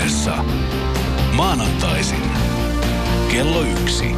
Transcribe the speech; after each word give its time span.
puheessa 0.00 0.44
maanantaisin 1.32 2.22
kello 3.30 3.62
yksi. 3.62 4.14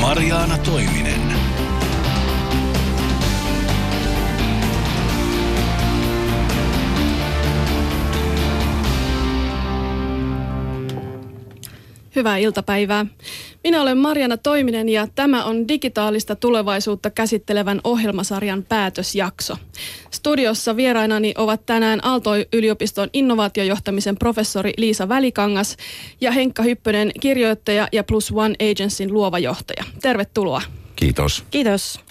Mariaana 0.00 0.58
Toiminen. 0.58 1.25
Hyvää 12.16 12.36
iltapäivää. 12.36 13.06
Minä 13.64 13.82
olen 13.82 13.98
Marjana 13.98 14.36
Toiminen 14.36 14.88
ja 14.88 15.08
tämä 15.14 15.44
on 15.44 15.68
digitaalista 15.68 16.36
tulevaisuutta 16.36 17.10
käsittelevän 17.10 17.80
ohjelmasarjan 17.84 18.62
päätösjakso. 18.62 19.56
Studiossa 20.10 20.76
vierainani 20.76 21.34
ovat 21.36 21.66
tänään 21.66 22.04
Aalto-yliopiston 22.04 23.10
innovaatiojohtamisen 23.12 24.16
professori 24.16 24.72
Liisa 24.76 25.08
Välikangas 25.08 25.76
ja 26.20 26.30
Henkka 26.30 26.62
Hyppönen, 26.62 27.10
kirjoittaja 27.20 27.88
ja 27.92 28.04
Plus 28.04 28.32
One 28.34 28.54
Agencyn 28.70 29.12
luova 29.12 29.38
johtaja. 29.38 29.84
Tervetuloa. 30.02 30.62
Kiitos. 30.96 31.44
Kiitos. 31.50 32.05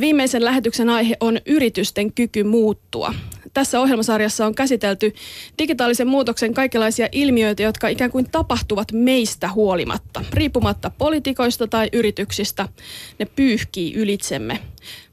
Viimeisen 0.00 0.44
lähetyksen 0.44 0.88
aihe 0.88 1.16
on 1.20 1.38
yritysten 1.46 2.12
kyky 2.12 2.44
muuttua. 2.44 3.14
Tässä 3.54 3.80
ohjelmasarjassa 3.80 4.46
on 4.46 4.54
käsitelty 4.54 5.14
digitaalisen 5.58 6.06
muutoksen 6.06 6.54
kaikenlaisia 6.54 7.08
ilmiöitä, 7.12 7.62
jotka 7.62 7.88
ikään 7.88 8.10
kuin 8.10 8.30
tapahtuvat 8.30 8.92
meistä 8.92 9.52
huolimatta. 9.52 10.24
Riippumatta 10.32 10.90
politikoista 10.98 11.66
tai 11.66 11.88
yrityksistä, 11.92 12.68
ne 13.18 13.26
pyyhkii 13.36 13.94
ylitsemme. 13.94 14.58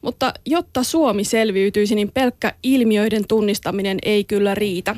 Mutta 0.02 0.34
jotta 0.46 0.84
Suomi 0.84 1.24
selviytyisi, 1.24 1.96
niin 1.96 2.12
pelkkä 2.12 2.54
ilmiöiden 2.64 3.28
tunnistaminen 3.28 3.98
ei 4.04 4.24
kyllä 4.24 4.56
riitä. 4.56 4.96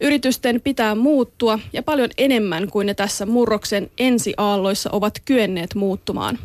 Yritysten 0.00 0.60
pitää 0.60 0.94
muuttua 0.94 1.58
ja 1.72 1.82
paljon 1.82 2.10
enemmän 2.18 2.70
kuin 2.70 2.86
ne 2.86 2.94
tässä 2.94 3.26
murroksen 3.26 3.90
ensiaalloissa 3.98 4.90
ovat 4.92 5.22
kyenneet 5.24 5.74
muuttumaan. 5.74 6.38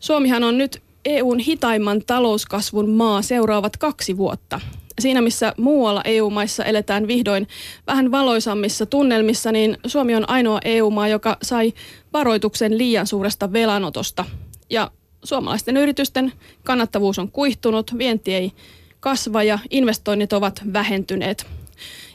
Suomihan 0.00 0.44
on 0.44 0.58
nyt 0.58 0.83
EUn 1.04 1.38
hitaimman 1.38 2.02
talouskasvun 2.06 2.90
maa 2.90 3.22
seuraavat 3.22 3.76
kaksi 3.76 4.16
vuotta. 4.16 4.60
Siinä 5.00 5.20
missä 5.20 5.54
muualla 5.58 6.02
EU-maissa 6.04 6.64
eletään 6.64 7.06
vihdoin 7.06 7.48
vähän 7.86 8.10
valoisammissa 8.10 8.86
tunnelmissa, 8.86 9.52
niin 9.52 9.78
Suomi 9.86 10.14
on 10.14 10.30
ainoa 10.30 10.58
EU-maa, 10.64 11.08
joka 11.08 11.36
sai 11.42 11.72
varoituksen 12.12 12.78
liian 12.78 13.06
suuresta 13.06 13.52
velanotosta. 13.52 14.24
Ja 14.70 14.90
suomalaisten 15.24 15.76
yritysten 15.76 16.32
kannattavuus 16.64 17.18
on 17.18 17.30
kuihtunut, 17.30 17.98
vienti 17.98 18.34
ei 18.34 18.52
kasva 19.00 19.42
ja 19.42 19.58
investoinnit 19.70 20.32
ovat 20.32 20.62
vähentyneet. 20.72 21.46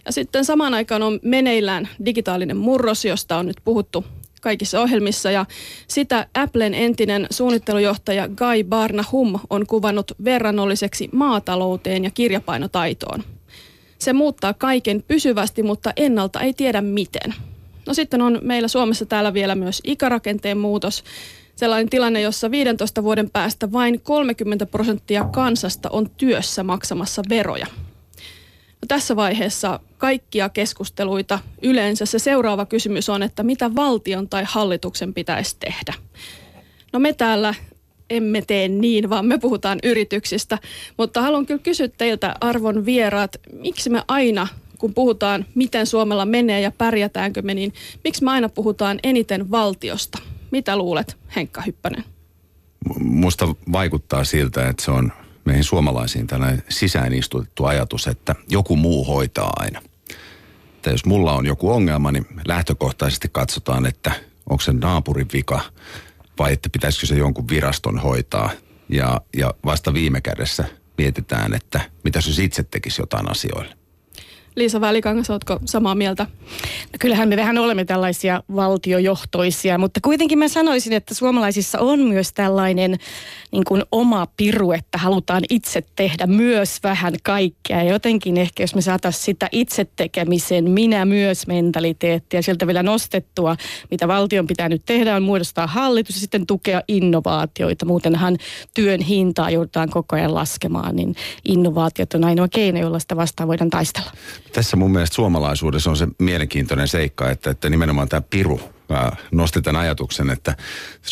Ja 0.06 0.12
sitten 0.12 0.46
samaan 0.46 0.74
aikaan 0.74 1.04
on 1.04 1.20
meneillään 1.24 1.90
digitaalinen 2.06 2.58
murros, 2.58 3.06
josta 3.06 3.38
on 3.38 3.46
nyt 3.46 3.58
puhuttu 3.64 4.06
kaikissa 4.40 4.82
ohjelmissa 4.82 5.32
ja 5.32 5.46
sitä 5.88 6.28
Applen 6.34 6.74
entinen 6.74 7.28
suunnittelujohtaja 7.30 8.28
Guy 8.28 8.64
Barnahum 8.64 9.40
on 9.50 9.68
kuvannut 9.68 10.12
verrannolliseksi 10.24 11.10
maatalouteen 11.12 12.04
ja 12.04 12.12
kirjapainotaitoon. 12.12 13.24
Se 14.00 14.14
muuttaa 14.14 14.54
kaiken 14.54 15.04
pysyvästi, 15.08 15.64
mutta 15.64 15.94
ennalta 15.98 16.42
ei 16.42 16.54
tiedä 16.54 16.82
miten. 16.82 17.34
No 17.88 17.94
sitten 17.94 18.22
on 18.22 18.40
meillä 18.42 18.68
Suomessa 18.68 19.06
täällä 19.06 19.34
vielä 19.34 19.56
myös 19.56 19.82
ikärakenteen 19.84 20.58
muutos. 20.58 21.04
Sellainen 21.56 21.90
tilanne, 21.90 22.22
jossa 22.22 22.52
15 22.52 23.04
vuoden 23.04 23.30
päästä 23.30 23.72
vain 23.72 24.02
30 24.02 24.66
prosenttia 24.66 25.24
kansasta 25.24 25.90
on 25.90 26.10
työssä 26.18 26.64
maksamassa 26.64 27.22
veroja. 27.30 27.68
Tässä 28.88 29.16
vaiheessa 29.16 29.80
kaikkia 29.98 30.50
keskusteluita 30.50 31.40
yleensä 31.62 32.06
se 32.06 32.20
seuraava 32.20 32.66
kysymys 32.66 33.10
on, 33.10 33.24
että 33.24 33.44
mitä 33.44 33.76
valtion 33.76 34.30
tai 34.30 34.44
hallituksen 34.48 35.14
pitäisi 35.14 35.58
tehdä. 35.60 35.94
No 36.94 37.00
me 37.00 37.14
täällä 37.14 37.54
emme 38.10 38.42
tee 38.42 38.68
niin, 38.68 39.10
vaan 39.10 39.26
me 39.26 39.38
puhutaan 39.38 39.80
yrityksistä. 39.84 40.58
Mutta 40.98 41.22
haluan 41.22 41.46
kyllä 41.46 41.62
kysyä 41.64 41.88
teiltä 41.88 42.36
arvon 42.42 42.86
vieraat, 42.86 43.36
miksi 43.54 43.90
me 43.90 44.04
aina, 44.08 44.48
kun 44.78 44.94
puhutaan, 44.94 45.46
miten 45.56 45.86
Suomella 45.88 46.26
menee 46.26 46.62
ja 46.62 46.72
pärjätäänkö 46.72 47.42
me, 47.42 47.54
niin 47.54 47.74
miksi 48.04 48.24
me 48.24 48.32
aina 48.32 48.50
puhutaan 48.50 49.00
eniten 49.04 49.52
valtiosta? 49.52 50.18
Mitä 50.52 50.78
luulet, 50.78 51.18
Henkka 51.36 51.62
Hyppönen? 51.62 52.04
Musta 53.00 53.48
vaikuttaa 53.72 54.24
siltä, 54.24 54.70
että 54.70 54.86
se 54.86 54.92
on 54.92 55.12
meihin 55.46 55.64
suomalaisiin 55.64 56.28
tällainen 56.28 56.64
sisään 56.70 57.14
istutettu 57.14 57.66
ajatus, 57.66 58.08
että 58.08 58.36
joku 58.50 58.76
muu 58.76 59.06
hoitaa 59.06 59.54
aina. 59.56 59.82
Että 60.76 60.90
jos 60.90 61.06
mulla 61.06 61.34
on 61.34 61.46
joku 61.46 61.72
ongelma, 61.72 62.12
niin 62.12 62.28
lähtökohtaisesti 62.48 63.30
katsotaan, 63.32 63.86
että 63.86 64.12
onko 64.50 64.62
se 64.62 64.74
naapurin 64.74 65.28
vika 65.34 65.62
vai 66.40 66.54
että 66.54 66.70
pitäisikö 66.70 67.06
se 67.08 67.16
jonkun 67.16 67.50
viraston 67.50 68.00
hoitaa. 68.00 68.50
Ja, 68.90 69.22
ja 69.38 69.54
vasta 69.66 69.94
viime 69.94 70.22
kädessä 70.22 70.66
mietitään, 70.98 71.54
että 71.54 71.82
mitä 72.04 72.20
jos 72.20 72.40
itse 72.40 72.64
tekisi 72.64 73.02
jotain 73.02 73.32
asioille. 73.32 73.79
Liisa 74.56 74.82
Välikangas, 74.82 75.30
oletko 75.30 75.60
samaa 75.66 75.96
mieltä? 75.96 76.26
No 76.84 76.98
kyllähän 77.00 77.30
me 77.30 77.38
vähän 77.38 77.58
olemme 77.58 77.86
tällaisia 77.86 78.44
valtiojohtoisia, 78.56 79.78
mutta 79.78 80.00
kuitenkin 80.04 80.40
mä 80.40 80.48
sanoisin, 80.48 80.94
että 80.94 81.14
suomalaisissa 81.14 81.80
on 81.80 82.00
myös 82.00 82.34
tällainen 82.34 82.98
niin 83.52 83.64
kuin 83.64 83.84
oma 83.92 84.28
piru, 84.38 84.72
että 84.72 84.98
halutaan 84.98 85.44
itse 85.50 85.84
tehdä 85.96 86.28
myös 86.28 86.80
vähän 86.84 87.14
kaikkea. 87.24 87.84
Jotenkin 87.84 88.38
ehkä, 88.38 88.64
jos 88.64 88.76
me 88.76 88.82
saataisiin 88.82 89.24
sitä 89.24 89.50
itse 89.52 89.88
tekemisen 89.96 90.70
minä 90.70 91.06
myös 91.06 91.48
mentaliteettia 91.48 92.42
sieltä 92.42 92.68
vielä 92.68 92.84
nostettua, 92.84 93.56
mitä 93.92 94.08
valtion 94.08 94.48
pitää 94.48 94.70
nyt 94.70 94.82
tehdä, 94.86 95.16
on 95.16 95.24
muodostaa 95.24 95.68
hallitus 95.68 96.16
ja 96.16 96.22
sitten 96.22 96.46
tukea 96.46 96.82
innovaatioita. 96.88 97.86
Muutenhan 97.86 98.38
työn 98.74 99.02
hintaa 99.02 99.50
joudutaan 99.50 99.90
koko 99.90 100.16
ajan 100.16 100.36
laskemaan, 100.36 100.96
niin 100.96 101.16
innovaatiot 101.46 102.14
on 102.14 102.24
ainoa 102.24 102.48
keino, 102.48 102.80
jolla 102.80 103.00
sitä 103.00 103.16
vastaan 103.16 103.48
voidaan 103.48 103.70
taistella. 103.70 104.12
Tässä 104.54 104.78
mun 104.78 104.92
mielestä 104.92 105.16
suomalaisuudessa 105.16 105.90
on 105.90 105.98
se 105.98 106.08
mielenkiintoinen 106.20 106.88
seikka, 106.88 107.30
että, 107.30 107.50
että 107.50 107.70
nimenomaan 107.70 108.10
tämä 108.10 108.22
piru 108.30 108.62
nosti 109.32 109.62
tämän 109.62 109.82
ajatuksen, 109.82 110.30
että 110.30 110.56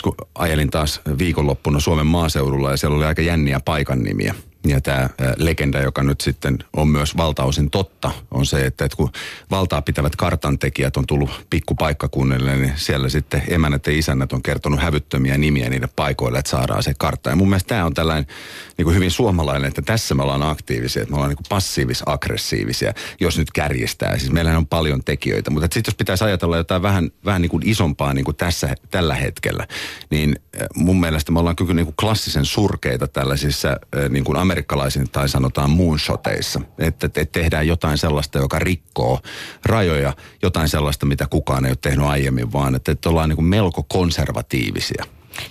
kun 0.04 0.16
ajelin 0.36 0.70
taas 0.70 1.02
viikonloppuna 1.18 1.80
Suomen 1.80 2.08
maaseudulla 2.08 2.72
ja 2.72 2.78
siellä 2.78 2.98
oli 2.98 3.06
aika 3.06 3.22
jänniä 3.22 3.60
paikan 3.66 4.00
nimiä. 4.00 4.36
Ja 4.68 4.82
tämä 4.82 5.10
legenda, 5.38 5.80
joka 5.82 6.04
nyt 6.04 6.22
sitten 6.22 6.58
on 6.74 6.88
myös 6.88 7.18
valtaosin 7.18 7.70
totta, 7.70 8.12
on 8.32 8.46
se, 8.46 8.66
että, 8.66 8.88
kun 8.98 9.12
valtaa 9.52 9.82
pitävät 9.82 10.16
kartantekijät 10.16 10.98
on 10.98 11.08
tullut 11.08 11.46
pikkupaikkakunnille, 11.50 12.58
niin 12.58 12.74
siellä 12.76 13.10
sitten 13.10 13.44
emänät 13.48 13.88
ja 13.88 13.94
isännät 13.94 14.34
on 14.34 14.42
kertonut 14.42 14.80
hävyttömiä 14.80 15.38
nimiä 15.38 15.70
niille 15.70 15.90
paikoille, 15.96 16.40
että 16.40 16.52
saadaan 16.52 16.84
se 16.84 16.94
kartta. 16.98 17.30
Ja 17.30 17.36
mun 17.36 17.50
mielestä 17.50 17.68
tämä 17.68 17.86
on 17.86 17.94
tällainen 17.94 18.26
niin 18.78 18.84
kuin 18.84 18.96
hyvin 18.96 19.12
suomalainen, 19.12 19.68
että 19.68 19.82
tässä 19.82 20.16
me 20.16 20.24
ollaan 20.24 20.44
aktiivisia, 20.44 21.02
että 21.02 21.12
me 21.12 21.16
ollaan 21.16 21.30
niin 21.30 21.46
passiivis-aggressiivisia, 21.50 22.94
jos 23.20 23.38
nyt 23.38 23.52
kärjistää. 23.52 24.18
Siis 24.18 24.32
meillä 24.32 24.58
on 24.58 24.68
paljon 24.68 25.04
tekijöitä, 25.04 25.52
mutta 25.52 25.74
sitten 25.74 25.92
jos 25.92 25.98
pitäisi 25.98 26.24
ajatella 26.24 26.58
jotain 26.58 26.82
vähän, 26.82 27.12
vähän 27.26 27.42
niin 27.42 27.50
kuin 27.50 27.70
isompaa 27.70 28.14
niin 28.14 28.26
kuin 28.26 28.38
tässä, 28.38 28.76
tällä 28.92 29.16
hetkellä, 29.16 29.68
niin 30.10 30.36
mun 30.76 31.00
mielestä 31.00 31.32
me 31.32 31.40
ollaan 31.40 31.56
kyllä 31.56 31.74
niin 31.74 31.86
kuin 31.86 31.96
klassisen 32.00 32.46
surkeita 32.46 33.08
tällaisissa 33.08 33.78
niin 34.10 34.24
kuin 34.24 34.38
amerikkalaisin 34.38 34.57
tai 35.12 35.30
sanotaan 35.30 35.70
moonshoteissa. 35.70 36.62
Että, 36.80 37.08
että 37.08 37.26
tehdään 37.26 37.68
jotain 37.68 37.98
sellaista, 37.98 38.38
joka 38.38 38.60
rikkoo 38.60 39.20
rajoja, 39.66 40.14
jotain 40.42 40.70
sellaista, 40.70 41.06
mitä 41.06 41.28
kukaan 41.30 41.66
ei 41.66 41.72
ole 41.72 41.78
tehnyt 41.82 42.06
aiemmin, 42.06 42.54
vaan 42.54 42.76
että, 42.76 42.92
että 42.92 43.10
ollaan 43.10 43.30
niin 43.30 43.38
kuin 43.38 43.46
melko 43.46 43.84
konservatiivisia 43.84 45.04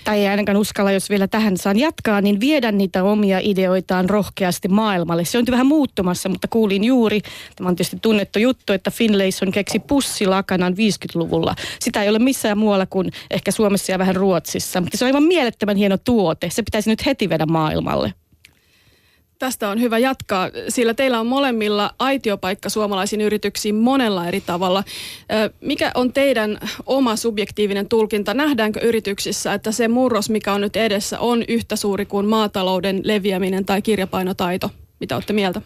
tai 0.04 0.18
ei 0.18 0.28
ainakaan 0.28 0.56
uskalla, 0.56 0.92
jos 0.92 1.10
vielä 1.10 1.28
tähän 1.28 1.56
saan 1.56 1.78
jatkaa, 1.78 2.20
niin 2.20 2.40
viedä 2.40 2.72
niitä 2.72 3.04
omia 3.04 3.38
ideoitaan 3.42 4.10
rohkeasti 4.10 4.68
maailmalle. 4.68 5.24
Se 5.24 5.38
on 5.38 5.44
vähän 5.50 5.66
muuttumassa, 5.66 6.28
mutta 6.28 6.48
kuulin 6.48 6.84
juuri, 6.84 7.20
tämä 7.56 7.68
on 7.68 7.76
tietysti 7.76 7.98
tunnettu 8.02 8.38
juttu, 8.38 8.72
että 8.72 8.90
Finlayson 8.90 9.52
keksi 9.52 9.78
pussilakanan 9.78 10.72
50-luvulla. 10.72 11.54
Sitä 11.80 12.02
ei 12.02 12.08
ole 12.08 12.18
missään 12.18 12.58
muualla 12.58 12.86
kuin 12.86 13.12
ehkä 13.30 13.50
Suomessa 13.50 13.92
ja 13.92 13.98
vähän 13.98 14.16
Ruotsissa, 14.16 14.80
mutta 14.80 14.96
se 14.96 15.04
on 15.04 15.06
aivan 15.06 15.22
mielettömän 15.22 15.76
hieno 15.76 15.96
tuote. 15.98 16.50
Se 16.50 16.62
pitäisi 16.62 16.90
nyt 16.90 17.06
heti 17.06 17.28
viedä 17.28 17.46
maailmalle. 17.46 18.14
Tästä 19.38 19.68
on 19.68 19.80
hyvä 19.80 19.98
jatkaa, 19.98 20.50
sillä 20.68 20.94
teillä 20.94 21.20
on 21.20 21.26
molemmilla 21.26 21.90
aitiopaikka 21.98 22.68
suomalaisiin 22.68 23.20
yrityksiin 23.20 23.74
monella 23.74 24.26
eri 24.28 24.40
tavalla. 24.40 24.84
Mikä 25.60 25.90
on 25.94 26.12
teidän 26.12 26.58
oma 26.86 27.16
subjektiivinen 27.16 27.88
tulkinta? 27.88 28.34
Nähdäänkö 28.34 28.80
yrityksissä, 28.80 29.54
että 29.54 29.72
se 29.72 29.88
murros, 29.88 30.30
mikä 30.30 30.52
on 30.52 30.60
nyt 30.60 30.76
edessä, 30.76 31.20
on 31.20 31.44
yhtä 31.48 31.76
suuri 31.76 32.06
kuin 32.06 32.26
maatalouden 32.26 33.00
leviäminen 33.04 33.64
tai 33.64 33.82
kirjapainotaito? 33.82 34.70
Mitä 35.00 35.14
olette 35.14 35.32
mieltä? 35.32 35.62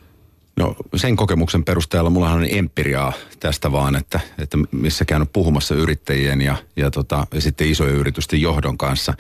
No 0.56 0.76
sen 0.96 1.16
kokemuksen 1.16 1.64
perusteella 1.64 2.10
mulla 2.10 2.30
on 2.30 2.46
empiriaa 2.50 3.12
tästä 3.40 3.72
vaan, 3.72 3.96
että, 3.96 4.20
että 4.38 4.58
missä 4.70 5.04
käynyt 5.04 5.32
puhumassa 5.32 5.74
yrittäjien 5.74 6.40
ja, 6.40 6.56
ja, 6.76 6.90
tota, 6.90 7.26
ja 7.34 7.40
sitten 7.40 7.68
isojen 7.68 7.94
yritysten 7.94 8.40
johdon 8.40 8.78
kanssa, 8.78 9.14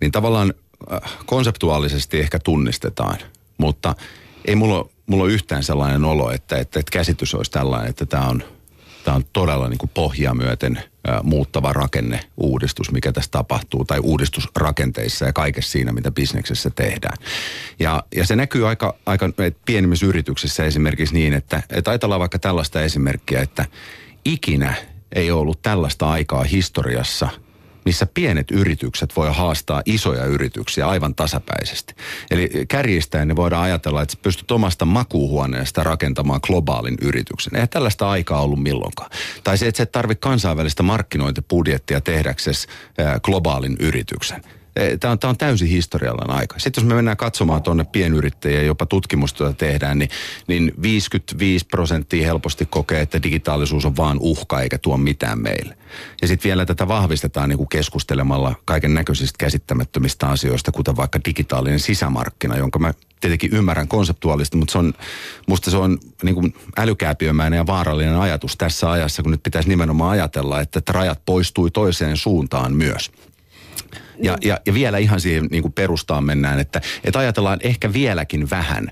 niin 0.00 0.12
tavallaan 0.12 0.54
konseptuaalisesti 1.26 2.20
ehkä 2.20 2.38
tunnistetaan– 2.38 3.18
mutta 3.60 3.94
ei 4.44 4.56
mulla, 4.56 4.88
mulla 5.06 5.24
on 5.24 5.30
yhtään 5.30 5.62
sellainen 5.62 6.04
olo, 6.04 6.30
että, 6.30 6.56
että, 6.58 6.80
että 6.80 6.92
käsitys 6.92 7.34
olisi 7.34 7.50
tällainen, 7.50 7.90
että 7.90 8.06
tämä 8.06 8.26
on, 8.26 8.42
tämä 9.04 9.14
on 9.14 9.24
todella 9.32 9.68
niin 9.68 9.78
kuin 9.78 9.90
pohjaa 9.94 10.34
myöten 10.34 10.76
ä, 10.76 11.20
muuttava 11.22 11.72
rakenne, 11.72 12.20
uudistus, 12.36 12.92
mikä 12.92 13.12
tässä 13.12 13.30
tapahtuu, 13.30 13.84
tai 13.84 13.98
uudistusrakenteissa 13.98 15.24
ja 15.24 15.32
kaikessa 15.32 15.70
siinä, 15.70 15.92
mitä 15.92 16.10
bisneksessä 16.10 16.70
tehdään. 16.70 17.16
Ja, 17.78 18.04
ja 18.16 18.26
se 18.26 18.36
näkyy 18.36 18.68
aika, 18.68 18.94
aika 19.06 19.30
pienimmissä 19.64 20.06
yrityksissä 20.06 20.64
esimerkiksi 20.64 21.14
niin, 21.14 21.34
että, 21.34 21.62
että 21.70 21.90
ajatellaan 21.90 22.20
vaikka 22.20 22.38
tällaista 22.38 22.82
esimerkkiä, 22.82 23.40
että 23.40 23.64
ikinä 24.24 24.74
ei 25.12 25.30
ollut 25.30 25.62
tällaista 25.62 26.10
aikaa 26.10 26.44
historiassa– 26.44 27.28
missä 27.84 28.06
pienet 28.14 28.50
yritykset 28.50 29.16
voi 29.16 29.34
haastaa 29.34 29.82
isoja 29.86 30.24
yrityksiä 30.24 30.88
aivan 30.88 31.14
tasapäisesti. 31.14 31.94
Eli 32.30 32.50
kärjistäen 32.68 33.28
ne 33.28 33.36
voidaan 33.36 33.62
ajatella, 33.62 34.02
että 34.02 34.16
pystyt 34.22 34.50
omasta 34.50 34.84
makuuhuoneesta 34.84 35.82
rakentamaan 35.82 36.40
globaalin 36.46 36.96
yrityksen. 37.02 37.56
Ei 37.56 37.66
tällaista 37.66 38.10
aikaa 38.10 38.42
ollut 38.42 38.62
milloinkaan. 38.62 39.10
Tai 39.44 39.58
se, 39.58 39.68
että 39.68 39.76
sä 39.76 39.82
et 39.82 39.92
tarvitse 39.92 40.20
kansainvälistä 40.20 40.82
markkinointibudjettia 40.82 42.00
tehdäksesi 42.00 42.68
globaalin 43.22 43.76
yrityksen. 43.80 44.42
Tämä 45.00 45.12
on, 45.12 45.18
tämä 45.18 45.28
on 45.28 45.36
täysin 45.36 45.68
historiallinen 45.68 46.36
aika. 46.36 46.58
Sitten 46.58 46.82
jos 46.82 46.88
me 46.88 46.94
mennään 46.94 47.16
katsomaan 47.16 47.62
tuonne 47.62 47.84
pienyrittäjiä, 47.84 48.62
jopa 48.62 48.86
tutkimusta 48.86 49.52
tehdään, 49.52 49.98
niin, 49.98 50.10
niin 50.46 50.72
55 50.82 51.66
prosenttia 51.66 52.26
helposti 52.26 52.66
kokee, 52.66 53.00
että 53.00 53.22
digitaalisuus 53.22 53.84
on 53.84 53.96
vaan 53.96 54.18
uhka 54.20 54.60
eikä 54.60 54.78
tuo 54.78 54.96
mitään 54.96 55.38
meille. 55.38 55.76
Ja 56.22 56.28
sitten 56.28 56.48
vielä 56.48 56.66
tätä 56.66 56.88
vahvistetaan 56.88 57.48
niin 57.48 57.56
kuin 57.56 57.68
keskustelemalla 57.68 58.54
kaiken 58.64 58.94
näköisistä 58.94 59.38
käsittämättömistä 59.38 60.26
asioista, 60.26 60.72
kuten 60.72 60.96
vaikka 60.96 61.20
digitaalinen 61.24 61.80
sisämarkkina, 61.80 62.56
jonka 62.56 62.78
mä 62.78 62.94
tietenkin 63.20 63.52
ymmärrän 63.52 63.88
konseptuaalisesti, 63.88 64.56
mutta 64.56 64.72
se 64.72 64.78
on, 64.78 64.94
musta 65.46 65.70
se 65.70 65.76
on 65.76 65.98
niin 66.22 66.34
kuin 66.34 66.54
älykääpiömäinen 66.76 67.56
ja 67.56 67.66
vaarallinen 67.66 68.16
ajatus 68.16 68.56
tässä 68.56 68.90
ajassa, 68.90 69.22
kun 69.22 69.32
nyt 69.32 69.42
pitäisi 69.42 69.68
nimenomaan 69.68 70.10
ajatella, 70.10 70.60
että, 70.60 70.78
että 70.78 70.92
rajat 70.92 71.20
poistui 71.26 71.70
toiseen 71.70 72.16
suuntaan 72.16 72.72
myös. 72.72 73.10
Ja, 74.22 74.36
ja, 74.42 74.60
ja 74.66 74.74
vielä 74.74 74.98
ihan 74.98 75.20
siihen 75.20 75.46
niin 75.50 75.62
kuin 75.62 75.72
perustaan 75.72 76.24
mennään, 76.24 76.60
että, 76.60 76.80
että 77.04 77.18
ajatellaan 77.18 77.58
ehkä 77.62 77.92
vieläkin 77.92 78.50
vähän 78.50 78.88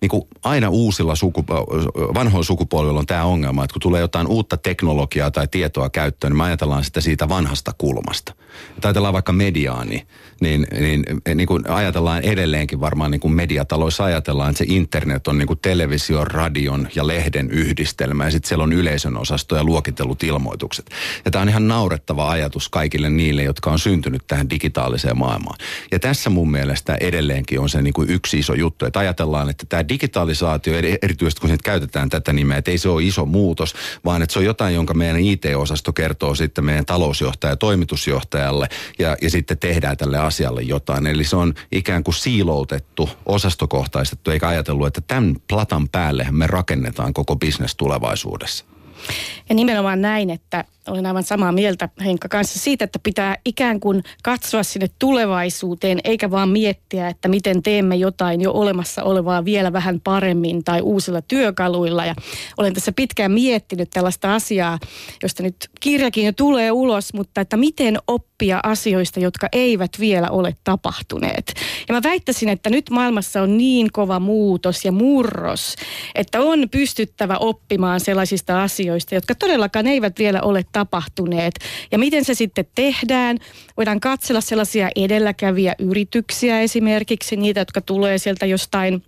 niin 0.00 0.08
kuin 0.08 0.22
aina 0.44 0.68
uusilla 0.68 1.14
sukup- 1.14 2.14
vanhoilla 2.14 2.44
sukupolvilla 2.44 2.98
on 2.98 3.06
tämä 3.06 3.24
ongelma, 3.24 3.64
että 3.64 3.72
kun 3.72 3.82
tulee 3.82 4.00
jotain 4.00 4.26
uutta 4.26 4.56
teknologiaa 4.56 5.30
tai 5.30 5.48
tietoa 5.48 5.90
käyttöön, 5.90 6.30
niin 6.30 6.36
me 6.36 6.44
ajatellaan 6.44 6.84
sitä 6.84 7.00
siitä 7.00 7.28
vanhasta 7.28 7.72
kulmasta. 7.78 8.32
Että 8.76 8.88
ajatellaan 8.88 9.14
vaikka 9.14 9.32
mediaa, 9.32 9.84
niin, 9.84 10.06
niin, 10.40 10.66
niin, 10.80 11.04
niin 11.34 11.46
kuin 11.46 11.70
ajatellaan 11.70 12.22
edelleenkin 12.22 12.80
varmaan 12.80 13.10
niin 13.10 13.20
kuin 13.20 13.34
mediataloissa 13.34 14.04
ajatellaan, 14.04 14.50
että 14.50 14.58
se 14.58 14.64
internet 14.68 15.28
on 15.28 15.38
niin 15.38 15.46
kuin 15.46 15.58
television, 15.62 16.26
radion 16.26 16.88
ja 16.94 17.06
lehden 17.06 17.50
yhdistelmä 17.50 18.24
ja 18.24 18.30
sitten 18.30 18.48
siellä 18.48 18.64
on 18.64 18.72
yleisön 18.72 19.16
osasto 19.16 19.56
ja 19.56 19.64
luokitellut 19.64 20.22
ilmoitukset. 20.22 20.90
Ja 21.24 21.30
tämä 21.30 21.42
on 21.42 21.48
ihan 21.48 21.68
naurettava 21.68 22.30
ajatus 22.30 22.68
kaikille 22.68 23.10
niille, 23.10 23.42
jotka 23.42 23.70
on 23.70 23.78
syntynyt 23.78 24.22
tähän 24.26 24.50
digitaaliseen 24.50 25.18
maailmaan. 25.18 25.58
Ja 25.92 25.98
tässä 25.98 26.30
mun 26.30 26.50
mielestä 26.50 26.96
edelleenkin 27.00 27.60
on 27.60 27.68
se 27.68 27.82
niin 27.82 27.94
kuin 27.94 28.10
yksi 28.10 28.38
iso 28.38 28.54
juttu, 28.54 28.86
että 28.86 28.98
ajatellaan, 28.98 29.50
että 29.50 29.66
tämä 29.68 29.87
digitalisaatio, 29.88 30.78
erityisesti 31.02 31.40
kun 31.40 31.58
käytetään 31.64 32.08
tätä 32.08 32.32
nimeä, 32.32 32.58
että 32.58 32.70
ei 32.70 32.78
se 32.78 32.88
ole 32.88 33.02
iso 33.02 33.24
muutos, 33.26 33.74
vaan 34.04 34.22
että 34.22 34.32
se 34.32 34.38
on 34.38 34.44
jotain, 34.44 34.74
jonka 34.74 34.94
meidän 34.94 35.20
IT-osasto 35.20 35.92
kertoo 35.92 36.34
sitten 36.34 36.64
meidän 36.64 36.86
talousjohtaja 36.86 37.52
ja 37.52 37.56
toimitusjohtajalle 37.56 38.68
ja, 38.98 39.16
ja 39.22 39.30
sitten 39.30 39.58
tehdään 39.58 39.96
tälle 39.96 40.18
asialle 40.18 40.62
jotain. 40.62 41.06
Eli 41.06 41.24
se 41.24 41.36
on 41.36 41.54
ikään 41.72 42.04
kuin 42.04 42.14
siiloutettu, 42.14 43.10
osastokohtaistettu, 43.26 44.30
eikä 44.30 44.48
ajatellut, 44.48 44.86
että 44.86 45.00
tämän 45.00 45.36
platan 45.48 45.88
päälle 45.88 46.26
me 46.30 46.46
rakennetaan 46.46 47.14
koko 47.14 47.36
bisnes 47.36 47.76
tulevaisuudessa. 47.76 48.64
Ja 49.48 49.54
nimenomaan 49.54 50.02
näin, 50.02 50.30
että 50.30 50.64
olen 50.88 51.06
aivan 51.06 51.22
samaa 51.22 51.52
mieltä 51.52 51.88
Henkka 52.04 52.28
kanssa 52.28 52.58
siitä, 52.58 52.84
että 52.84 52.98
pitää 53.02 53.36
ikään 53.44 53.80
kuin 53.80 54.02
katsoa 54.22 54.62
sinne 54.62 54.86
tulevaisuuteen, 54.98 55.98
eikä 56.04 56.30
vaan 56.30 56.48
miettiä, 56.48 57.08
että 57.08 57.28
miten 57.28 57.62
teemme 57.62 57.96
jotain 57.96 58.40
jo 58.40 58.52
olemassa 58.52 59.02
olevaa 59.02 59.44
vielä 59.44 59.72
vähän 59.72 60.00
paremmin 60.00 60.64
tai 60.64 60.80
uusilla 60.80 61.22
työkaluilla. 61.22 62.04
Ja 62.06 62.14
olen 62.56 62.74
tässä 62.74 62.92
pitkään 62.92 63.32
miettinyt 63.32 63.90
tällaista 63.90 64.34
asiaa, 64.34 64.78
josta 65.22 65.42
nyt 65.42 65.56
kirjakin 65.80 66.26
jo 66.26 66.32
tulee 66.32 66.72
ulos, 66.72 67.14
mutta 67.14 67.40
että 67.40 67.56
miten 67.56 67.98
oppia 68.06 68.60
asioista, 68.62 69.20
jotka 69.20 69.48
eivät 69.52 69.90
vielä 70.00 70.30
ole 70.30 70.56
tapahtuneet. 70.64 71.52
Ja 71.88 71.94
mä 71.94 72.00
väittäisin, 72.02 72.48
että 72.48 72.70
nyt 72.70 72.90
maailmassa 72.90 73.42
on 73.42 73.58
niin 73.58 73.92
kova 73.92 74.20
muutos 74.20 74.84
ja 74.84 74.92
murros, 74.92 75.74
että 76.14 76.40
on 76.40 76.68
pystyttävä 76.70 77.36
oppimaan 77.36 78.00
sellaisista 78.00 78.62
asioista, 78.62 79.14
jotka 79.14 79.34
todellakaan 79.34 79.86
eivät 79.86 80.18
vielä 80.18 80.40
ole 80.42 80.64
tapahtuneet. 80.72 80.77
Ja 81.90 81.98
miten 81.98 82.24
se 82.24 82.34
sitten 82.34 82.64
tehdään? 82.74 83.38
Voidaan 83.76 84.00
katsella 84.00 84.40
sellaisia 84.40 84.90
edelläkäviä 84.96 85.74
yrityksiä 85.78 86.60
esimerkiksi, 86.60 87.36
niitä, 87.36 87.60
jotka 87.60 87.80
tulee 87.80 88.18
sieltä 88.18 88.46
jostain 88.46 89.02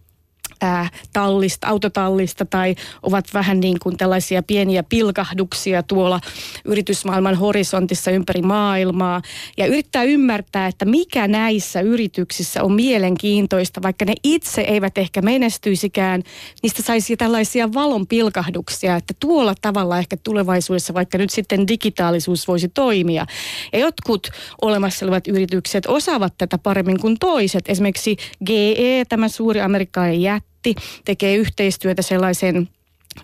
ää, 0.61 0.89
tallista, 1.13 1.67
autotallista 1.67 2.45
tai 2.45 2.75
ovat 3.03 3.25
vähän 3.35 3.61
niin 3.61 3.79
kuin 3.83 3.97
tällaisia 3.97 4.43
pieniä 4.43 4.83
pilkahduksia 4.83 5.83
tuolla 5.83 6.21
yritysmaailman 6.65 7.35
horisontissa 7.35 8.11
ympäri 8.11 8.43
maailmaa 8.43 9.23
ja 9.57 9.67
yrittää 9.67 10.03
ymmärtää, 10.03 10.67
että 10.67 10.85
mikä 10.85 11.29
näissä 11.29 11.81
yrityksissä 11.81 12.63
on 12.63 12.73
mielenkiintoista, 12.73 13.83
vaikka 13.83 14.05
ne 14.05 14.15
itse 14.25 14.61
eivät 14.61 14.99
ehkä 14.99 15.23
menestyisikään, 15.23 16.23
niistä 16.63 16.83
saisi 16.83 17.17
tällaisia 17.17 17.73
valon 17.75 18.07
pilkahduksia, 18.07 18.97
että 18.97 19.15
tuolla 19.21 19.55
tavalla 19.61 19.99
ehkä 19.99 20.17
tulevaisuudessa 20.17 20.95
vaikka 20.95 21.19
nyt 21.19 21.31
sitten 21.31 21.69
digitaalisuus 21.69 22.49
voisi 22.49 22.69
toimia. 22.69 23.27
Ja 23.73 23.79
jotkut 23.79 24.29
olemassa 24.63 25.07
olevat 25.07 25.29
yritykset 25.29 25.87
osaavat 25.87 26.35
tätä 26.39 26.59
paremmin 26.59 27.01
kuin 27.01 27.17
toiset. 27.21 27.65
Esimerkiksi 27.69 28.17
GE, 28.47 29.05
tämä 29.09 29.29
suuri 29.29 29.61
amerikkalainen 29.61 30.23
jätti, 30.23 30.50
Netti 30.67 30.83
tekee 31.05 31.37
yhteistyötä 31.37 32.03
sellaisen 32.03 32.69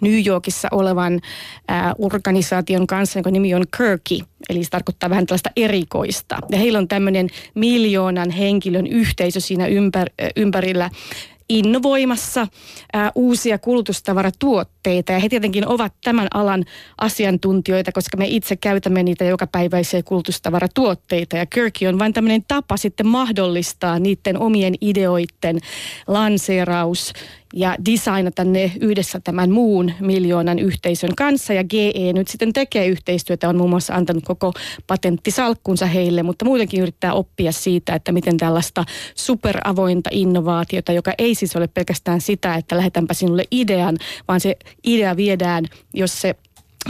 New 0.00 0.26
Yorkissa 0.26 0.68
olevan 0.72 1.20
ää, 1.68 1.94
organisaation 1.98 2.86
kanssa, 2.86 3.18
jonka 3.18 3.30
nimi 3.30 3.54
on 3.54 3.64
Kirky, 3.76 4.18
eli 4.48 4.64
se 4.64 4.70
tarkoittaa 4.70 5.10
vähän 5.10 5.26
tällaista 5.26 5.50
erikoista. 5.56 6.38
Ja 6.50 6.58
heillä 6.58 6.78
on 6.78 6.88
tämmöinen 6.88 7.28
miljoonan 7.54 8.30
henkilön 8.30 8.86
yhteisö 8.86 9.40
siinä 9.40 9.66
ympär, 9.66 10.10
ympärillä 10.36 10.90
innovoimassa 11.48 12.46
ää, 12.92 13.12
uusia 13.14 13.58
kulutustavaratuotteita. 13.58 14.75
Ja 14.86 15.18
he 15.18 15.28
tietenkin 15.28 15.68
ovat 15.68 15.92
tämän 16.04 16.28
alan 16.34 16.64
asiantuntijoita, 16.98 17.92
koska 17.92 18.16
me 18.16 18.26
itse 18.26 18.56
käytämme 18.56 19.02
niitä 19.02 19.24
jokapäiväisiä 19.24 20.02
kulutustavaratuotteita. 20.02 21.36
Ja 21.36 21.46
Kirky 21.46 21.86
on 21.86 21.98
vain 21.98 22.12
tämmöinen 22.12 22.44
tapa 22.48 22.76
sitten 22.76 23.06
mahdollistaa 23.06 23.98
niiden 23.98 24.38
omien 24.38 24.74
ideoiden 24.80 25.58
lanseeraus 26.06 27.12
ja 27.54 27.76
designata 27.86 28.44
ne 28.44 28.72
yhdessä 28.80 29.20
tämän 29.20 29.50
muun 29.50 29.92
miljoonan 30.00 30.58
yhteisön 30.58 31.14
kanssa. 31.16 31.52
Ja 31.52 31.64
GE 31.64 32.12
nyt 32.12 32.28
sitten 32.28 32.52
tekee 32.52 32.86
yhteistyötä, 32.86 33.48
on 33.48 33.56
muun 33.56 33.70
muassa 33.70 33.94
antanut 33.94 34.24
koko 34.24 34.52
patenttisalkkunsa 34.86 35.86
heille, 35.86 36.22
mutta 36.22 36.44
muutenkin 36.44 36.80
yrittää 36.80 37.12
oppia 37.12 37.52
siitä, 37.52 37.94
että 37.94 38.12
miten 38.12 38.36
tällaista 38.36 38.84
superavointa 39.14 40.10
innovaatiota, 40.12 40.92
joka 40.92 41.12
ei 41.18 41.34
siis 41.34 41.56
ole 41.56 41.66
pelkästään 41.66 42.20
sitä, 42.20 42.54
että 42.54 42.76
lähetänpä 42.76 43.14
sinulle 43.14 43.44
idean, 43.50 43.96
vaan 44.28 44.40
se 44.40 44.56
idea 44.84 45.16
viedään, 45.16 45.64
jos 45.94 46.20
se 46.20 46.36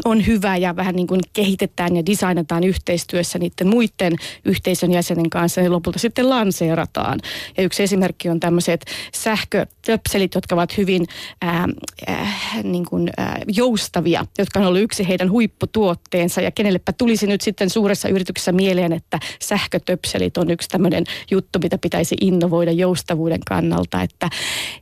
on 0.04 0.26
hyvä 0.26 0.56
ja 0.56 0.76
vähän 0.76 0.96
niin 0.96 1.06
kuin 1.06 1.20
kehitetään 1.32 1.96
ja 1.96 2.06
designataan 2.06 2.64
yhteistyössä 2.64 3.38
niiden 3.38 3.68
muiden 3.68 4.16
yhteisön 4.44 4.92
jäsenen 4.92 5.30
kanssa, 5.30 5.60
niin 5.60 5.72
lopulta 5.72 5.98
sitten 5.98 6.30
lanseerataan. 6.30 7.20
Ja 7.56 7.62
yksi 7.62 7.82
esimerkki 7.82 8.28
on 8.28 8.40
tämmöiset 8.40 8.84
sähkötöpselit, 9.14 10.34
jotka 10.34 10.54
ovat 10.54 10.76
hyvin 10.76 11.06
ää, 11.42 11.68
ää, 12.06 12.32
niin 12.62 12.84
kuin, 12.84 13.10
ää, 13.16 13.40
joustavia, 13.48 14.26
jotka 14.38 14.60
on 14.60 14.66
ollut 14.66 14.80
yksi 14.80 15.08
heidän 15.08 15.30
huipputuotteensa. 15.30 16.40
Ja 16.40 16.50
kenellepä 16.50 16.92
tulisi 16.92 17.26
nyt 17.26 17.40
sitten 17.40 17.70
suuressa 17.70 18.08
yrityksessä 18.08 18.52
mieleen, 18.52 18.92
että 18.92 19.18
sähkötöpselit 19.42 20.36
on 20.36 20.50
yksi 20.50 20.68
tämmöinen 20.68 21.04
juttu, 21.30 21.58
mitä 21.58 21.78
pitäisi 21.78 22.16
innovoida 22.20 22.72
joustavuuden 22.72 23.40
kannalta. 23.48 24.02
Että, 24.02 24.30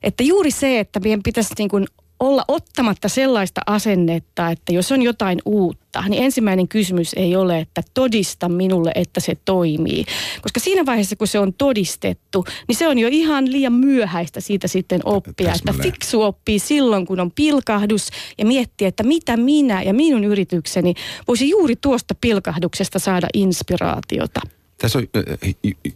että 0.02 0.22
juuri 0.22 0.50
se, 0.50 0.80
että 0.80 1.00
meidän 1.00 1.22
pitäisi 1.22 1.54
niin 1.58 1.68
kuin 1.68 1.86
olla 2.24 2.44
ottamatta 2.48 3.08
sellaista 3.08 3.60
asennetta, 3.66 4.50
että 4.50 4.72
jos 4.72 4.92
on 4.92 5.02
jotain 5.02 5.38
uutta, 5.44 6.04
niin 6.08 6.22
ensimmäinen 6.22 6.68
kysymys 6.68 7.14
ei 7.16 7.36
ole, 7.36 7.58
että 7.58 7.82
todista 7.94 8.48
minulle, 8.48 8.92
että 8.94 9.20
se 9.20 9.36
toimii. 9.44 10.04
Koska 10.42 10.60
siinä 10.60 10.86
vaiheessa, 10.86 11.16
kun 11.16 11.26
se 11.26 11.38
on 11.38 11.54
todistettu, 11.54 12.44
niin 12.68 12.76
se 12.76 12.88
on 12.88 12.98
jo 12.98 13.08
ihan 13.10 13.52
liian 13.52 13.72
myöhäistä 13.72 14.40
siitä 14.40 14.68
sitten 14.68 15.00
oppia. 15.04 15.52
Että 15.52 15.82
fiksu 15.82 16.22
oppii 16.22 16.58
silloin, 16.58 17.06
kun 17.06 17.20
on 17.20 17.30
pilkahdus 17.30 18.08
ja 18.38 18.46
miettiä, 18.46 18.88
että 18.88 19.02
mitä 19.02 19.36
minä 19.36 19.82
ja 19.82 19.94
minun 19.94 20.24
yritykseni 20.24 20.94
voisi 21.28 21.48
juuri 21.50 21.76
tuosta 21.76 22.14
pilkahduksesta 22.20 22.98
saada 22.98 23.26
inspiraatiota. 23.34 24.40
Tässä 24.78 24.98
on 24.98 25.06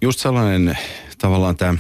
just 0.03 0.21
sellainen 0.21 0.79
tavallaan 1.19 1.57
tämä 1.57 1.79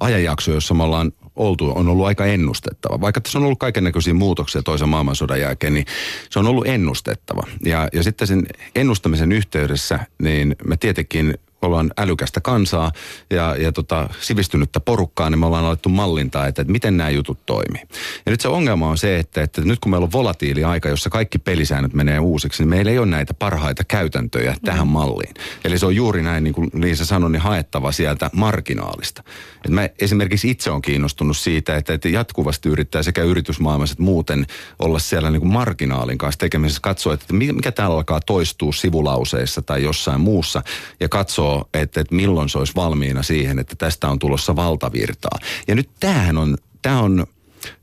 ajanjakso, 0.00 0.52
jossa 0.52 0.74
me 0.74 0.82
ollaan 0.82 1.12
oltu, 1.38 1.72
on 1.74 1.88
ollut 1.88 2.06
aika 2.06 2.26
ennustettava. 2.26 3.00
Vaikka 3.00 3.20
tässä 3.20 3.38
on 3.38 3.44
ollut 3.44 3.58
kaiken 3.58 3.84
näköisiä 3.84 4.14
muutoksia 4.14 4.62
toisen 4.62 4.88
maailmansodan 4.88 5.40
jälkeen, 5.40 5.74
niin 5.74 5.86
se 6.30 6.38
on 6.38 6.46
ollut 6.46 6.66
ennustettava. 6.66 7.42
Ja, 7.64 7.88
ja 7.92 8.02
sitten 8.02 8.28
sen 8.28 8.46
ennustamisen 8.74 9.32
yhteydessä, 9.32 9.98
niin 10.22 10.56
me 10.64 10.76
tietenkin 10.76 11.34
ollaan 11.62 11.90
älykästä 11.96 12.40
kansaa 12.40 12.92
ja, 13.30 13.56
ja 13.56 13.72
tota, 13.72 14.08
sivistynyttä 14.20 14.80
porukkaa, 14.80 15.30
niin 15.30 15.38
me 15.38 15.46
ollaan 15.46 15.64
alettu 15.64 15.88
mallintaa, 15.88 16.46
että, 16.46 16.62
että 16.62 16.72
miten 16.72 16.96
nämä 16.96 17.10
jutut 17.10 17.46
toimii. 17.46 17.82
Ja 18.26 18.30
nyt 18.30 18.40
se 18.40 18.48
ongelma 18.48 18.88
on 18.88 18.98
se, 18.98 19.18
että, 19.18 19.42
että 19.42 19.62
nyt 19.62 19.78
kun 19.78 19.90
meillä 19.90 20.04
on 20.04 20.12
volatiili 20.12 20.64
aika, 20.64 20.88
jossa 20.88 21.10
kaikki 21.10 21.38
pelisäännöt 21.38 21.92
menee 21.92 22.18
uusiksi, 22.18 22.62
niin 22.62 22.68
meillä 22.68 22.90
ei 22.90 22.98
ole 22.98 23.06
näitä 23.06 23.34
parhaita 23.34 23.84
käytäntöjä 23.84 24.52
mm. 24.52 24.58
tähän 24.64 24.88
malliin. 24.88 25.34
Eli 25.64 25.78
se 25.78 25.86
on 25.86 25.96
juuri 25.96 26.22
näin, 26.22 26.44
niin 26.44 26.54
kuin 26.54 26.70
Liisa 26.74 27.04
sanoi, 27.04 27.30
niin 27.30 27.42
haettava 27.42 27.92
sieltä 27.92 28.30
marginaalista. 28.32 29.22
Et 29.64 29.70
mä 29.70 29.88
esimerkiksi 30.00 30.50
itse 30.50 30.70
on 30.70 30.82
kiinnostunut 30.82 31.36
siitä, 31.36 31.76
että, 31.76 31.94
että 31.94 32.08
jatkuvasti 32.08 32.68
yrittää 32.68 33.02
sekä 33.02 33.22
yritysmaailmassa 33.22 33.92
että 33.92 34.02
muuten 34.02 34.46
olla 34.78 34.98
siellä 34.98 35.30
niin 35.30 35.40
kuin 35.40 35.52
marginaalin 35.52 36.18
kanssa 36.18 36.38
tekemisessä, 36.38 36.80
katsoa, 36.82 37.14
että 37.14 37.34
mikä 37.34 37.72
täällä 37.72 37.96
alkaa 37.96 38.20
toistua 38.20 38.72
sivulauseissa 38.72 39.62
tai 39.62 39.82
jossain 39.82 40.20
muussa 40.20 40.62
ja 41.00 41.08
katsoa, 41.08 41.47
katsoo, 41.48 41.68
että, 41.74 42.00
että 42.00 42.14
milloin 42.14 42.48
se 42.48 42.58
olisi 42.58 42.72
valmiina 42.76 43.22
siihen, 43.22 43.58
että 43.58 43.76
tästä 43.76 44.08
on 44.08 44.18
tulossa 44.18 44.56
valtavirtaa. 44.56 45.38
Ja 45.68 45.74
nyt 45.74 45.88
tämähän 46.00 46.38
on, 46.38 46.56
tämä 46.82 47.00
on, 47.00 47.26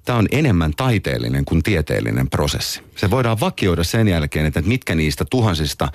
tämä 0.05 0.19
on 0.19 0.27
enemmän 0.31 0.74
taiteellinen 0.77 1.45
kuin 1.45 1.63
tieteellinen 1.63 2.29
prosessi. 2.29 2.81
Se 2.95 3.10
voidaan 3.10 3.39
vakioida 3.39 3.84
sen 3.84 4.07
jälkeen, 4.07 4.45
että 4.45 4.62
mitkä 4.62 4.95
niistä 4.95 5.25
tuhansista 5.29 5.88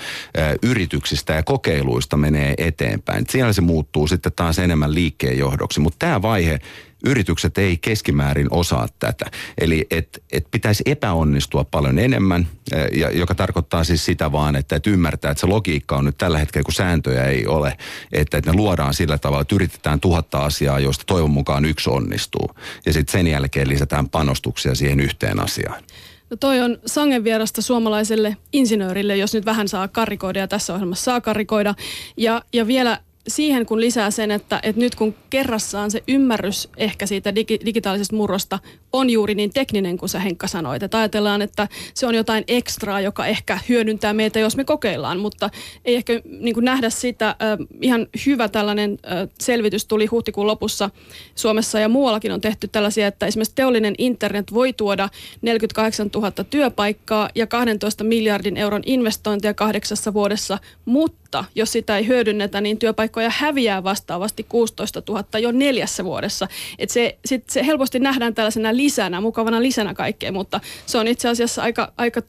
yrityksistä 0.62 1.32
ja 1.32 1.42
kokeiluista 1.42 2.16
menee 2.16 2.54
eteenpäin. 2.58 3.24
Siellä 3.28 3.52
se 3.52 3.60
muuttuu 3.60 4.06
sitten 4.06 4.32
taas 4.36 4.58
enemmän 4.58 4.94
liikkeenjohdoksi. 4.94 5.80
Mutta 5.80 5.98
tämä 5.98 6.22
vaihe 6.22 6.58
yritykset 7.04 7.58
ei 7.58 7.76
keskimäärin 7.76 8.48
osaa 8.50 8.88
tätä. 8.98 9.26
Eli 9.60 9.86
et, 9.90 10.22
et 10.32 10.46
pitäisi 10.50 10.82
epäonnistua 10.86 11.64
paljon 11.64 11.98
enemmän, 11.98 12.48
ja, 12.92 13.10
joka 13.10 13.34
tarkoittaa 13.34 13.84
siis 13.84 14.04
sitä 14.04 14.32
vaan, 14.32 14.56
että 14.56 14.76
et 14.76 14.86
ymmärtää, 14.86 15.30
että 15.30 15.40
se 15.40 15.46
logiikka 15.46 15.96
on 15.96 16.04
nyt 16.04 16.18
tällä 16.18 16.38
hetkellä, 16.38 16.64
kun 16.64 16.74
sääntöjä 16.74 17.24
ei 17.24 17.46
ole, 17.46 17.76
että, 18.12 18.38
että 18.38 18.50
ne 18.50 18.56
luodaan 18.56 18.94
sillä 18.94 19.18
tavalla, 19.18 19.42
että 19.42 19.54
yritetään 19.54 20.00
tuhatta 20.00 20.38
asiaa, 20.38 20.80
joista 20.80 21.04
toivon 21.06 21.30
mukaan 21.30 21.64
yksi 21.64 21.90
onnistuu. 21.90 22.50
Ja 22.86 22.92
sitten 22.92 23.12
sen 23.12 23.26
jälkeen 23.26 23.68
lisätään 23.68 24.08
panostuksia 24.08 24.74
siihen 24.74 25.00
yhteen 25.00 25.40
asiaan. 25.40 25.82
No 26.30 26.36
toi 26.36 26.60
on 26.60 26.78
sangen 26.86 27.24
vierasta 27.24 27.62
suomalaiselle 27.62 28.36
insinöörille, 28.52 29.16
jos 29.16 29.34
nyt 29.34 29.44
vähän 29.44 29.68
saa 29.68 29.88
karikoida 29.88 30.38
ja 30.38 30.48
tässä 30.48 30.74
ohjelmassa 30.74 31.04
saa 31.04 31.20
karikoida. 31.20 31.74
Ja, 32.16 32.42
ja 32.52 32.66
vielä 32.66 33.00
siihen 33.28 33.66
kun 33.66 33.80
lisää 33.80 34.10
sen, 34.10 34.30
että, 34.30 34.60
että 34.62 34.80
nyt 34.80 34.94
kun 34.94 35.14
kerrassaan 35.30 35.90
se 35.90 36.02
ymmärrys 36.08 36.68
ehkä 36.76 37.06
siitä 37.06 37.34
digi, 37.34 37.58
digitaalisesta 37.64 38.16
murrosta 38.16 38.58
on 38.92 39.10
juuri 39.10 39.34
niin 39.34 39.50
tekninen 39.52 39.98
kuin 39.98 40.08
sä 40.08 40.18
Henkka 40.18 40.46
sanoit. 40.46 40.82
Että 40.82 40.98
ajatellaan, 40.98 41.42
että 41.42 41.68
se 41.94 42.06
on 42.06 42.14
jotain 42.14 42.44
ekstraa, 42.48 43.00
joka 43.00 43.26
ehkä 43.26 43.58
hyödyntää 43.68 44.12
meitä, 44.12 44.38
jos 44.38 44.56
me 44.56 44.64
kokeillaan, 44.64 45.18
mutta 45.18 45.50
ei 45.84 45.96
ehkä 45.96 46.20
niin 46.40 46.54
kuin 46.54 46.64
nähdä 46.64 46.90
sitä. 46.90 47.28
Äh, 47.28 47.36
ihan 47.82 48.06
hyvä 48.26 48.48
tällainen 48.48 48.98
äh, 49.04 49.28
selvitys 49.40 49.86
tuli 49.86 50.06
huhtikuun 50.06 50.46
lopussa 50.46 50.90
Suomessa 51.34 51.80
ja 51.80 51.88
muuallakin 51.88 52.32
on 52.32 52.40
tehty 52.40 52.68
tällaisia, 52.68 53.06
että 53.06 53.26
esimerkiksi 53.26 53.54
teollinen 53.54 53.94
internet 53.98 54.54
voi 54.54 54.72
tuoda 54.72 55.08
48 55.42 56.10
000 56.14 56.32
työpaikkaa 56.50 57.30
ja 57.34 57.46
12 57.46 58.04
miljardin 58.04 58.56
euron 58.56 58.82
investointia 58.86 59.54
kahdeksassa 59.54 60.14
vuodessa, 60.14 60.58
mutta 60.84 61.19
jos 61.54 61.72
sitä 61.72 61.98
ei 61.98 62.06
hyödynnetä, 62.06 62.60
niin 62.60 62.78
työpaikkoja 62.78 63.30
häviää 63.36 63.84
vastaavasti 63.84 64.46
16 64.48 65.02
000 65.08 65.38
jo 65.38 65.52
neljässä 65.52 66.04
vuodessa. 66.04 66.48
Et 66.78 66.90
se, 66.90 67.18
sit 67.24 67.50
se 67.50 67.66
helposti 67.66 67.98
nähdään 67.98 68.34
tällaisena 68.34 68.76
lisänä, 68.76 69.20
mukavana 69.20 69.62
lisänä 69.62 69.94
kaikkeen, 69.94 70.34
mutta 70.34 70.60
se 70.86 70.98
on 70.98 71.08
itse 71.08 71.28
asiassa 71.28 71.62
aika, 71.62 71.92
aika 71.96 72.22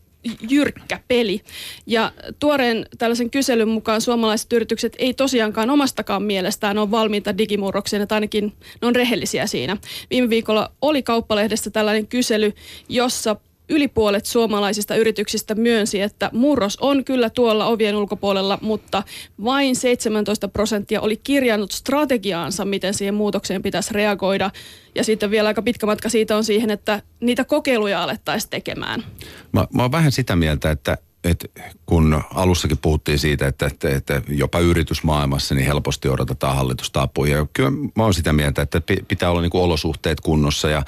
jyrkkä 0.50 1.00
peli. 1.08 1.41
Ja 1.86 2.12
tuoreen 2.39 2.86
tällaisen 2.98 3.29
kyselyn 3.29 3.70
mukaan 3.70 4.01
suomalaiset 4.01 4.53
yritykset 4.53 4.96
ei 5.00 5.13
tosiaankaan 5.13 5.70
omastakaan 5.70 6.24
mielestään 6.24 6.77
ole 6.77 6.91
valmiita 6.91 7.38
digimurrokseen, 7.38 8.01
että 8.01 8.15
ainakin 8.15 8.53
ne 8.81 8.88
on 8.88 8.96
rehellisiä 8.96 9.48
siinä. 9.48 9.77
Viime 10.10 10.29
viikolla 10.29 10.72
oli 10.81 11.03
Kauppalehdessä 11.03 11.70
tällainen 11.70 12.08
kysely, 12.08 12.53
jossa 12.89 13.36
yli 13.71 13.87
puolet 13.87 14.25
suomalaisista 14.25 14.95
yrityksistä 14.95 15.55
myönsi, 15.55 16.01
että 16.01 16.29
murros 16.33 16.77
on 16.81 17.05
kyllä 17.05 17.29
tuolla 17.29 17.65
ovien 17.65 17.95
ulkopuolella, 17.95 18.59
mutta 18.61 19.03
vain 19.43 19.75
17 19.75 20.47
prosenttia 20.47 21.01
oli 21.01 21.17
kirjannut 21.17 21.71
strategiaansa, 21.71 22.65
miten 22.65 22.93
siihen 22.93 23.15
muutokseen 23.15 23.61
pitäisi 23.61 23.93
reagoida. 23.93 24.51
Ja 24.95 25.03
sitten 25.03 25.31
vielä 25.31 25.47
aika 25.47 25.61
pitkä 25.61 25.85
matka 25.85 26.09
siitä 26.09 26.37
on 26.37 26.43
siihen, 26.43 26.71
että 26.71 27.01
niitä 27.19 27.43
kokeiluja 27.43 28.03
alettaisiin 28.03 28.49
tekemään. 28.49 29.03
Mä, 29.51 29.67
mä 29.73 29.81
oon 29.81 29.91
vähän 29.91 30.11
sitä 30.11 30.35
mieltä, 30.35 30.71
että 30.71 30.97
että 31.23 31.47
kun 31.85 32.23
alussakin 32.33 32.77
puhuttiin 32.77 33.19
siitä, 33.19 33.47
että, 33.47 33.65
että, 33.65 33.89
että 33.89 34.21
jopa 34.27 34.59
yritysmaailmassa 34.59 35.55
niin 35.55 35.65
helposti 35.65 36.09
odotetaan 36.09 36.55
hallitusta 36.55 37.01
apuja. 37.01 37.37
Ja 37.37 37.45
kyllä 37.53 37.71
mä 37.71 38.03
oon 38.03 38.13
sitä 38.13 38.33
mieltä, 38.33 38.61
että 38.61 38.81
pitää 39.07 39.31
olla 39.31 39.41
niin 39.41 39.51
olosuhteet 39.53 40.21
kunnossa 40.21 40.69
ja 40.69 40.83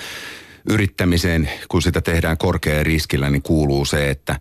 yrittämiseen, 0.69 1.49
kun 1.69 1.81
sitä 1.81 2.01
tehdään 2.01 2.37
korkealla 2.37 2.83
riskillä, 2.83 3.29
niin 3.29 3.41
kuuluu 3.41 3.85
se, 3.85 4.09
että 4.09 4.39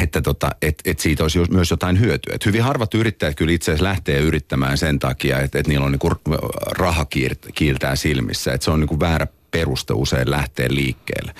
että 0.00 0.22
tota, 0.22 0.50
et, 0.62 0.74
et 0.84 0.98
siitä 0.98 1.24
olisi 1.24 1.38
myös 1.50 1.70
jotain 1.70 2.00
hyötyä. 2.00 2.34
Et 2.34 2.46
hyvin 2.46 2.62
harvat 2.62 2.94
yrittäjät 2.94 3.36
kyllä 3.36 3.52
itse 3.52 3.70
asiassa 3.70 3.84
lähtee 3.84 4.18
yrittämään 4.20 4.78
sen 4.78 4.98
takia, 4.98 5.40
että 5.40 5.58
et 5.58 5.66
niillä 5.66 5.86
on 5.86 5.92
niinku 5.92 6.10
raha 6.70 7.06
kiiltää 7.54 7.96
silmissä. 7.96 8.52
Että 8.52 8.64
se 8.64 8.70
on 8.70 8.80
niinku 8.80 9.00
väärä 9.00 9.26
peruste 9.54 9.92
usein 9.92 10.30
lähteä 10.30 10.66
liikkeelle. 10.70 11.34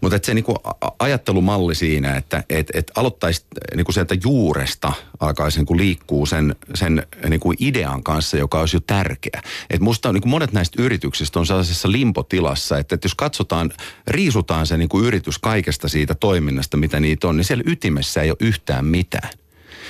Mutta 0.00 0.18
se 0.22 0.34
niinku 0.34 0.54
ajattelumalli 0.98 1.74
siinä, 1.74 2.16
että 2.16 2.44
et, 2.50 2.70
et 2.74 2.92
aloittaisi 2.96 3.44
niinku 3.76 3.92
sieltä 3.92 4.16
juuresta, 4.24 4.92
alkaisi 5.20 5.58
niinku 5.58 5.76
liikkuu 5.76 6.26
sen, 6.26 6.56
sen 6.74 7.06
niinku 7.28 7.52
idean 7.58 8.02
kanssa, 8.02 8.36
joka 8.36 8.60
olisi 8.60 8.76
jo 8.76 8.80
tärkeä. 8.86 9.42
Et 9.70 9.80
musta 9.80 10.12
niinku 10.12 10.28
monet 10.28 10.52
näistä 10.52 10.82
yrityksistä 10.82 11.38
on 11.38 11.46
sellaisessa 11.46 11.92
limpotilassa, 11.92 12.78
että 12.78 12.94
et 12.94 13.04
jos 13.04 13.14
katsotaan, 13.14 13.72
riisutaan 14.06 14.66
se 14.66 14.76
niinku 14.76 15.00
yritys 15.00 15.38
kaikesta 15.38 15.88
siitä 15.88 16.14
toiminnasta, 16.14 16.76
mitä 16.76 17.00
niitä 17.00 17.28
on, 17.28 17.36
niin 17.36 17.44
siellä 17.44 17.64
ytimessä 17.66 18.22
ei 18.22 18.30
ole 18.30 18.36
yhtään 18.40 18.84
mitään. 18.84 19.30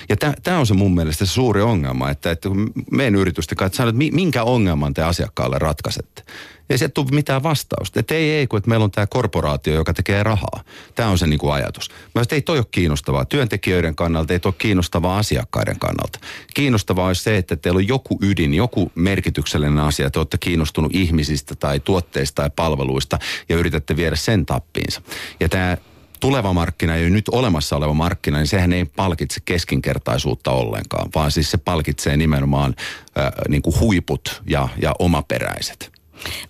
Ja 0.09 0.17
tämä 0.43 0.59
on 0.59 0.67
se 0.67 0.75
mun 0.75 0.95
mielestä 0.95 1.25
se 1.25 1.33
suuri 1.33 1.63
ongelma, 1.63 2.11
että, 2.11 2.31
että 2.31 2.49
kun 2.49 2.73
meidän 2.91 3.15
yritystä 3.15 3.55
katsotaan, 3.55 3.89
että 3.89 4.17
minkä 4.17 4.45
ongelman 4.45 4.95
te 4.95 5.03
asiakkaalle 5.03 5.59
ratkaisette 5.59 6.23
ei 6.71 6.79
se 6.79 6.89
tule 6.89 7.07
mitään 7.11 7.43
vastausta. 7.43 8.01
Että 8.01 8.15
ei, 8.15 8.31
ei, 8.31 8.47
kun 8.47 8.57
että 8.59 8.69
meillä 8.69 8.85
on 8.85 8.91
tämä 8.91 9.07
korporaatio, 9.07 9.75
joka 9.75 9.95
tekee 9.95 10.23
rahaa. 10.23 10.61
Tämä 10.95 11.09
on 11.09 11.19
se 11.19 11.27
niin 11.27 11.39
kuin 11.39 11.53
ajatus. 11.53 11.91
Mä 12.15 12.23
että 12.23 12.35
ei 12.35 12.43
toi 12.43 12.59
ole 12.59 12.67
kiinnostavaa 12.71 13.25
työntekijöiden 13.25 13.95
kannalta, 13.95 14.33
ei 14.33 14.41
toi 14.41 14.49
ole 14.49 14.55
kiinnostavaa 14.59 15.19
asiakkaiden 15.19 15.79
kannalta. 15.79 16.19
Kiinnostavaa 16.55 17.07
olisi 17.07 17.23
se, 17.23 17.37
että 17.37 17.57
teillä 17.57 17.79
on 17.79 17.89
joku 17.89 18.19
ydin, 18.23 18.55
joku 18.55 18.93
merkityksellinen 18.95 19.79
asia. 19.79 20.11
Te 20.11 20.19
olette 20.19 20.39
kiinnostunut 20.39 20.95
ihmisistä 20.95 21.55
tai 21.55 21.81
tuotteista 21.81 22.43
tai 22.43 22.51
palveluista 22.57 23.19
ja 23.49 23.57
yritätte 23.57 23.97
viedä 23.97 24.17
sen 24.17 24.47
tappiinsa. 24.47 25.03
Ja 25.41 25.49
tämä 25.49 25.77
tuleva 26.21 26.53
markkina 26.53 26.97
ja 26.97 27.11
nyt 27.11 27.29
olemassa 27.29 27.77
oleva 27.77 27.95
markkina, 27.95 28.39
niin 28.39 28.47
sehän 28.47 28.73
ei 28.73 28.85
palkitse 28.85 29.41
keskinkertaisuutta 29.45 30.51
ollenkaan, 30.51 31.09
vaan 31.15 31.33
siis 31.33 31.51
se 31.51 31.59
palkitsee 31.59 32.17
nimenomaan 32.17 32.75
äh, 33.19 33.33
niin 33.49 33.63
kuin 33.63 33.81
huiput 33.81 34.43
ja, 34.47 34.69
ja 34.83 34.95
omaperäiset. 34.99 35.97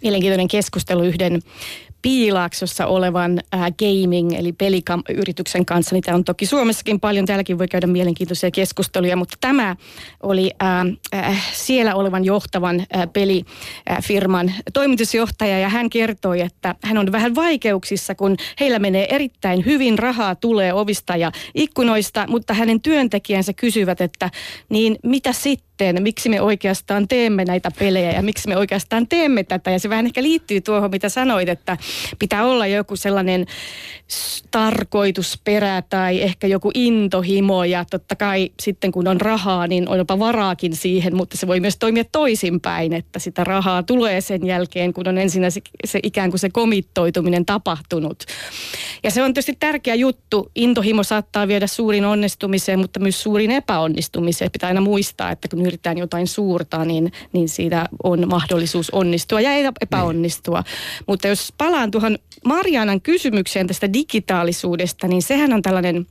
Mielenkiintoinen 0.02 0.48
keskustelu 0.48 1.02
yhden 1.02 1.42
Piilaaksossa 2.02 2.86
olevan 2.86 3.40
äh, 3.54 3.60
gaming 3.78 4.32
eli 4.32 4.52
peliyrityksen 4.52 5.66
kanssa. 5.66 5.94
Niitä 5.94 6.14
on 6.14 6.24
toki 6.24 6.46
Suomessakin 6.46 7.00
paljon, 7.00 7.26
täälläkin 7.26 7.58
voi 7.58 7.68
käydä 7.68 7.86
mielenkiintoisia 7.86 8.50
keskusteluja, 8.50 9.16
mutta 9.16 9.36
tämä 9.40 9.76
oli 10.22 10.50
äh, 10.62 10.80
äh, 11.14 11.52
siellä 11.52 11.94
olevan 11.94 12.24
johtavan 12.24 12.80
äh, 12.80 13.08
pelifirman 13.12 14.52
toimitusjohtaja. 14.72 15.58
Ja 15.58 15.68
hän 15.68 15.90
kertoi, 15.90 16.40
että 16.40 16.74
hän 16.82 16.98
on 16.98 17.12
vähän 17.12 17.34
vaikeuksissa, 17.34 18.14
kun 18.14 18.36
heillä 18.60 18.78
menee 18.78 19.14
erittäin 19.14 19.64
hyvin, 19.64 19.98
rahaa 19.98 20.34
tulee 20.34 20.72
ovista 20.72 21.16
ja 21.16 21.32
ikkunoista, 21.54 22.26
mutta 22.28 22.54
hänen 22.54 22.80
työntekijänsä 22.80 23.52
kysyvät, 23.52 24.00
että 24.00 24.30
niin 24.68 24.96
mitä 25.02 25.32
sitten, 25.32 26.02
miksi 26.02 26.28
me 26.28 26.40
oikeastaan 26.40 27.08
teemme 27.08 27.44
näitä 27.44 27.70
pelejä 27.78 28.12
ja 28.12 28.22
miksi 28.22 28.48
me 28.48 28.56
oikeastaan 28.56 29.08
teemme 29.08 29.44
tätä? 29.44 29.70
Ja 29.70 29.78
se 29.78 29.88
vähän 29.88 30.06
ehkä 30.06 30.22
liittyy 30.22 30.60
tuohon, 30.60 30.90
mitä 30.90 31.08
sanoit, 31.08 31.48
että 31.48 31.76
pitää 32.18 32.46
olla 32.46 32.66
joku 32.66 32.96
sellainen 32.96 33.46
tarkoitusperä 34.50 35.82
tai 35.82 36.22
ehkä 36.22 36.46
joku 36.46 36.70
intohimo 36.74 37.64
ja 37.64 37.84
totta 37.90 38.16
kai 38.16 38.50
sitten 38.62 38.92
kun 38.92 39.08
on 39.08 39.20
rahaa, 39.20 39.66
niin 39.66 39.88
on 39.88 39.98
jopa 39.98 40.18
varaakin 40.18 40.76
siihen, 40.76 41.16
mutta 41.16 41.36
se 41.36 41.46
voi 41.46 41.60
myös 41.60 41.76
toimia 41.76 42.04
toisinpäin, 42.12 42.92
että 42.92 43.18
sitä 43.18 43.44
rahaa 43.44 43.82
tulee 43.82 44.20
sen 44.20 44.46
jälkeen, 44.46 44.92
kun 44.92 45.08
on 45.08 45.18
ensin 45.18 45.52
se, 45.52 45.60
se 45.84 46.00
ikään 46.02 46.30
kuin 46.30 46.40
se 46.40 46.50
komittoituminen 46.50 47.46
tapahtunut. 47.46 48.24
Ja 49.02 49.10
se 49.10 49.22
on 49.22 49.34
tietysti 49.34 49.56
tärkeä 49.60 49.94
juttu. 49.94 50.50
Intohimo 50.54 51.02
saattaa 51.02 51.48
viedä 51.48 51.66
suurin 51.66 52.04
onnistumiseen, 52.04 52.78
mutta 52.78 53.00
myös 53.00 53.22
suurin 53.22 53.50
epäonnistumiseen. 53.50 54.50
Pitää 54.50 54.68
aina 54.68 54.80
muistaa, 54.80 55.30
että 55.30 55.48
kun 55.48 55.66
yritetään 55.66 55.98
jotain 55.98 56.26
suurta, 56.26 56.84
niin, 56.84 57.12
niin 57.32 57.48
siitä 57.48 57.88
on 58.02 58.28
mahdollisuus 58.28 58.90
onnistua 58.90 59.40
ja 59.40 59.50
epäonnistua. 59.80 60.60
Niin. 60.60 61.04
Mutta 61.06 61.28
jos 61.28 61.52
palaan 61.76 61.90
tuohon 61.90 62.18
Marianan 62.44 63.00
kysymykseen 63.00 63.66
tästä 63.66 63.92
digitaalisuudesta, 63.92 65.08
niin 65.08 65.22
sehän 65.22 65.52
on 65.52 65.62
tällainen 65.62 66.06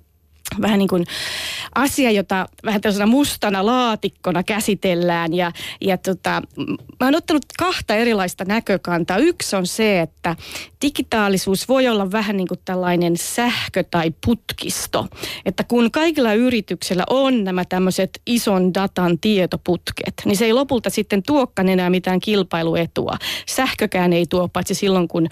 vähän 0.61 0.79
niin 0.79 0.87
kuin 0.87 1.05
asia, 1.75 2.11
jota 2.11 2.49
vähän 2.65 2.81
tällaisena 2.81 3.05
mustana 3.05 3.65
laatikkona 3.65 4.43
käsitellään. 4.43 5.33
Ja, 5.33 5.51
ja 5.81 5.97
tota, 5.97 6.41
mä 6.99 7.05
oon 7.07 7.15
ottanut 7.15 7.45
kahta 7.57 7.95
erilaista 7.95 8.45
näkökantaa. 8.45 9.17
Yksi 9.17 9.55
on 9.55 9.67
se, 9.67 10.01
että 10.01 10.35
digitaalisuus 10.85 11.67
voi 11.67 11.87
olla 11.87 12.11
vähän 12.11 12.37
niin 12.37 12.47
kuin 12.47 12.59
tällainen 12.65 13.17
sähkö- 13.17 13.83
tai 13.91 14.11
putkisto. 14.25 15.07
Että 15.45 15.63
kun 15.63 15.91
kaikilla 15.91 16.33
yrityksillä 16.33 17.03
on 17.09 17.43
nämä 17.43 17.65
tämmöiset 17.65 18.21
ison 18.25 18.73
datan 18.73 19.19
tietoputket, 19.19 20.13
niin 20.25 20.37
se 20.37 20.45
ei 20.45 20.53
lopulta 20.53 20.89
sitten 20.89 21.23
tuokkaan 21.23 21.69
enää 21.69 21.89
mitään 21.89 22.19
kilpailuetua. 22.19 23.17
Sähkökään 23.47 24.13
ei 24.13 24.25
tuo, 24.25 24.47
paitsi 24.47 24.73
silloin 24.73 25.07
kun 25.07 25.27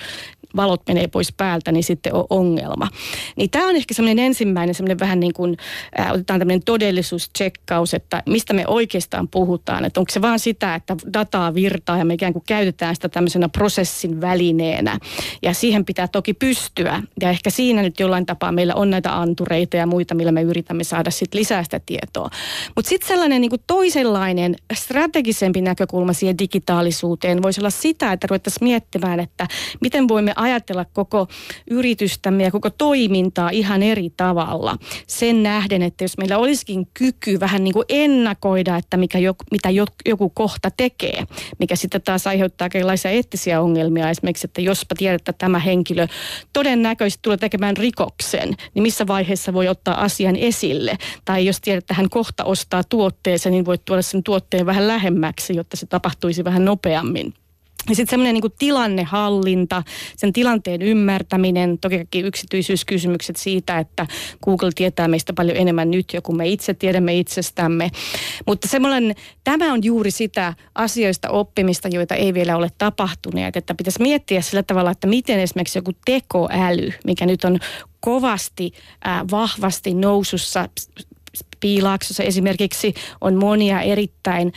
valot 0.55 0.81
menee 0.87 1.07
pois 1.07 1.33
päältä, 1.37 1.71
niin 1.71 1.83
sitten 1.83 2.13
on 2.13 2.25
ongelma. 2.29 2.87
Niin 3.35 3.49
tämä 3.49 3.67
on 3.67 3.75
ehkä 3.75 3.93
semmoinen 3.93 4.25
ensimmäinen 4.25 4.75
semmoinen 4.75 4.99
vähän 4.99 5.19
niin 5.19 5.33
kuin, 5.33 5.57
äh, 5.99 6.11
otetaan 6.11 6.39
tämmöinen 6.39 6.63
todellisuustsekkaus, 6.63 7.93
että 7.93 8.23
mistä 8.25 8.53
me 8.53 8.63
oikeastaan 8.67 9.27
puhutaan. 9.27 9.85
Että 9.85 9.99
onko 9.99 10.11
se 10.11 10.21
vaan 10.21 10.39
sitä, 10.39 10.75
että 10.75 10.95
dataa 11.13 11.53
virtaa 11.53 11.97
ja 11.97 12.05
me 12.05 12.13
ikään 12.13 12.33
kuin 12.33 12.43
käytetään 12.47 12.95
sitä 12.95 13.09
tämmöisenä 13.09 13.49
prosessin 13.49 14.21
välineenä. 14.21 14.99
Ja 15.43 15.53
siihen 15.53 15.85
pitää 15.85 16.07
toki 16.07 16.33
pystyä. 16.33 17.03
Ja 17.21 17.29
ehkä 17.29 17.49
siinä 17.49 17.81
nyt 17.81 17.99
jollain 17.99 18.25
tapaa 18.25 18.51
meillä 18.51 18.75
on 18.75 18.89
näitä 18.89 19.19
antureita 19.19 19.77
ja 19.77 19.87
muita, 19.87 20.15
millä 20.15 20.31
me 20.31 20.41
yritämme 20.41 20.83
saada 20.83 21.11
sitten 21.11 21.39
lisää 21.39 21.63
sitä 21.63 21.79
tietoa. 21.85 22.29
Mutta 22.75 22.89
sitten 22.89 23.07
sellainen 23.07 23.41
niin 23.41 23.51
toisenlainen 23.67 24.55
strategisempi 24.73 25.61
näkökulma 25.61 26.13
siihen 26.13 26.37
digitaalisuuteen 26.37 27.43
voisi 27.43 27.61
olla 27.61 27.69
sitä, 27.69 28.11
että 28.11 28.27
ruvettaisiin 28.27 28.63
miettimään, 28.63 29.19
että 29.19 29.47
miten 29.81 30.07
voimme 30.07 30.33
ajatella 30.35 30.85
koko 30.93 31.27
yritystämme 31.71 32.43
ja 32.43 32.51
koko 32.51 32.69
toimintaa 32.69 33.49
ihan 33.49 33.83
eri 33.83 34.09
tavalla. 34.17 34.77
Sen 35.07 35.43
nähden, 35.43 35.81
että 35.81 36.03
jos 36.03 36.17
meillä 36.17 36.37
olisikin 36.37 36.87
kyky 36.93 37.39
vähän 37.39 37.63
niin 37.63 37.73
kuin 37.73 37.85
ennakoida, 37.89 38.77
että 38.77 38.97
mikä 38.97 39.19
joku, 39.19 39.43
mitä 39.51 39.69
joku 40.05 40.29
kohta 40.29 40.71
tekee, 40.77 41.23
mikä 41.59 41.75
sitten 41.75 42.01
taas 42.01 42.27
aiheuttaa 42.27 42.69
kaikenlaisia 42.69 43.11
eettisiä 43.11 43.61
ongelmia. 43.61 44.09
Esimerkiksi, 44.09 44.47
että 44.47 44.61
jospa 44.61 44.95
tiedät, 44.95 45.21
että 45.21 45.32
tämä 45.33 45.59
henkilö 45.59 46.07
todennäköisesti 46.53 47.21
tulee 47.21 47.37
tekemään 47.37 47.77
rikoksen, 47.77 48.55
niin 48.73 48.83
missä 48.83 49.07
vaiheessa 49.07 49.53
voi 49.53 49.67
ottaa 49.67 50.03
asian 50.03 50.35
esille. 50.35 50.97
Tai 51.25 51.45
jos 51.45 51.61
tiedät, 51.61 51.83
että 51.83 51.93
hän 51.93 52.09
kohta 52.09 52.43
ostaa 52.43 52.83
tuotteeseen, 52.83 53.53
niin 53.53 53.65
voit 53.65 53.85
tuoda 53.85 54.01
sen 54.01 54.23
tuotteen 54.23 54.65
vähän 54.65 54.87
lähemmäksi, 54.87 55.55
jotta 55.55 55.77
se 55.77 55.85
tapahtuisi 55.85 56.43
vähän 56.43 56.65
nopeammin. 56.65 57.33
Ja 57.89 57.95
sitten 57.95 58.11
semmoinen 58.11 58.33
niin 58.33 58.51
tilannehallinta, 58.59 59.83
sen 60.17 60.33
tilanteen 60.33 60.81
ymmärtäminen, 60.81 61.79
toki 61.79 61.95
kaikki 61.95 62.19
yksityisyyskysymykset 62.19 63.35
siitä, 63.35 63.79
että 63.79 64.07
Google 64.43 64.69
tietää 64.75 65.07
meistä 65.07 65.33
paljon 65.33 65.57
enemmän 65.57 65.91
nyt 65.91 66.13
jo 66.13 66.21
kuin 66.21 66.37
me 66.37 66.47
itse 66.47 66.73
tiedämme 66.73 67.19
itsestämme. 67.19 67.89
Mutta 68.47 68.67
semmoinen, 68.67 69.15
tämä 69.43 69.73
on 69.73 69.83
juuri 69.83 70.11
sitä 70.11 70.53
asioista 70.75 71.29
oppimista, 71.29 71.87
joita 71.87 72.15
ei 72.15 72.33
vielä 72.33 72.57
ole 72.57 72.71
tapahtuneet, 72.77 73.55
että 73.55 73.75
pitäisi 73.75 74.01
miettiä 74.01 74.41
sillä 74.41 74.63
tavalla, 74.63 74.91
että 74.91 75.07
miten 75.07 75.39
esimerkiksi 75.39 75.77
joku 75.77 75.91
tekoäly, 76.05 76.91
mikä 77.05 77.25
nyt 77.25 77.43
on 77.43 77.59
kovasti 77.99 78.71
äh, 79.07 79.21
vahvasti 79.31 79.93
nousussa 79.93 80.69
Piilaaksossa 81.59 82.23
esimerkiksi 82.23 82.93
on 83.21 83.35
monia 83.35 83.81
erittäin 83.81 84.53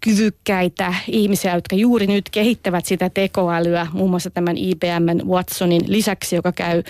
kyvykkäitä 0.00 0.94
ihmisiä, 1.08 1.54
jotka 1.54 1.76
juuri 1.76 2.06
nyt 2.06 2.30
kehittävät 2.30 2.86
sitä 2.86 3.10
tekoälyä, 3.10 3.86
muun 3.92 4.10
muassa 4.10 4.30
tämän 4.30 4.56
IBM 4.56 5.28
Watsonin 5.28 5.82
lisäksi, 5.86 6.36
joka 6.36 6.52
käy 6.52 6.82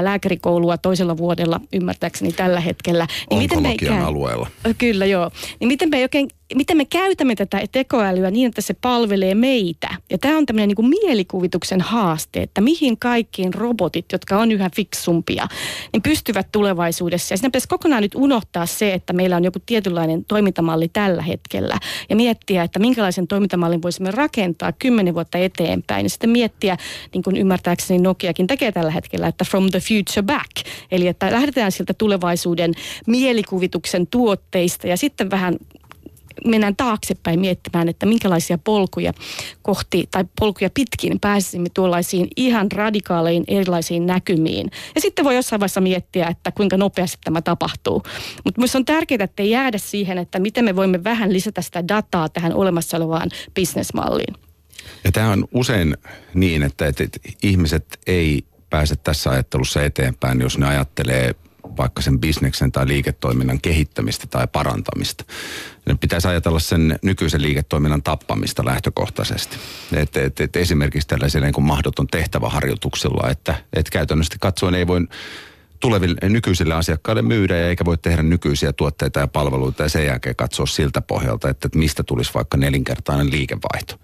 lääkärikoulua 0.00 0.78
toisella 0.78 1.16
vuodella 1.16 1.60
ymmärtääkseni 1.72 2.32
tällä 2.32 2.60
hetkellä. 2.60 3.06
Niin 3.30 3.38
miten 3.38 3.62
me 3.62 3.74
käy... 3.76 4.02
alueella. 4.02 4.48
Kyllä, 4.78 5.06
joo. 5.06 5.30
Niin 5.60 5.68
miten 5.68 5.90
me 5.90 6.02
oikein 6.02 6.28
miten 6.54 6.76
me 6.76 6.84
käytämme 6.84 7.34
tätä 7.34 7.60
tekoälyä 7.72 8.30
niin, 8.30 8.48
että 8.48 8.60
se 8.60 8.74
palvelee 8.74 9.34
meitä. 9.34 9.88
Ja 10.10 10.18
tämä 10.18 10.38
on 10.38 10.46
tämmöinen 10.46 10.68
niin 10.68 10.76
kuin 10.76 10.88
mielikuvituksen 10.88 11.80
haaste, 11.80 12.42
että 12.42 12.60
mihin 12.60 12.98
kaikkiin 12.98 13.54
robotit, 13.54 14.04
jotka 14.12 14.38
on 14.38 14.52
yhä 14.52 14.70
fiksumpia, 14.76 15.48
niin 15.92 16.02
pystyvät 16.02 16.48
tulevaisuudessa. 16.52 17.34
Ja 17.34 17.38
siinä 17.38 17.48
pitäisi 17.48 17.68
kokonaan 17.68 18.02
nyt 18.02 18.14
unohtaa 18.14 18.66
se, 18.66 18.94
että 18.94 19.12
meillä 19.12 19.36
on 19.36 19.44
joku 19.44 19.58
tietynlainen 19.66 20.24
toimintamalli 20.24 20.88
tällä 20.88 21.22
hetkellä. 21.22 21.78
Ja 22.10 22.16
miettiä, 22.16 22.62
että 22.62 22.78
minkälaisen 22.78 23.26
toimintamallin 23.26 23.82
voisimme 23.82 24.10
rakentaa 24.10 24.72
kymmenen 24.72 25.14
vuotta 25.14 25.38
eteenpäin. 25.38 26.04
Ja 26.04 26.10
sitten 26.10 26.30
miettiä, 26.30 26.76
niin 27.14 27.22
kuin 27.22 27.36
ymmärtääkseni 27.36 27.98
Nokiakin 27.98 28.46
tekee 28.46 28.72
tällä 28.72 28.90
hetkellä, 28.90 29.26
että 29.26 29.44
from 29.44 29.70
the 29.70 29.80
future 29.80 30.22
back. 30.26 30.66
Eli 30.90 31.08
että 31.08 31.32
lähdetään 31.32 31.72
siltä 31.72 31.94
tulevaisuuden 31.94 32.72
mielikuvituksen 33.06 34.06
tuotteista 34.06 34.86
ja 34.86 34.96
sitten 34.96 35.30
vähän 35.30 35.56
mennään 36.44 36.76
taaksepäin 36.76 37.40
miettimään, 37.40 37.88
että 37.88 38.06
minkälaisia 38.06 38.58
polkuja 38.58 39.12
kohti 39.62 40.08
tai 40.10 40.24
polkuja 40.40 40.70
pitkin 40.74 41.20
pääsisimme 41.20 41.68
tuollaisiin 41.74 42.28
ihan 42.36 42.72
radikaaleihin 42.72 43.44
erilaisiin 43.48 44.06
näkymiin. 44.06 44.70
Ja 44.94 45.00
sitten 45.00 45.24
voi 45.24 45.36
jossain 45.36 45.60
vaiheessa 45.60 45.80
miettiä, 45.80 46.26
että 46.26 46.52
kuinka 46.52 46.76
nopeasti 46.76 47.18
tämä 47.24 47.42
tapahtuu. 47.42 48.02
Mutta 48.44 48.60
myös 48.60 48.76
on 48.76 48.84
tärkeää, 48.84 49.24
että 49.24 49.42
ei 49.42 49.50
jäädä 49.50 49.78
siihen, 49.78 50.18
että 50.18 50.38
miten 50.38 50.64
me 50.64 50.76
voimme 50.76 51.04
vähän 51.04 51.32
lisätä 51.32 51.62
sitä 51.62 51.88
dataa 51.88 52.28
tähän 52.28 52.54
olemassa 52.54 52.96
olevaan 52.96 53.30
bisnesmalliin. 53.54 54.34
Ja 55.04 55.12
tämä 55.12 55.30
on 55.30 55.48
usein 55.54 55.96
niin, 56.34 56.62
että, 56.62 56.86
että, 56.86 57.04
että 57.04 57.18
ihmiset 57.42 57.98
ei 58.06 58.44
pääse 58.70 58.96
tässä 58.96 59.30
ajattelussa 59.30 59.82
eteenpäin, 59.82 60.40
jos 60.40 60.58
ne 60.58 60.66
ajattelee 60.66 61.34
vaikka 61.76 62.02
sen 62.02 62.20
bisneksen 62.20 62.72
tai 62.72 62.88
liiketoiminnan 62.88 63.60
kehittämistä 63.60 64.26
tai 64.26 64.46
parantamista. 64.46 65.24
Pitäisi 66.00 66.28
ajatella 66.28 66.58
sen 66.58 66.98
nykyisen 67.02 67.42
liiketoiminnan 67.42 68.02
tappamista 68.02 68.64
lähtökohtaisesti. 68.64 69.56
Et, 69.92 70.16
et, 70.16 70.40
et 70.40 70.56
esimerkiksi 70.56 71.08
tällaisella 71.08 71.46
niin 71.46 71.64
mahdoton 71.64 72.06
tehtäväharjoituksella, 72.06 73.30
että 73.30 73.54
et 73.72 73.90
käytännössä 73.90 74.34
katsoen 74.40 74.74
ei 74.74 74.86
voi 74.86 75.00
tuleville 75.80 76.28
nykyisille 76.28 76.74
asiakkaille 76.74 77.22
myydä 77.22 77.56
ja 77.56 77.68
eikä 77.68 77.84
voi 77.84 77.98
tehdä 77.98 78.22
nykyisiä 78.22 78.72
tuotteita 78.72 79.20
ja 79.20 79.26
palveluita 79.26 79.82
ja 79.82 79.88
sen 79.88 80.06
jälkeen 80.06 80.36
katsoa 80.36 80.66
siltä 80.66 81.00
pohjalta, 81.00 81.50
että, 81.50 81.68
että 81.68 81.78
mistä 81.78 82.02
tulisi 82.02 82.34
vaikka 82.34 82.56
nelinkertainen 82.56 83.30
liikevaihto. 83.30 83.94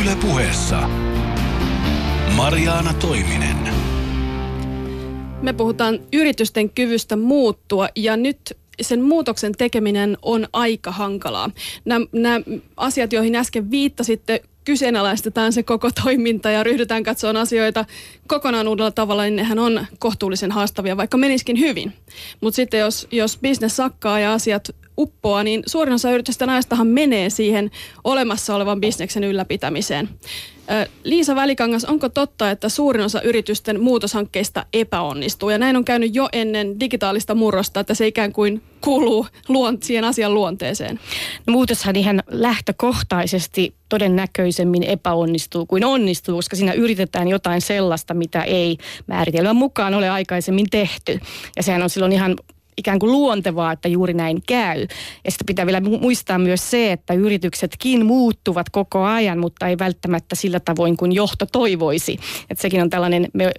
Yle 0.00 0.16
puheessa 0.16 0.88
Mariana 2.36 2.94
Toiminen. 2.94 3.87
Me 5.42 5.52
puhutaan 5.52 6.00
yritysten 6.12 6.70
kyvystä 6.70 7.16
muuttua 7.16 7.88
ja 7.96 8.16
nyt 8.16 8.56
sen 8.80 9.02
muutoksen 9.02 9.52
tekeminen 9.52 10.16
on 10.22 10.48
aika 10.52 10.92
hankalaa. 10.92 11.50
Nämä, 11.84 12.40
asiat, 12.76 13.12
joihin 13.12 13.34
äsken 13.34 13.70
viittasitte, 13.70 14.42
kyseenalaistetaan 14.64 15.52
se 15.52 15.62
koko 15.62 15.90
toiminta 16.04 16.50
ja 16.50 16.62
ryhdytään 16.62 17.02
katsomaan 17.02 17.36
asioita 17.36 17.84
kokonaan 18.26 18.68
uudella 18.68 18.90
tavalla, 18.90 19.22
niin 19.22 19.36
nehän 19.36 19.58
on 19.58 19.86
kohtuullisen 19.98 20.52
haastavia, 20.52 20.96
vaikka 20.96 21.16
meniskin 21.16 21.58
hyvin. 21.58 21.92
Mutta 22.40 22.56
sitten 22.56 22.80
jos, 22.80 23.08
jos 23.10 23.38
bisnes 23.38 23.76
sakkaa 23.76 24.20
ja 24.20 24.32
asiat 24.32 24.68
uppoaa, 24.98 25.44
niin 25.44 25.62
suurin 25.66 25.94
osa 25.94 26.10
yritysten 26.10 26.50
ajastahan 26.50 26.86
menee 26.86 27.30
siihen 27.30 27.70
olemassa 28.04 28.54
olevan 28.54 28.80
bisneksen 28.80 29.24
ylläpitämiseen. 29.24 30.08
Liisa 31.04 31.36
Välikangas, 31.36 31.84
onko 31.84 32.08
totta, 32.08 32.50
että 32.50 32.68
suurin 32.68 33.04
osa 33.04 33.22
yritysten 33.22 33.80
muutoshankkeista 33.80 34.66
epäonnistuu? 34.72 35.50
Ja 35.50 35.58
näin 35.58 35.76
on 35.76 35.84
käynyt 35.84 36.14
jo 36.14 36.28
ennen 36.32 36.80
digitaalista 36.80 37.34
murrosta, 37.34 37.80
että 37.80 37.94
se 37.94 38.06
ikään 38.06 38.32
kuin 38.32 38.62
kuuluu 38.80 39.26
luon, 39.48 39.78
siihen 39.82 40.04
asian 40.04 40.34
luonteeseen. 40.34 41.00
No, 41.46 41.52
muutoshan 41.52 41.96
ihan 41.96 42.22
lähtökohtaisesti 42.30 43.74
todennäköisemmin 43.88 44.82
epäonnistuu 44.82 45.66
kuin 45.66 45.84
onnistuu, 45.84 46.36
koska 46.36 46.56
siinä 46.56 46.72
yritetään 46.72 47.28
jotain 47.28 47.60
sellaista, 47.60 48.14
mitä 48.14 48.42
ei 48.42 48.78
määritelmän 49.06 49.56
mukaan 49.56 49.94
ole 49.94 50.08
aikaisemmin 50.08 50.66
tehty. 50.70 51.20
Ja 51.56 51.62
sehän 51.62 51.82
on 51.82 51.90
silloin 51.90 52.12
ihan 52.12 52.36
ikään 52.78 52.98
kuin 52.98 53.12
luontevaa, 53.12 53.72
että 53.72 53.88
juuri 53.88 54.14
näin 54.14 54.42
käy. 54.46 54.80
Ja 55.24 55.30
sitten 55.30 55.46
pitää 55.46 55.66
vielä 55.66 55.80
muistaa 55.80 56.38
myös 56.38 56.70
se, 56.70 56.92
että 56.92 57.14
yrityksetkin 57.14 58.06
muuttuvat 58.06 58.70
koko 58.70 59.04
ajan, 59.04 59.38
mutta 59.38 59.68
ei 59.68 59.78
välttämättä 59.78 60.34
sillä 60.34 60.60
tavoin 60.60 60.96
kuin 60.96 61.12
johto 61.12 61.46
toivoisi. 61.52 62.18
Että 62.50 62.62
sekin 62.62 62.82
on 62.82 62.90
tällainen, 62.90 63.28
me, 63.34 63.52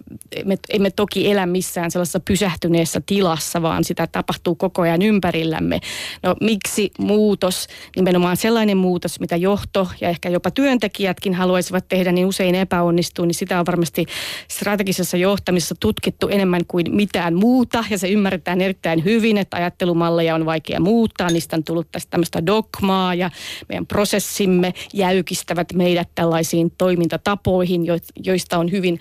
me 0.45 0.57
emme 0.69 0.91
toki 0.91 1.31
elä 1.31 1.45
missään 1.45 1.91
sellaisessa 1.91 2.19
pysähtyneessä 2.19 3.01
tilassa, 3.05 3.61
vaan 3.61 3.83
sitä 3.83 4.07
tapahtuu 4.07 4.55
koko 4.55 4.81
ajan 4.81 5.01
ympärillämme. 5.01 5.79
No 6.23 6.35
miksi 6.41 6.91
muutos, 6.99 7.67
nimenomaan 7.95 8.37
sellainen 8.37 8.77
muutos, 8.77 9.19
mitä 9.19 9.35
johto 9.35 9.87
ja 10.01 10.09
ehkä 10.09 10.29
jopa 10.29 10.51
työntekijätkin 10.51 11.33
haluaisivat 11.33 11.85
tehdä, 11.87 12.11
niin 12.11 12.27
usein 12.27 12.55
epäonnistuu, 12.55 13.25
niin 13.25 13.35
sitä 13.35 13.59
on 13.59 13.65
varmasti 13.65 14.05
strategisessa 14.47 15.17
johtamisessa 15.17 15.75
tutkittu 15.79 16.27
enemmän 16.27 16.61
kuin 16.67 16.85
mitään 16.95 17.35
muuta 17.35 17.83
ja 17.89 17.97
se 17.97 18.09
ymmärretään 18.09 18.61
erittäin 18.61 19.03
hyvin, 19.03 19.08
että 19.39 19.57
ajattelumalleja 19.57 20.35
on 20.35 20.45
vaikea 20.45 20.79
muuttaa, 20.79 21.29
niistä 21.29 21.55
on 21.55 21.63
tullut 21.63 21.87
tästä 21.91 22.09
tämmöistä 22.09 22.45
dogmaa 22.45 23.15
ja 23.15 23.31
meidän 23.69 23.87
prosessimme 23.87 24.73
jäykistävät 24.93 25.73
meidät 25.73 26.09
tällaisiin 26.15 26.71
toimintatapoihin, 26.77 27.81
joista 28.23 28.57
on 28.57 28.71
hyvin 28.71 28.99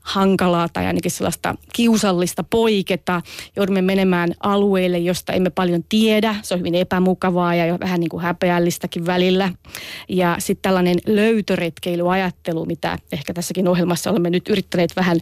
hankalaa 0.00 0.68
tai 0.68 0.86
ainakin 0.86 1.10
sellaista 1.10 1.54
kiusallista 1.72 2.44
poiketa. 2.44 3.22
Joudumme 3.56 3.82
menemään 3.82 4.34
alueille, 4.40 4.98
josta 4.98 5.32
emme 5.32 5.50
paljon 5.50 5.84
tiedä. 5.88 6.34
Se 6.42 6.54
on 6.54 6.60
hyvin 6.60 6.74
epämukavaa 6.74 7.54
ja 7.54 7.80
vähän 7.80 8.00
niin 8.00 8.08
kuin 8.08 8.22
häpeällistäkin 8.22 9.06
välillä. 9.06 9.52
Ja 10.08 10.36
sitten 10.38 10.62
tällainen 10.62 10.98
löytöretkeilyajattelu, 11.06 12.66
mitä 12.66 12.98
ehkä 13.12 13.34
tässäkin 13.34 13.68
ohjelmassa 13.68 14.10
olemme 14.10 14.30
nyt 14.30 14.48
yrittäneet 14.48 14.96
vähän, 14.96 15.20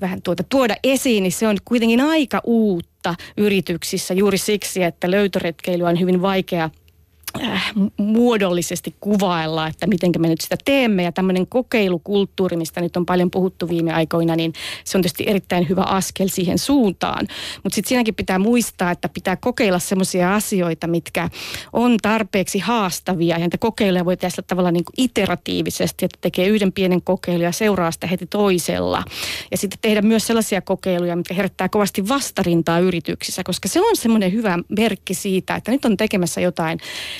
vähän 0.00 0.22
tuota, 0.22 0.42
tuoda 0.42 0.76
esiin, 0.84 1.22
niin 1.22 1.32
se 1.32 1.48
on 1.48 1.56
kuitenkin 1.64 2.00
aika 2.00 2.40
uutta 2.44 2.91
yrityksissä 3.36 4.14
juuri 4.14 4.38
siksi, 4.38 4.82
että 4.82 5.10
löytöretkeily 5.10 5.84
on 5.84 6.00
hyvin 6.00 6.22
vaikea– 6.22 6.70
Äh, 7.40 7.72
muodollisesti 7.96 8.94
kuvailla, 9.00 9.66
että 9.66 9.86
miten 9.86 10.12
me 10.18 10.28
nyt 10.28 10.40
sitä 10.40 10.56
teemme. 10.64 11.02
Ja 11.02 11.12
tämmöinen 11.12 11.46
kokeilukulttuuri, 11.46 12.56
mistä 12.56 12.80
nyt 12.80 12.96
on 12.96 13.06
paljon 13.06 13.30
puhuttu 13.30 13.68
viime 13.68 13.92
aikoina, 13.92 14.36
niin 14.36 14.52
se 14.84 14.98
on 14.98 15.02
tietysti 15.02 15.24
erittäin 15.26 15.68
hyvä 15.68 15.82
askel 15.82 16.28
siihen 16.28 16.58
suuntaan. 16.58 17.28
Mutta 17.62 17.74
sitten 17.74 17.88
siinäkin 17.88 18.14
pitää 18.14 18.38
muistaa, 18.38 18.90
että 18.90 19.08
pitää 19.08 19.36
kokeilla 19.36 19.78
semmoisia 19.78 20.34
asioita, 20.34 20.86
mitkä 20.86 21.28
on 21.72 21.96
tarpeeksi 22.02 22.58
haastavia. 22.58 23.36
Ja 23.36 23.38
niitä 23.38 23.58
kokeiluja 23.58 24.04
voi 24.04 24.16
tehdä 24.16 24.42
tavalla 24.46 24.70
niin 24.70 24.84
kuin 24.84 25.04
iteratiivisesti, 25.04 26.04
että 26.04 26.18
tekee 26.20 26.46
yhden 26.46 26.72
pienen 26.72 27.02
kokeilun 27.02 27.44
ja 27.44 27.52
seuraa 27.52 27.92
sitä 27.92 28.06
heti 28.06 28.26
toisella. 28.26 29.04
Ja 29.50 29.56
sitten 29.56 29.78
tehdä 29.82 30.02
myös 30.02 30.26
sellaisia 30.26 30.60
kokeiluja, 30.60 31.16
mitkä 31.16 31.34
herättää 31.34 31.68
kovasti 31.68 32.08
vastarintaa 32.08 32.78
yrityksissä, 32.78 33.44
koska 33.44 33.68
se 33.68 33.80
on 33.80 33.96
semmoinen 33.96 34.32
hyvä 34.32 34.58
merkki 34.68 35.14
siitä, 35.14 35.54
että 35.54 35.70
nyt 35.70 35.84
on 35.84 35.96
tekemässä 35.96 36.40
jotain 36.40 36.78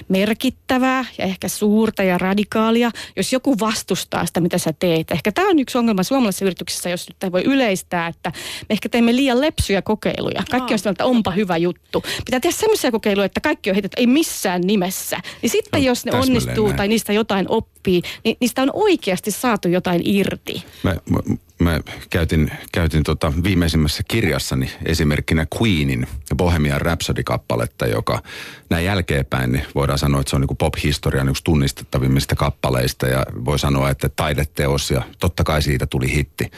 merkittävää 0.09 1.05
ja 1.19 1.25
ehkä 1.25 1.49
suurta 1.49 2.03
ja 2.03 2.19
radikaalia, 2.19 2.91
jos 3.17 3.33
joku 3.33 3.59
vastustaa 3.61 4.27
sitä, 4.27 4.41
mitä 4.41 4.59
sä 4.59 4.73
teet. 4.79 5.11
Ehkä 5.11 5.33
tämä 5.33 5.49
on 5.49 5.59
yksi 5.59 5.79
ongelma 5.79 6.03
suomalaisessa 6.03 6.45
yrityksessä, 6.45 6.91
jos 6.91 7.09
nyt 7.09 7.33
voi 7.33 7.43
yleistää, 7.43 8.07
että 8.07 8.33
me 8.69 8.73
ehkä 8.73 8.89
teemme 8.89 9.17
liian 9.17 9.41
lepsyjä 9.41 9.83
kokeiluja. 9.83 10.43
Kaikki 10.51 10.75
on 10.75 10.79
sitä, 10.79 10.91
että 10.91 11.05
onpa 11.05 11.31
hyvä 11.31 11.57
juttu. 11.57 12.03
Pitää 12.25 12.41
tehdä 12.41 12.57
sellaisia 12.57 12.91
kokeiluja, 12.91 13.25
että 13.25 13.41
kaikki 13.41 13.71
on 13.71 13.75
heitetty, 13.75 14.01
ei 14.01 14.07
missään 14.07 14.61
nimessä. 14.61 15.21
Niin 15.43 15.51
sitten 15.51 15.81
no, 15.81 15.87
jos 15.87 16.05
ne 16.05 16.13
onnistuu 16.13 16.67
näin. 16.67 16.77
tai 16.77 16.89
niistä 16.89 17.13
jotain 17.13 17.47
oppii, 17.49 17.72
niin 17.91 18.37
niistä 18.41 18.63
on 18.63 18.71
oikeasti 18.73 19.31
saatu 19.31 19.69
jotain 19.69 20.03
irti. 20.05 20.65
Mä, 20.83 20.95
mä, 21.11 21.19
mä 21.59 21.81
käytin, 22.11 22.51
käytin 22.73 23.03
tota 23.03 23.33
viimeisimmässä 23.43 24.03
kirjassani 24.09 24.71
esimerkkinä 24.85 25.47
Queenin 25.61 26.07
Bohemian 26.37 26.81
Rhapsody-kappaletta, 26.81 27.87
joka 27.87 28.23
näin 28.71 28.85
jälkeenpäin 28.85 29.53
niin 29.53 29.67
voidaan 29.75 29.99
sanoa, 29.99 30.21
että 30.21 30.31
se 30.31 30.37
on 30.37 30.41
niin 30.43 30.57
pop-historian 30.57 31.29
yksi 31.29 31.45
tunnistettavimmista 31.45 32.37
kappaleista 32.37 33.07
ja 33.07 33.27
voi 33.45 33.59
sanoa, 33.59 33.91
että 33.91 34.09
taideteos 34.09 34.91
ja 34.91 35.03
totta 35.21 35.45
kai 35.45 35.63
siitä 35.63 35.87
tuli 35.87 36.15
hitti. 36.15 36.51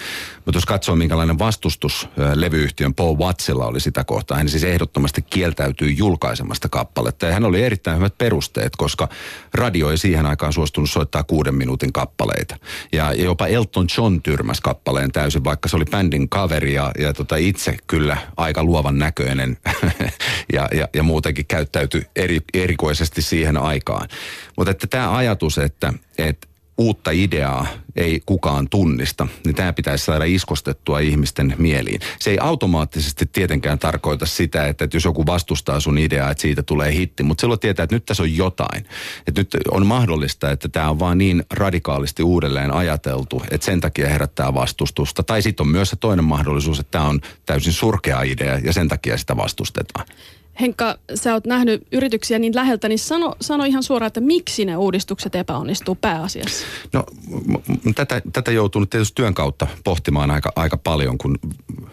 Mutta 0.44 0.56
jos 0.56 0.66
katsoo, 0.66 0.96
minkälainen 0.96 1.38
vastustus 1.38 2.08
levyyhtiön 2.34 2.94
Paul 2.94 3.16
Wattsilla 3.16 3.66
oli 3.66 3.80
sitä 3.80 4.04
kohtaa, 4.04 4.36
hän 4.36 4.48
siis 4.48 4.64
ehdottomasti 4.64 5.22
kieltäytyi 5.22 5.96
julkaisemasta 5.98 6.68
kappaletta 6.68 7.26
ja 7.26 7.32
hän 7.32 7.44
oli 7.44 7.62
erittäin 7.62 7.96
hyvät 7.96 8.18
perusteet, 8.18 8.76
koska 8.76 9.08
radio 9.54 9.90
ei 9.90 9.98
siihen 9.98 10.26
aikaan 10.26 10.52
suostunut 10.52 10.90
soittaa 11.14 11.36
kuuden 11.36 11.54
minuutin 11.54 11.92
kappaleita. 11.92 12.56
Ja 12.92 13.12
jopa 13.12 13.46
Elton 13.46 13.86
John 13.98 14.22
tyrmäs 14.22 14.60
kappaleen 14.60 15.12
täysin, 15.12 15.44
vaikka 15.44 15.68
se 15.68 15.76
oli 15.76 15.84
bändin 15.84 16.28
kaveri 16.28 16.74
ja, 16.74 16.92
ja 16.98 17.12
tota 17.12 17.36
itse 17.36 17.76
kyllä 17.86 18.16
aika 18.36 18.64
luovan 18.64 18.98
näköinen 18.98 19.56
ja, 20.54 20.68
ja, 20.72 20.88
ja 20.94 21.02
muutenkin 21.02 21.46
käyttäytyi 21.46 22.06
eri, 22.16 22.40
erikoisesti 22.54 23.22
siihen 23.22 23.56
aikaan. 23.56 24.08
Mutta 24.56 24.70
että 24.70 24.86
tämä 24.86 25.16
ajatus, 25.16 25.58
että, 25.58 25.92
että 26.18 26.46
uutta 26.78 27.10
ideaa 27.10 27.66
ei 27.96 28.22
kukaan 28.26 28.68
tunnista, 28.68 29.26
niin 29.44 29.54
tämä 29.54 29.72
pitäisi 29.72 30.04
saada 30.04 30.24
iskostettua 30.24 30.98
ihmisten 30.98 31.54
mieliin. 31.58 32.00
Se 32.20 32.30
ei 32.30 32.38
automaattisesti 32.40 33.26
tietenkään 33.26 33.78
tarkoita 33.78 34.26
sitä, 34.26 34.66
että, 34.66 34.84
että 34.84 34.96
jos 34.96 35.04
joku 35.04 35.26
vastustaa 35.26 35.80
sun 35.80 35.98
ideaa, 35.98 36.30
että 36.30 36.42
siitä 36.42 36.62
tulee 36.62 36.92
hitti, 36.92 37.22
mutta 37.22 37.40
silloin 37.40 37.60
tietää, 37.60 37.84
että 37.84 37.96
nyt 37.96 38.04
tässä 38.04 38.22
on 38.22 38.36
jotain. 38.36 38.86
Että 39.26 39.40
nyt 39.40 39.56
on 39.70 39.86
mahdollista, 39.86 40.50
että 40.50 40.68
tämä 40.68 40.90
on 40.90 40.98
vaan 40.98 41.18
niin 41.18 41.44
radikaalisti 41.50 42.22
uudelleen 42.22 42.74
ajateltu, 42.74 43.42
että 43.50 43.64
sen 43.64 43.80
takia 43.80 44.08
herättää 44.08 44.54
vastustusta. 44.54 45.22
Tai 45.22 45.42
sitten 45.42 45.64
on 45.64 45.70
myös 45.70 45.90
se 45.90 45.96
toinen 45.96 46.24
mahdollisuus, 46.24 46.78
että 46.78 46.90
tämä 46.90 47.08
on 47.08 47.20
täysin 47.46 47.72
surkea 47.72 48.22
idea 48.22 48.58
ja 48.58 48.72
sen 48.72 48.88
takia 48.88 49.18
sitä 49.18 49.36
vastustetaan. 49.36 50.06
Henkka, 50.60 50.98
sä 51.14 51.32
oot 51.32 51.46
nähnyt 51.46 51.86
yrityksiä 51.92 52.38
niin 52.38 52.54
läheltä, 52.54 52.88
niin 52.88 52.98
sano, 52.98 53.34
sano 53.40 53.64
ihan 53.64 53.82
suoraan, 53.82 54.06
että 54.06 54.20
miksi 54.20 54.64
ne 54.64 54.76
uudistukset 54.76 55.34
epäonnistuu 55.34 55.94
pääasiassa? 55.94 56.66
No 56.92 57.04
tätä, 57.94 58.22
tätä 58.32 58.50
joutunut 58.52 58.90
tietysti 58.90 59.14
työn 59.14 59.34
kautta 59.34 59.66
pohtimaan 59.84 60.30
aika, 60.30 60.52
aika 60.56 60.76
paljon, 60.76 61.18
kun 61.18 61.38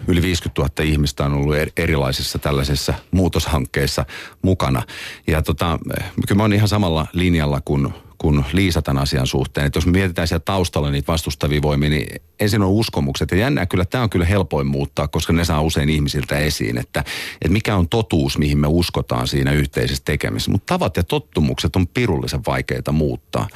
yli 0.08 0.21
50 0.21 0.62
000 0.62 0.91
ihmistä 0.91 1.26
on 1.26 1.34
ollut 1.34 1.56
erilaisissa 1.78 2.39
tällaisissa 2.39 2.93
muutoshankkeissa 3.12 4.06
mukana. 4.41 4.84
Ja 5.28 5.41
tota, 5.41 5.80
kyllä 6.28 6.38
mä 6.38 6.43
oon 6.43 6.54
ihan 6.54 6.67
samalla 6.67 7.08
linjalla 7.13 7.62
kuin 7.65 7.93
kuin 8.22 8.46
Liisa 8.54 8.82
tämän 8.82 9.04
asian 9.04 9.28
suhteen. 9.28 9.68
Että 9.68 9.78
jos 9.78 9.86
me 9.86 9.92
mietitään 9.92 10.28
siellä 10.28 10.44
taustalla 10.46 10.92
niitä 10.92 11.12
vastustavia 11.12 11.62
voimia, 11.62 11.90
niin 11.90 12.22
ensin 12.40 12.62
on 12.62 12.70
uskomukset. 12.70 13.32
Ja 13.32 13.38
jännää 13.38 13.66
kyllä, 13.66 13.86
tämä 13.86 14.04
on 14.04 14.10
kyllä 14.10 14.26
helpoin 14.26 14.68
muuttaa, 14.68 15.08
koska 15.08 15.34
ne 15.34 15.46
saa 15.46 15.62
usein 15.62 15.90
ihmisiltä 15.90 16.38
esiin, 16.38 16.78
että, 16.78 17.00
että 17.32 17.54
mikä 17.54 17.76
on 17.76 17.90
totuus, 17.90 18.38
mihin 18.38 18.58
me 18.58 18.68
uskotaan 18.68 19.28
siinä 19.28 19.52
yhteisessä 19.52 20.04
tekemisessä. 20.06 20.52
Mutta 20.52 20.74
tavat 20.74 20.98
ja 20.98 21.04
tottumukset 21.04 21.76
on 21.76 21.88
pirullisen 21.88 22.42
vaikeita 22.48 22.92
muuttaa. 22.92 23.48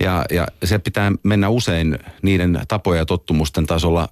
Ja, 0.00 0.24
ja 0.30 0.46
se 0.64 0.78
pitää 0.78 1.12
mennä 1.22 1.48
usein 1.48 1.98
niiden 2.22 2.60
tapoja 2.68 3.00
ja 3.00 3.06
tottumusten 3.06 3.66
tasolla 3.66 4.08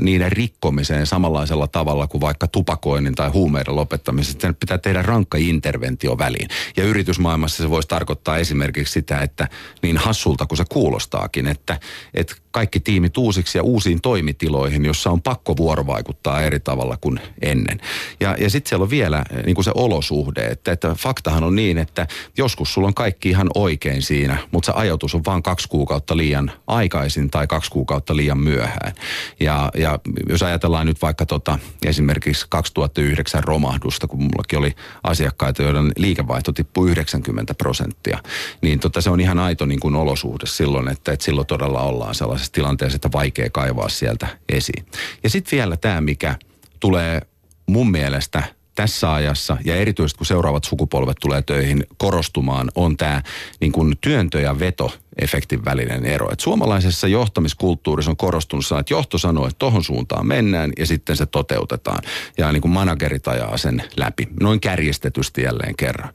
niiden 0.00 0.32
rikkomiseen 0.32 1.06
samanlaisella 1.06 1.68
tavalla 1.68 2.06
kuin 2.06 2.20
vaikka 2.20 2.46
tupakoinnin 2.46 3.14
tai 3.14 3.30
huumeiden 3.30 3.76
lopettamisesta. 3.76 4.42
Sen 4.42 4.54
pitää 4.54 4.78
tehdä 4.78 5.02
rankka 5.02 5.38
interventio 5.38 6.18
väliin. 6.18 6.48
Ja 6.76 6.84
yritysmaailmassa 6.84 7.62
se 7.62 7.70
voisi 7.70 7.88
tarkoittaa 7.88 8.38
esimerkiksi 8.38 8.92
sitä, 8.92 9.18
että 9.18 9.48
niin 9.82 9.96
hassulta 9.96 10.46
kuin 10.46 10.56
se 10.56 10.64
kuulostaakin, 10.68 11.46
että, 11.46 11.80
että 12.14 12.34
kaikki 12.50 12.80
tiimit 12.80 13.16
uusiksi 13.16 13.58
ja 13.58 13.62
uusiin 13.62 14.00
toimitiloihin, 14.00 14.84
jossa 14.84 15.10
on 15.10 15.22
pakko 15.22 15.56
vuorovaikuttaa 15.56 16.42
eri 16.42 16.60
tavalla 16.60 16.96
kuin 17.00 17.20
ennen. 17.42 17.80
Ja, 18.20 18.36
ja 18.38 18.50
sitten 18.50 18.68
siellä 18.68 18.82
on 18.82 18.90
vielä 18.90 19.24
niin 19.46 19.54
kuin 19.54 19.64
se 19.64 19.70
olosuhde, 19.74 20.40
että, 20.40 20.72
että 20.72 20.94
faktahan 20.94 21.44
on 21.44 21.56
niin, 21.56 21.78
että 21.78 22.06
joskus 22.38 22.74
sulla 22.74 22.88
on 22.88 22.94
kaikki 22.94 23.28
ihan 23.28 23.48
oikein 23.54 24.02
siinä, 24.02 24.38
mutta 24.50 24.66
se 24.66 24.72
ajatus 24.78 25.14
on 25.14 25.22
vain 25.26 25.42
kaksi 25.42 25.68
kuukautta 25.68 26.16
liian 26.16 26.52
aikaisin 26.66 27.30
tai 27.30 27.46
kaksi 27.46 27.70
kuukautta 27.70 28.16
liian 28.16 28.38
myöhään. 28.38 28.92
Ja, 29.40 29.51
ja 29.74 29.98
jos 30.28 30.42
ajatellaan 30.42 30.86
nyt 30.86 31.02
vaikka 31.02 31.26
tota, 31.26 31.58
esimerkiksi 31.86 32.46
2009 32.48 33.44
romahdusta, 33.44 34.06
kun 34.06 34.22
mullakin 34.22 34.58
oli 34.58 34.74
asiakkaita, 35.02 35.62
joiden 35.62 35.92
liikevaihto 35.96 36.52
tippui 36.52 36.90
90 36.90 37.54
prosenttia, 37.54 38.18
niin 38.62 38.80
tota, 38.80 39.00
se 39.00 39.10
on 39.10 39.20
ihan 39.20 39.38
aito 39.38 39.66
niin 39.66 39.80
kuin 39.80 39.94
olosuhde 39.94 40.46
silloin, 40.46 40.88
että, 40.88 41.12
että 41.12 41.24
silloin 41.24 41.46
todella 41.46 41.82
ollaan 41.82 42.14
sellaisessa 42.14 42.52
tilanteessa, 42.52 42.96
että 42.96 43.12
vaikea 43.12 43.50
kaivaa 43.50 43.88
sieltä 43.88 44.26
esiin. 44.48 44.86
Ja 45.22 45.30
sitten 45.30 45.56
vielä 45.56 45.76
tämä, 45.76 46.00
mikä 46.00 46.36
tulee 46.80 47.20
mun 47.66 47.90
mielestä 47.90 48.42
tässä 48.74 49.12
ajassa 49.12 49.56
ja 49.64 49.76
erityisesti 49.76 50.18
kun 50.18 50.26
seuraavat 50.26 50.64
sukupolvet 50.64 51.16
tulee 51.20 51.42
töihin 51.42 51.86
korostumaan, 51.96 52.70
on 52.74 52.96
tämä 52.96 53.22
niin 53.60 53.72
työntö 54.00 54.40
ja 54.40 54.58
veto 54.58 54.92
efektin 55.18 55.64
välinen 55.64 56.04
ero. 56.04 56.32
Et 56.32 56.40
suomalaisessa 56.40 57.08
johtamiskulttuurissa 57.08 58.10
on 58.10 58.16
korostunut 58.16 58.64
että 58.80 58.94
johto 58.94 59.18
sanoo, 59.18 59.46
että 59.46 59.58
tohon 59.58 59.84
suuntaan 59.84 60.26
mennään 60.26 60.72
ja 60.78 60.86
sitten 60.86 61.16
se 61.16 61.26
toteutetaan. 61.26 62.02
Ja 62.38 62.52
niin 62.52 62.60
kuin 62.60 62.72
managerit 62.72 63.28
ajaa 63.28 63.56
sen 63.56 63.82
läpi. 63.96 64.28
Noin 64.40 64.60
kärjistetysti 64.60 65.42
jälleen 65.42 65.76
kerran. 65.76 66.10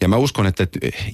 Ja 0.00 0.08
mä 0.08 0.16
uskon, 0.16 0.46
että 0.46 0.66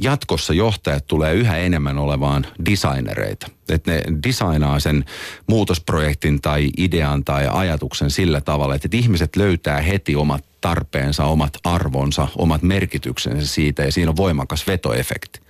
jatkossa 0.02 0.54
johtajat 0.54 1.06
tulee 1.06 1.34
yhä 1.34 1.56
enemmän 1.56 1.98
olevaan 1.98 2.46
designereita. 2.70 3.46
Että 3.68 3.90
ne 3.90 4.02
designaa 4.26 4.80
sen 4.80 5.04
muutosprojektin 5.46 6.40
tai 6.40 6.70
idean 6.78 7.24
tai 7.24 7.48
ajatuksen 7.50 8.10
sillä 8.10 8.40
tavalla, 8.40 8.74
että 8.74 8.88
ihmiset 8.92 9.36
löytää 9.36 9.80
heti 9.80 10.16
omat 10.16 10.44
tarpeensa, 10.60 11.24
omat 11.24 11.52
arvonsa, 11.64 12.28
omat 12.36 12.62
merkityksensä 12.62 13.46
siitä 13.46 13.82
ja 13.82 13.92
siinä 13.92 14.10
on 14.10 14.16
voimakas 14.16 14.66
vetoefekti. 14.66 15.41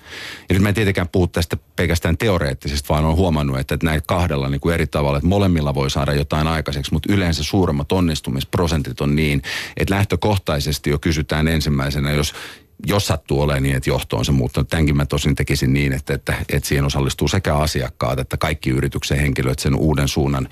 Ja 0.48 0.52
nyt 0.54 0.62
mä 0.62 0.68
en 0.68 0.74
tietenkään 0.74 1.08
puhu 1.08 1.26
tästä 1.26 1.56
pelkästään 1.76 2.18
teoreettisesti, 2.18 2.88
vaan 2.88 3.04
on 3.04 3.16
huomannut, 3.16 3.58
että 3.58 3.78
näitä 3.82 4.04
kahdella 4.06 4.48
niin 4.48 4.60
kuin 4.60 4.74
eri 4.74 4.86
tavalla, 4.86 5.18
että 5.18 5.28
molemmilla 5.28 5.74
voi 5.74 5.90
saada 5.90 6.12
jotain 6.14 6.46
aikaiseksi, 6.46 6.92
mutta 6.92 7.12
yleensä 7.12 7.44
suuremmat 7.44 7.92
onnistumisprosentit 7.92 9.00
on 9.00 9.16
niin, 9.16 9.42
että 9.76 9.94
lähtökohtaisesti 9.94 10.90
jo 10.90 10.98
kysytään 10.98 11.48
ensimmäisenä, 11.48 12.12
jos 12.12 12.34
jos 12.86 13.06
sattuu 13.06 13.40
olemaan 13.40 13.62
niin, 13.62 13.76
että 13.76 13.90
johto 13.90 14.16
on 14.16 14.24
se 14.24 14.32
muuttanut. 14.32 14.68
Tämänkin 14.68 14.96
mä 14.96 15.06
tosin 15.06 15.34
tekisin 15.34 15.72
niin, 15.72 15.92
että, 15.92 16.14
että, 16.14 16.34
että 16.48 16.68
siihen 16.68 16.84
osallistuu 16.84 17.28
sekä 17.28 17.56
asiakkaat 17.56 18.18
että 18.18 18.36
kaikki 18.36 18.70
yrityksen 18.70 19.18
henkilöt 19.18 19.58
sen 19.58 19.74
uuden 19.74 20.08
suunnan 20.08 20.48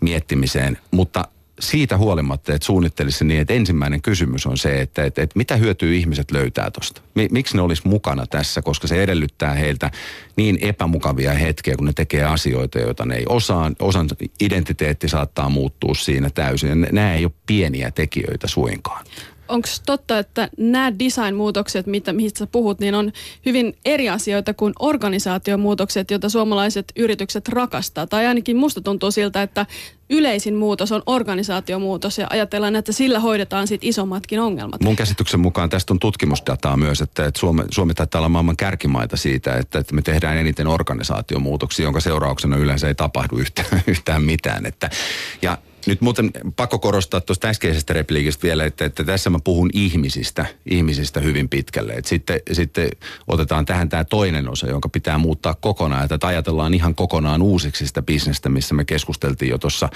miettimiseen. 0.00 0.78
Mutta 0.90 1.24
siitä 1.60 1.96
huolimatta, 1.96 2.54
että 2.54 2.66
suunnittelisi 2.66 3.24
niin, 3.24 3.40
että 3.40 3.54
ensimmäinen 3.54 4.02
kysymys 4.02 4.46
on 4.46 4.58
se, 4.58 4.80
että, 4.80 5.04
että, 5.04 5.22
että 5.22 5.38
mitä 5.38 5.56
hyötyä 5.56 5.92
ihmiset 5.92 6.30
löytää 6.30 6.70
tuosta. 6.70 7.02
Miksi 7.30 7.56
ne 7.56 7.62
olisi 7.62 7.88
mukana 7.88 8.26
tässä, 8.26 8.62
koska 8.62 8.86
se 8.86 9.02
edellyttää 9.02 9.54
heiltä 9.54 9.90
niin 10.36 10.58
epämukavia 10.60 11.32
hetkiä, 11.32 11.76
kun 11.76 11.86
ne 11.86 11.92
tekee 11.92 12.24
asioita, 12.24 12.78
joita 12.78 13.04
ne 13.04 13.16
ei 13.16 13.24
osaa. 13.28 13.72
Osan 13.78 14.08
identiteetti 14.40 15.08
saattaa 15.08 15.48
muuttua 15.48 15.94
siinä 15.94 16.30
täysin. 16.30 16.86
Nämä 16.92 17.14
ei 17.14 17.24
ole 17.24 17.32
pieniä 17.46 17.90
tekijöitä 17.90 18.48
suinkaan 18.48 19.04
onko 19.48 19.68
totta, 19.86 20.18
että 20.18 20.48
nämä 20.58 20.98
design-muutokset, 20.98 21.86
mitä, 21.86 22.12
mistä 22.12 22.38
sä 22.38 22.46
puhut, 22.46 22.80
niin 22.80 22.94
on 22.94 23.12
hyvin 23.46 23.76
eri 23.84 24.08
asioita 24.08 24.54
kuin 24.54 24.72
organisaatiomuutokset, 24.78 26.10
joita 26.10 26.28
suomalaiset 26.28 26.92
yritykset 26.96 27.48
rakastaa. 27.48 28.06
Tai 28.06 28.26
ainakin 28.26 28.56
musta 28.56 28.80
tuntuu 28.80 29.10
siltä, 29.10 29.42
että 29.42 29.66
yleisin 30.10 30.54
muutos 30.54 30.92
on 30.92 31.02
organisaatiomuutos 31.06 32.18
ja 32.18 32.26
ajatellaan, 32.30 32.76
että 32.76 32.92
sillä 32.92 33.20
hoidetaan 33.20 33.66
sitten 33.66 33.88
isommatkin 33.88 34.40
ongelmat. 34.40 34.80
Mun 34.80 34.96
käsityksen 34.96 35.40
mukaan 35.40 35.70
tästä 35.70 35.92
on 35.92 35.98
tutkimusdataa 35.98 36.76
myös, 36.76 37.00
että, 37.00 37.26
että 37.26 37.40
Suomi, 37.40 37.62
Suomi 37.70 37.94
taitaa 37.94 38.18
olla 38.18 38.28
maailman 38.28 38.56
kärkimaita 38.56 39.16
siitä, 39.16 39.56
että, 39.56 39.78
että 39.78 39.94
me 39.94 40.02
tehdään 40.02 40.36
eniten 40.36 40.66
organisaatiomuutoksia, 40.66 41.82
jonka 41.82 42.00
seurauksena 42.00 42.56
yleensä 42.56 42.88
ei 42.88 42.94
tapahdu 42.94 43.36
yhtään, 43.36 43.82
yhtään 43.86 44.22
mitään. 44.22 44.66
Että, 44.66 44.90
ja 45.42 45.58
nyt 45.86 46.00
muuten 46.00 46.30
pakko 46.56 46.78
korostaa 46.78 47.20
tuosta 47.20 47.48
äskeisestä 47.48 47.92
repliikistä 47.92 48.42
vielä, 48.42 48.64
että, 48.64 48.84
että 48.84 49.04
tässä 49.04 49.30
mä 49.30 49.38
puhun 49.44 49.70
ihmisistä, 49.72 50.46
ihmisistä 50.70 51.20
hyvin 51.20 51.48
pitkälle. 51.48 51.92
Et 51.92 52.04
sitten, 52.04 52.40
sitten 52.52 52.88
otetaan 53.26 53.66
tähän 53.66 53.88
tämä 53.88 54.04
toinen 54.04 54.48
osa, 54.48 54.66
jonka 54.66 54.88
pitää 54.88 55.18
muuttaa 55.18 55.54
kokonaan. 55.54 56.08
Että 56.10 56.26
ajatellaan 56.26 56.74
ihan 56.74 56.94
kokonaan 56.94 57.42
uusiksi 57.42 57.86
sitä 57.86 58.02
bisnestä, 58.02 58.48
missä 58.48 58.74
me 58.74 58.84
keskusteltiin 58.84 59.50
jo 59.50 59.58
tuossa 59.58 59.88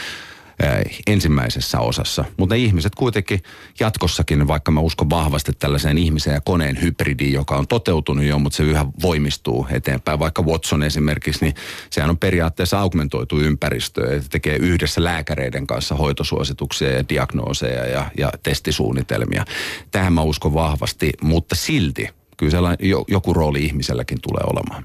ensimmäisessä 1.07 1.81
osassa. 1.81 2.25
Mutta 2.37 2.55
ne 2.55 2.61
ihmiset 2.61 2.95
kuitenkin 2.95 3.41
jatkossakin, 3.81 4.49
vaikka 4.49 4.71
mä 4.71 4.81
uskon 4.81 5.11
vahvasti 5.11 5.53
tällaiseen 5.59 5.99
ihmisen 5.99 6.35
ja 6.35 6.41
koneen 6.41 6.81
hybridiin, 6.81 7.33
joka 7.33 7.57
on 7.57 7.67
toteutunut 7.67 8.25
jo, 8.25 8.39
mutta 8.39 8.57
se 8.57 8.63
yhä 8.63 8.87
voimistuu 9.03 9.67
eteenpäin. 9.71 10.19
Vaikka 10.19 10.43
Watson 10.43 10.83
esimerkiksi, 10.83 11.45
niin 11.45 11.55
sehän 11.91 12.11
on 12.11 12.19
periaatteessa 12.19 12.81
augmentoitu 12.81 13.41
ympäristö 13.41 14.15
ja 14.15 14.23
tekee 14.31 14.57
yhdessä 14.57 15.05
lääkäreiden 15.05 15.67
kanssa 15.67 15.95
hoitosuosituksia 15.95 16.91
ja 16.91 17.09
diagnooseja 17.09 17.87
ja, 17.87 18.11
ja 18.19 18.33
testisuunnitelmia. 18.43 19.45
Tähän 19.91 20.13
mä 20.13 20.23
uskon 20.23 20.55
vahvasti, 20.55 21.13
mutta 21.23 21.55
silti 21.55 22.09
kyllä 22.37 22.77
joku 23.09 23.33
rooli 23.33 23.65
ihmiselläkin 23.65 24.19
tulee 24.23 24.45
olemaan. 24.47 24.85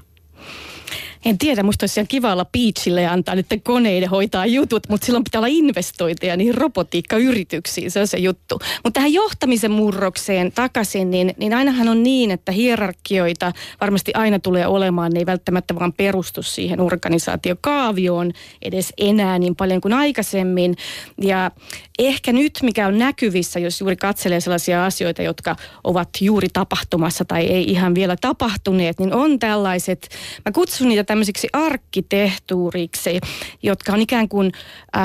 En 1.24 1.38
tiedä, 1.38 1.62
musta 1.62 1.84
olisi 1.84 2.00
ihan 2.00 2.08
kiva 2.08 2.32
olla 2.32 2.44
Peachille 2.44 3.02
ja 3.02 3.12
antaa 3.12 3.34
nyt 3.34 3.46
koneiden 3.62 4.08
hoitaa 4.08 4.46
jutut, 4.46 4.88
mutta 4.88 5.04
silloin 5.04 5.24
pitää 5.24 5.38
olla 5.38 5.48
investointeja 5.50 6.36
niihin 6.36 6.54
robotiikkayrityksiin, 6.54 7.90
se 7.90 8.00
on 8.00 8.06
se 8.06 8.18
juttu. 8.18 8.58
Mutta 8.84 8.98
tähän 8.98 9.12
johtamisen 9.12 9.70
murrokseen 9.70 10.52
takaisin, 10.52 11.10
niin, 11.10 11.34
niin 11.36 11.54
ainahan 11.54 11.88
on 11.88 12.02
niin, 12.02 12.30
että 12.30 12.52
hierarkioita 12.52 13.52
varmasti 13.80 14.12
aina 14.14 14.38
tulee 14.38 14.66
olemaan, 14.66 15.12
ne 15.12 15.18
ei 15.18 15.26
välttämättä 15.26 15.74
vaan 15.74 15.92
perustu 15.92 16.42
siihen 16.42 16.80
organisaatiokaavioon 16.80 18.32
edes 18.62 18.92
enää 18.98 19.38
niin 19.38 19.56
paljon 19.56 19.80
kuin 19.80 19.94
aikaisemmin. 19.94 20.76
Ja 21.20 21.50
ehkä 21.98 22.32
nyt, 22.32 22.58
mikä 22.62 22.86
on 22.86 22.98
näkyvissä, 22.98 23.60
jos 23.60 23.80
juuri 23.80 23.96
katselee 23.96 24.40
sellaisia 24.40 24.84
asioita, 24.84 25.22
jotka 25.22 25.56
ovat 25.84 26.08
juuri 26.20 26.48
tapahtumassa 26.52 27.24
tai 27.24 27.46
ei 27.46 27.70
ihan 27.70 27.94
vielä 27.94 28.16
tapahtuneet, 28.20 28.98
niin 28.98 29.14
on 29.14 29.38
tällaiset, 29.38 30.08
mä 30.44 30.52
kutsun 30.52 30.88
niitä 30.88 31.04
tämmöisiksi 31.14 31.48
arkkitehtuuriksi, 31.52 33.20
jotka 33.62 33.92
on 33.92 34.00
ikään 34.00 34.28
kuin 34.28 34.52
äh, 34.96 35.02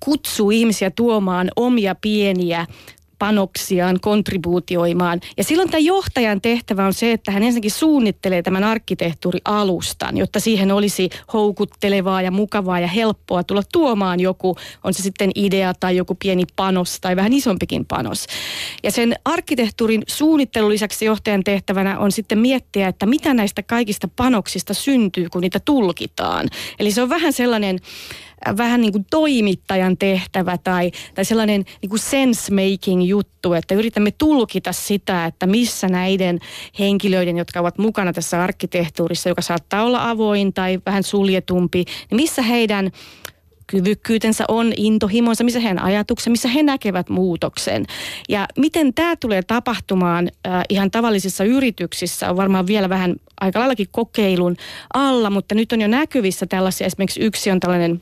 kutsuu 0.00 0.50
ihmisiä 0.50 0.90
tuomaan 0.90 1.50
omia 1.56 1.94
pieniä 1.94 2.66
panoksiaan 3.22 4.00
kontribuutioimaan. 4.00 5.20
Ja 5.36 5.44
silloin 5.44 5.70
tämä 5.70 5.78
johtajan 5.78 6.40
tehtävä 6.40 6.86
on 6.86 6.94
se, 6.94 7.12
että 7.12 7.32
hän 7.32 7.42
ensinnäkin 7.42 7.70
suunnittelee 7.70 8.42
tämän 8.42 8.64
arkkitehtuurialustan, 8.64 10.16
jotta 10.16 10.40
siihen 10.40 10.72
olisi 10.72 11.10
houkuttelevaa 11.32 12.22
ja 12.22 12.30
mukavaa 12.30 12.80
ja 12.80 12.86
helppoa 12.86 13.44
tulla 13.44 13.62
tuomaan 13.72 14.20
joku, 14.20 14.56
on 14.84 14.94
se 14.94 15.02
sitten 15.02 15.30
idea 15.34 15.74
tai 15.74 15.96
joku 15.96 16.14
pieni 16.14 16.44
panos 16.56 17.00
tai 17.00 17.16
vähän 17.16 17.32
isompikin 17.32 17.86
panos. 17.86 18.26
Ja 18.82 18.90
sen 18.90 19.14
arkkitehtuurin 19.24 20.02
suunnittelun 20.06 20.70
lisäksi 20.70 21.04
johtajan 21.04 21.44
tehtävänä 21.44 21.98
on 21.98 22.12
sitten 22.12 22.38
miettiä, 22.38 22.88
että 22.88 23.06
mitä 23.06 23.34
näistä 23.34 23.62
kaikista 23.62 24.08
panoksista 24.16 24.74
syntyy, 24.74 25.28
kun 25.28 25.40
niitä 25.40 25.60
tulkitaan. 25.64 26.48
Eli 26.78 26.92
se 26.92 27.02
on 27.02 27.08
vähän 27.08 27.32
sellainen 27.32 27.78
vähän 28.56 28.80
niin 28.80 28.92
kuin 28.92 29.06
toimittajan 29.10 29.96
tehtävä 29.96 30.58
tai, 30.58 30.90
tai 31.14 31.24
sellainen 31.24 31.64
niin 31.82 31.90
kuin 31.90 32.00
sense-making 32.00 33.02
juttu, 33.08 33.52
että 33.52 33.74
yritämme 33.74 34.10
tulkita 34.10 34.72
sitä, 34.72 35.26
että 35.26 35.46
missä 35.46 35.88
näiden 35.88 36.38
henkilöiden, 36.78 37.38
jotka 37.38 37.60
ovat 37.60 37.78
mukana 37.78 38.12
tässä 38.12 38.42
arkkitehtuurissa, 38.42 39.28
joka 39.28 39.42
saattaa 39.42 39.84
olla 39.84 40.10
avoin 40.10 40.52
tai 40.52 40.80
vähän 40.86 41.02
suljetumpi, 41.02 41.84
niin 42.10 42.16
missä 42.16 42.42
heidän 42.42 42.90
kyvykkyytensä 43.66 44.44
on, 44.48 44.72
intohimonsa, 44.76 45.44
missä 45.44 45.60
heidän 45.60 45.82
ajatuksensa, 45.82 46.30
missä 46.30 46.48
he 46.48 46.62
näkevät 46.62 47.08
muutoksen. 47.08 47.84
Ja 48.28 48.46
miten 48.58 48.94
tämä 48.94 49.16
tulee 49.16 49.42
tapahtumaan 49.42 50.30
äh, 50.46 50.62
ihan 50.68 50.90
tavallisissa 50.90 51.44
yrityksissä 51.44 52.30
on 52.30 52.36
varmaan 52.36 52.66
vielä 52.66 52.88
vähän 52.88 53.16
aika 53.40 53.58
laillakin 53.58 53.86
kokeilun 53.90 54.56
alla, 54.94 55.30
mutta 55.30 55.54
nyt 55.54 55.72
on 55.72 55.80
jo 55.80 55.88
näkyvissä 55.88 56.46
tällaisia, 56.46 56.86
esimerkiksi 56.86 57.20
yksi 57.20 57.50
on 57.50 57.60
tällainen 57.60 58.00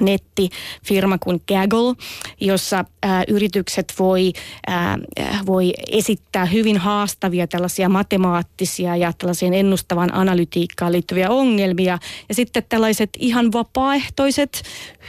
nettifirma 0.00 1.18
kuin 1.18 1.42
Gaggle, 1.48 1.94
jossa 2.40 2.84
ää, 3.02 3.24
yritykset 3.28 3.94
voi, 3.98 4.32
ää, 4.66 4.98
voi 5.46 5.72
esittää 5.90 6.44
hyvin 6.44 6.78
haastavia 6.78 7.46
tällaisia 7.46 7.88
matemaattisia 7.88 8.96
ja 8.96 9.12
tällaiseen 9.18 9.54
ennustavan 9.54 10.14
analytiikkaan 10.14 10.92
liittyviä 10.92 11.30
ongelmia. 11.30 11.98
Ja 12.28 12.34
sitten 12.34 12.62
tällaiset 12.68 13.10
ihan 13.18 13.52
vapaaehtoiset 13.52 14.62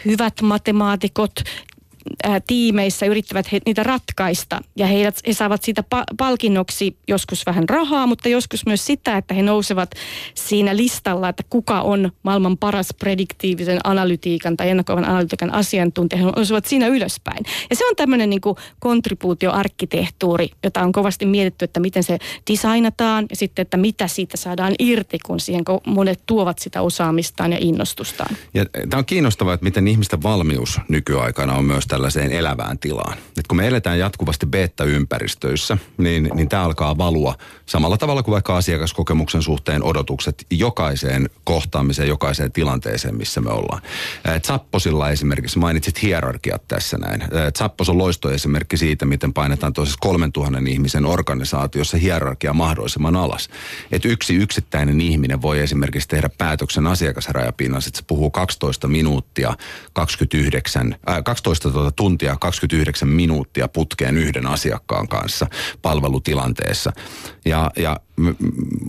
hyvät 0.05 0.41
matemaatikot 0.41 1.31
ää, 2.23 2.41
tiimeissä 2.47 3.05
yrittävät 3.05 3.51
he, 3.51 3.59
niitä 3.65 3.83
ratkaista 3.83 4.61
ja 4.75 4.87
heidät, 4.87 5.19
he 5.27 5.33
saavat 5.33 5.63
siitä 5.63 5.83
pa- 5.95 6.15
palkinnoksi 6.17 6.97
joskus 7.07 7.45
vähän 7.45 7.69
rahaa, 7.69 8.07
mutta 8.07 8.29
joskus 8.29 8.65
myös 8.65 8.85
sitä, 8.85 9.17
että 9.17 9.33
he 9.33 9.41
nousevat 9.41 9.91
siinä 10.35 10.75
listalla, 10.75 11.29
että 11.29 11.43
kuka 11.49 11.81
on 11.81 12.11
maailman 12.23 12.57
paras 12.57 12.87
prediktiivisen 12.99 13.79
analytiikan 13.83 14.57
tai 14.57 14.69
ennakoivan 14.69 15.05
analytiikan 15.05 15.53
asiantuntija. 15.53 16.19
He 16.21 16.31
nousevat 16.35 16.65
siinä 16.65 16.87
ylöspäin. 16.87 17.45
Ja 17.69 17.75
se 17.75 17.85
on 17.85 17.95
tämmöinen 17.95 18.29
niin 18.29 18.41
kontribuutioarkkitehtuuri, 18.79 20.49
jota 20.63 20.81
on 20.81 20.91
kovasti 20.91 21.25
mietitty, 21.25 21.65
että 21.65 21.79
miten 21.79 22.03
se 22.03 22.17
designataan 22.51 23.25
ja 23.29 23.35
sitten, 23.35 23.63
että 23.63 23.77
mitä 23.77 24.07
siitä 24.07 24.37
saadaan 24.37 24.73
irti, 24.79 25.19
kun 25.25 25.39
siihen 25.39 25.63
monet 25.85 26.19
tuovat 26.25 26.59
sitä 26.59 26.81
osaamistaan 26.81 27.51
ja 27.51 27.57
innostustaan. 27.61 28.37
Ja 28.53 28.65
tämä 28.89 28.99
on 28.99 29.05
kiinnostavaa, 29.05 29.53
että 29.53 29.63
miten 29.63 29.87
ihmisten 29.87 30.23
valmius 30.23 30.79
nykyaikana 30.87 31.53
on 31.53 31.65
myös 31.65 31.87
tällaiseen 31.91 32.31
elävään 32.31 32.79
tilaan. 32.79 33.17
Et 33.37 33.47
kun 33.47 33.57
me 33.57 33.67
eletään 33.67 33.99
jatkuvasti 33.99 34.45
beta-ympäristöissä, 34.45 35.77
niin, 35.97 36.29
niin 36.33 36.49
tämä 36.49 36.63
alkaa 36.63 36.97
valua 36.97 37.35
samalla 37.65 37.97
tavalla 37.97 38.23
kuin 38.23 38.33
vaikka 38.33 38.57
asiakaskokemuksen 38.57 39.41
suhteen 39.41 39.83
odotukset 39.83 40.45
jokaiseen 40.51 41.29
kohtaamiseen, 41.43 42.07
jokaiseen 42.07 42.51
tilanteeseen, 42.51 43.17
missä 43.17 43.41
me 43.41 43.49
ollaan. 43.49 43.81
Zapposilla 44.47 45.09
esimerkiksi 45.09 45.59
mainitsit 45.59 46.01
hierarkiat 46.01 46.67
tässä 46.67 46.97
näin. 46.97 47.23
Zappos 47.57 47.89
on 47.89 47.97
loistoesimerkki 47.97 48.77
siitä, 48.77 49.05
miten 49.05 49.33
painetaan 49.33 49.73
toisessa 49.73 49.99
3000 50.01 50.59
ihmisen 50.67 51.05
organisaatiossa 51.05 51.97
hierarkia 51.97 52.53
mahdollisimman 52.53 53.15
alas. 53.15 53.49
Että 53.91 54.07
yksi 54.07 54.35
yksittäinen 54.35 55.01
ihminen 55.01 55.41
voi 55.41 55.59
esimerkiksi 55.59 56.07
tehdä 56.07 56.29
päätöksen 56.37 56.87
asiakasrajapinnassa, 56.87 57.87
että 57.87 57.97
se 57.97 58.03
puhuu 58.07 58.31
12 58.31 58.87
minuuttia, 58.87 59.53
29, 59.93 60.95
äh, 61.09 61.23
12 61.23 61.69
tuota 61.81 61.95
tuntia, 61.95 62.35
29 62.35 63.07
minuuttia 63.07 63.67
putkeen 63.67 64.17
yhden 64.17 64.47
asiakkaan 64.47 65.07
kanssa 65.07 65.47
palvelutilanteessa. 65.81 66.93
Ja, 67.45 67.71
ja 67.75 67.99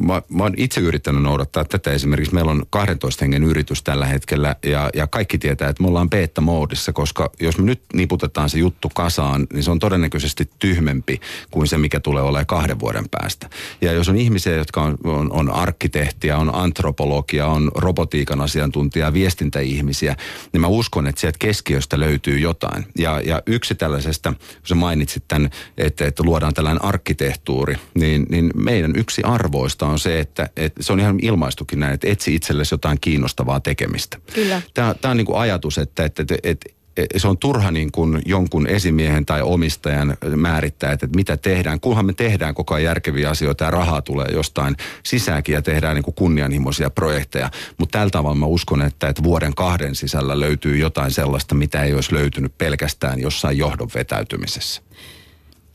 mä, 0.00 0.22
mä 0.28 0.42
oon 0.42 0.54
itse 0.56 0.80
yrittänyt 0.80 1.22
noudattaa 1.22 1.64
tätä 1.64 1.90
esimerkiksi. 1.90 2.34
Meillä 2.34 2.50
on 2.50 2.62
12 2.70 3.24
hengen 3.24 3.44
yritys 3.44 3.82
tällä 3.82 4.06
hetkellä 4.06 4.56
ja, 4.66 4.90
ja 4.94 5.06
kaikki 5.06 5.38
tietää, 5.38 5.68
että 5.68 5.82
me 5.82 5.88
ollaan 5.88 6.10
beta-moodissa, 6.10 6.92
koska 6.92 7.30
jos 7.40 7.58
me 7.58 7.64
nyt 7.64 7.82
niputetaan 7.94 8.50
se 8.50 8.58
juttu 8.58 8.88
kasaan, 8.94 9.46
niin 9.52 9.62
se 9.62 9.70
on 9.70 9.78
todennäköisesti 9.78 10.50
tyhmempi 10.58 11.20
kuin 11.50 11.66
se, 11.66 11.78
mikä 11.78 12.00
tulee 12.00 12.22
olemaan 12.22 12.46
kahden 12.46 12.80
vuoden 12.80 13.04
päästä. 13.10 13.50
Ja 13.80 13.92
jos 13.92 14.08
on 14.08 14.16
ihmisiä, 14.16 14.56
jotka 14.56 14.82
on, 14.82 14.98
on, 15.04 15.32
on 15.32 15.50
arkkitehtiä, 15.50 16.38
on 16.38 16.54
antropologia, 16.54 17.46
on 17.46 17.70
robotiikan 17.74 18.40
asiantuntija, 18.40 19.12
viestintäihmisiä, 19.12 20.16
niin 20.52 20.60
mä 20.60 20.66
uskon, 20.66 21.06
että 21.06 21.20
sieltä 21.20 21.38
keskiöstä 21.38 22.00
löytyy 22.00 22.38
jotain. 22.38 22.81
Ja, 22.98 23.20
ja 23.20 23.42
yksi 23.46 23.74
tällaisesta, 23.74 24.32
kun 24.32 24.66
sä 24.68 24.74
mainitsit 24.74 25.24
tämän, 25.28 25.50
että, 25.78 26.06
että 26.06 26.22
luodaan 26.22 26.54
tällainen 26.54 26.84
arkkitehtuuri, 26.84 27.76
niin, 27.94 28.26
niin 28.30 28.50
meidän 28.54 28.92
yksi 28.96 29.12
yksi 29.12 29.22
arvoista 29.24 29.86
on 29.86 29.98
se, 29.98 30.20
että, 30.20 30.48
että 30.56 30.82
se 30.82 30.92
on 30.92 31.00
ihan 31.00 31.18
ilmaistukin 31.22 31.80
näin, 31.80 31.94
että 31.94 32.08
etsi 32.08 32.34
itsellesi 32.34 32.74
jotain 32.74 32.98
kiinnostavaa 33.00 33.60
tekemistä. 33.60 34.18
Kyllä. 34.34 34.62
Tämä, 34.74 34.94
tämä 35.00 35.10
on 35.10 35.16
niin 35.16 35.26
kuin 35.26 35.38
ajatus, 35.38 35.78
että, 35.78 36.04
että, 36.04 36.22
että, 36.22 36.36
että 36.42 36.70
se 37.16 37.28
on 37.28 37.38
turha 37.38 37.70
niin 37.70 37.92
kuin 37.92 38.22
jonkun 38.26 38.66
esimiehen 38.66 39.26
tai 39.26 39.42
omistajan 39.42 40.16
määrittää, 40.36 40.92
että 40.92 41.06
mitä 41.16 41.36
tehdään. 41.36 41.80
Kunhan 41.80 42.06
me 42.06 42.12
tehdään 42.12 42.54
koko 42.54 42.74
ajan 42.74 42.84
järkeviä 42.84 43.30
asioita 43.30 43.64
ja 43.64 43.70
rahaa 43.70 44.02
tulee 44.02 44.28
jostain 44.32 44.76
sisääkin 45.02 45.52
ja 45.52 45.62
tehdään 45.62 45.94
niin 45.94 46.02
kuin 46.04 46.14
kunnianhimoisia 46.14 46.90
projekteja. 46.90 47.50
Mutta 47.78 47.98
tällä 47.98 48.10
tavalla 48.10 48.36
mä 48.36 48.46
uskon, 48.46 48.82
että, 48.82 49.08
että 49.08 49.22
vuoden 49.22 49.54
kahden 49.54 49.94
sisällä 49.94 50.40
löytyy 50.40 50.76
jotain 50.76 51.10
sellaista, 51.10 51.54
mitä 51.54 51.82
ei 51.82 51.94
olisi 51.94 52.14
löytynyt 52.14 52.58
pelkästään 52.58 53.20
jossain 53.20 53.58
johdon 53.58 53.90
vetäytymisessä. 53.94 54.82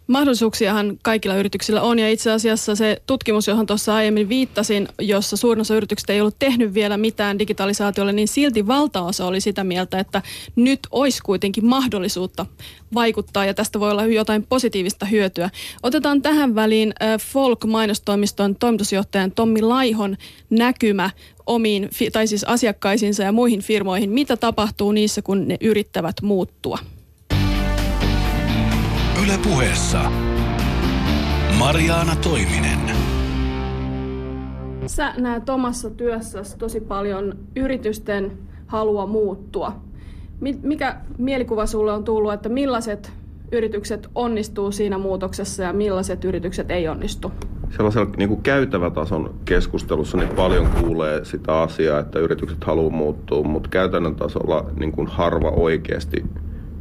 Mahdollisuuksiahan 0.07 0.97
kaikilla 1.03 1.35
yrityksillä 1.35 1.81
on 1.81 1.99
ja 1.99 2.09
itse 2.09 2.31
asiassa 2.31 2.75
se 2.75 3.01
tutkimus, 3.07 3.47
johon 3.47 3.65
tuossa 3.65 3.95
aiemmin 3.95 4.29
viittasin, 4.29 4.87
jossa 5.01 5.37
suurin 5.37 5.61
osa 5.61 5.75
yrityksistä 5.75 6.13
ei 6.13 6.21
ollut 6.21 6.39
tehnyt 6.39 6.73
vielä 6.73 6.97
mitään 6.97 7.39
digitalisaatiolle, 7.39 8.11
niin 8.11 8.27
silti 8.27 8.67
valtaosa 8.67 9.25
oli 9.25 9.41
sitä 9.41 9.63
mieltä, 9.63 9.99
että 9.99 10.21
nyt 10.55 10.79
olisi 10.91 11.21
kuitenkin 11.23 11.65
mahdollisuutta 11.65 12.45
vaikuttaa 12.93 13.45
ja 13.45 13.53
tästä 13.53 13.79
voi 13.79 13.91
olla 13.91 14.05
jotain 14.05 14.43
positiivista 14.43 15.05
hyötyä. 15.05 15.49
Otetaan 15.83 16.21
tähän 16.21 16.55
väliin 16.55 16.93
Folk-mainostoimiston 17.21 18.55
toimitusjohtajan 18.59 19.31
Tommi 19.31 19.61
Laihon 19.61 20.17
näkymä 20.49 21.09
omiin, 21.45 21.89
tai 22.11 22.27
siis 22.27 22.43
asiakkaisiinsa 22.43 23.23
ja 23.23 23.31
muihin 23.31 23.61
firmoihin. 23.61 24.09
Mitä 24.09 24.37
tapahtuu 24.37 24.91
niissä, 24.91 25.21
kun 25.21 25.47
ne 25.47 25.57
yrittävät 25.61 26.15
muuttua? 26.21 26.79
Yle 29.23 29.39
puheessa 29.43 30.11
Mariaana 31.59 32.15
Toiminen. 32.15 32.79
Sä 34.85 35.13
näet 35.17 35.49
omassa 35.49 35.89
työssäsi 35.89 36.57
tosi 36.57 36.81
paljon 36.81 37.37
yritysten 37.55 38.31
halua 38.67 39.05
muuttua. 39.05 39.75
Mikä 40.63 40.95
mielikuva 41.17 41.65
sulle 41.65 41.93
on 41.93 42.03
tullut, 42.03 42.33
että 42.33 42.49
millaiset 42.49 43.11
yritykset 43.51 44.09
onnistuu 44.15 44.71
siinä 44.71 44.97
muutoksessa 44.97 45.63
ja 45.63 45.73
millaiset 45.73 46.25
yritykset 46.25 46.71
ei 46.71 46.87
onnistu? 46.87 47.31
Sellaisella 47.69 48.11
niin 48.17 48.29
kuin 48.29 48.41
käytävätason 48.41 49.35
keskustelussa 49.45 50.17
niin 50.17 50.35
paljon 50.35 50.67
kuulee 50.81 51.25
sitä 51.25 51.61
asiaa, 51.61 51.99
että 51.99 52.19
yritykset 52.19 52.63
haluaa 52.63 52.95
muuttua, 52.95 53.43
mutta 53.43 53.69
käytännön 53.69 54.15
tasolla 54.15 54.65
niin 54.79 54.91
kuin 54.91 55.07
harva 55.07 55.49
oikeasti 55.49 56.25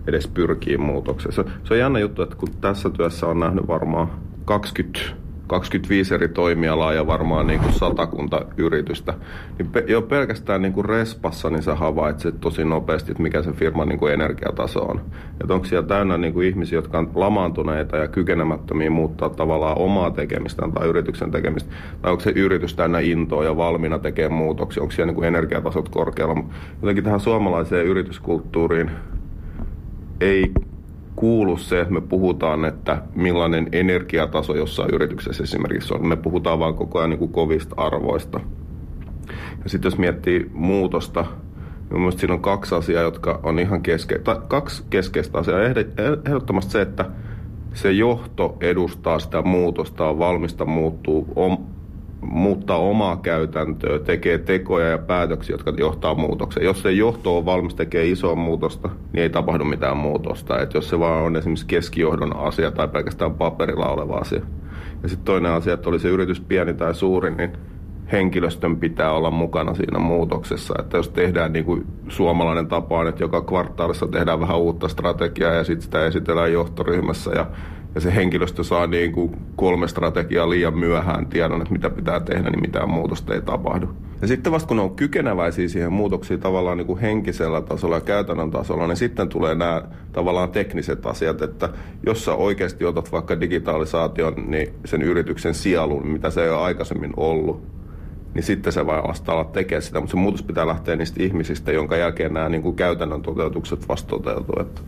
edes 0.06 0.28
pyrkii 0.28 0.76
muutokseen. 0.78 1.32
Se, 1.32 1.44
se 1.64 1.74
on 1.74 1.80
jännä 1.80 1.98
juttu, 1.98 2.22
että 2.22 2.36
kun 2.36 2.48
tässä 2.60 2.90
työssä 2.90 3.26
on 3.26 3.40
nähnyt 3.40 3.68
varmaan 3.68 4.10
20 4.44 5.26
25 5.46 6.14
eri 6.14 6.28
toimialaa 6.28 6.92
ja 6.92 7.06
varmaan 7.06 7.46
niin 7.46 7.60
kuin 7.60 7.72
satakunta 7.72 8.46
yritystä, 8.56 9.14
niin 9.58 9.68
pe- 9.68 9.84
jo 9.86 10.02
pelkästään 10.02 10.62
niin 10.62 10.72
kuin 10.72 10.84
respassa 10.84 11.50
niin 11.50 11.62
sä 11.62 11.74
havaitset 11.74 12.40
tosi 12.40 12.64
nopeasti, 12.64 13.10
että 13.10 13.22
mikä 13.22 13.42
se 13.42 13.52
firman 13.52 13.88
niin 13.88 13.98
kuin 13.98 14.12
energiataso 14.12 14.80
on. 14.80 15.00
Että 15.40 15.54
onko 15.54 15.66
siellä 15.66 15.88
täynnä 15.88 16.16
niin 16.16 16.32
kuin 16.32 16.48
ihmisiä, 16.48 16.78
jotka 16.78 16.98
on 16.98 17.10
lamaantuneita 17.14 17.96
ja 17.96 18.08
kykenemättömiä 18.08 18.90
muuttaa 18.90 19.28
tavallaan 19.28 19.78
omaa 19.78 20.10
tekemistään 20.10 20.72
tai 20.72 20.88
yrityksen 20.88 21.30
tekemistä, 21.30 21.74
vai 22.02 22.10
onko 22.10 22.22
se 22.22 22.30
yritys 22.30 22.74
täynnä 22.74 22.98
intoa 23.00 23.44
ja 23.44 23.56
valmiina 23.56 23.98
tekemään 23.98 24.32
muutoksia, 24.32 24.82
onko 24.82 24.92
siellä 24.92 25.06
niin 25.06 25.14
kuin 25.14 25.28
energiatasot 25.28 25.88
korkealla. 25.88 26.44
Jotenkin 26.82 27.04
tähän 27.04 27.20
suomalaiseen 27.20 27.86
yrityskulttuuriin 27.86 28.90
ei 30.20 30.52
kuulu 31.16 31.56
se, 31.56 31.80
että 31.80 31.94
me 31.94 32.00
puhutaan, 32.00 32.64
että 32.64 33.02
millainen 33.14 33.68
energiataso 33.72 34.56
jossain 34.56 34.94
yrityksessä 34.94 35.44
esimerkiksi 35.44 35.94
on. 35.94 36.06
Me 36.06 36.16
puhutaan 36.16 36.58
vaan 36.58 36.74
koko 36.74 36.98
ajan 36.98 37.10
niin 37.10 37.18
kuin 37.18 37.32
kovista 37.32 37.74
arvoista. 37.78 38.40
Ja 39.64 39.70
sitten 39.70 39.86
jos 39.86 39.98
miettii 39.98 40.50
muutosta, 40.54 41.26
niin 41.90 41.98
mielestäni 42.00 42.20
siinä 42.20 42.34
on 42.34 42.40
kaksi 42.40 42.74
asiaa, 42.74 43.02
jotka 43.02 43.40
on 43.42 43.58
ihan 43.58 43.82
keske- 43.82 44.18
tai 44.18 44.36
kaksi 44.48 44.84
keskeistä 44.90 45.38
asiaa. 45.38 45.60
Ehdottomasti 46.26 46.72
se, 46.72 46.80
että 46.80 47.04
se 47.74 47.92
johto 47.92 48.56
edustaa 48.60 49.18
sitä 49.18 49.42
muutosta, 49.42 50.08
on 50.08 50.18
valmista 50.18 50.64
muuttuu, 50.64 51.32
muuttaa 52.20 52.78
omaa 52.78 53.16
käytäntöä, 53.16 53.98
tekee 53.98 54.38
tekoja 54.38 54.88
ja 54.88 54.98
päätöksiä, 54.98 55.54
jotka 55.54 55.72
johtaa 55.78 56.14
muutokseen. 56.14 56.66
Jos 56.66 56.82
se 56.82 56.92
johto 56.92 57.38
on 57.38 57.46
valmis 57.46 57.74
tekemään 57.74 58.12
isoa 58.12 58.34
muutosta, 58.34 58.88
niin 59.12 59.22
ei 59.22 59.30
tapahdu 59.30 59.64
mitään 59.64 59.96
muutosta. 59.96 60.60
Et 60.60 60.74
jos 60.74 60.88
se 60.88 60.98
vaan 60.98 61.22
on 61.22 61.36
esimerkiksi 61.36 61.66
keskijohdon 61.66 62.36
asia 62.36 62.70
tai 62.70 62.88
pelkästään 62.88 63.34
paperilla 63.34 63.88
oleva 63.88 64.14
asia. 64.14 64.40
Ja 65.02 65.08
sitten 65.08 65.24
toinen 65.24 65.52
asia, 65.52 65.74
että 65.74 65.88
oli 65.88 65.98
se 65.98 66.08
yritys 66.08 66.40
pieni 66.40 66.74
tai 66.74 66.94
suuri, 66.94 67.34
niin 67.34 67.52
henkilöstön 68.12 68.76
pitää 68.76 69.12
olla 69.12 69.30
mukana 69.30 69.74
siinä 69.74 69.98
muutoksessa. 69.98 70.74
Että 70.78 70.96
jos 70.96 71.08
tehdään 71.08 71.52
niin 71.52 71.64
kuin 71.64 71.86
suomalainen 72.08 72.66
tapa 72.66 73.08
että 73.08 73.24
joka 73.24 73.42
kvartaalissa 73.42 74.06
tehdään 74.06 74.40
vähän 74.40 74.58
uutta 74.58 74.88
strategiaa 74.88 75.52
ja 75.52 75.64
sitten 75.64 75.82
sitä 75.82 76.06
esitellään 76.06 76.52
johtoryhmässä 76.52 77.30
ja 77.30 77.46
ja 77.96 78.00
se 78.00 78.14
henkilöstö 78.14 78.64
saa 78.64 78.86
niin 78.86 79.12
kuin 79.12 79.36
kolme 79.56 79.88
strategiaa 79.88 80.50
liian 80.50 80.78
myöhään 80.78 81.26
tiedon, 81.26 81.62
että 81.62 81.72
mitä 81.72 81.90
pitää 81.90 82.20
tehdä, 82.20 82.50
niin 82.50 82.60
mitään 82.60 82.90
muutosta 82.90 83.34
ei 83.34 83.42
tapahdu. 83.42 83.88
Ja 84.22 84.28
sitten 84.28 84.52
vasta 84.52 84.68
kun 84.68 84.76
ne 84.76 84.82
on 84.82 84.96
kykeneväisiä 84.96 85.68
siihen 85.68 85.92
muutoksiin 85.92 86.40
tavallaan 86.40 86.76
niin 86.76 86.86
kuin 86.86 86.98
henkisellä 86.98 87.60
tasolla 87.60 87.96
ja 87.96 88.00
käytännön 88.00 88.50
tasolla, 88.50 88.86
niin 88.86 88.96
sitten 88.96 89.28
tulee 89.28 89.54
nämä 89.54 89.82
tavallaan 90.12 90.50
tekniset 90.50 91.06
asiat, 91.06 91.42
että 91.42 91.68
jos 92.06 92.24
sä 92.24 92.34
oikeasti 92.34 92.84
otat 92.84 93.12
vaikka 93.12 93.40
digitalisaation, 93.40 94.34
niin 94.46 94.68
sen 94.84 95.02
yrityksen 95.02 95.54
sielun, 95.54 96.06
mitä 96.06 96.30
se 96.30 96.42
ei 96.42 96.50
ole 96.50 96.60
aikaisemmin 96.60 97.12
ollut, 97.16 97.66
niin 98.34 98.42
sitten 98.42 98.72
se 98.72 98.86
vai 98.86 99.02
vasta 99.02 99.32
ala 99.32 99.44
tekemään 99.44 99.82
sitä, 99.82 100.00
mutta 100.00 100.10
se 100.10 100.16
muutos 100.16 100.42
pitää 100.42 100.66
lähteä 100.66 100.96
niistä 100.96 101.22
ihmisistä, 101.22 101.72
jonka 101.72 101.96
jälkeen 101.96 102.34
nämä 102.34 102.48
niin 102.48 102.62
kuin 102.62 102.76
käytännön 102.76 103.22
toteutukset 103.22 103.88
vasta 103.88 104.08
toteutuu. 104.08 104.82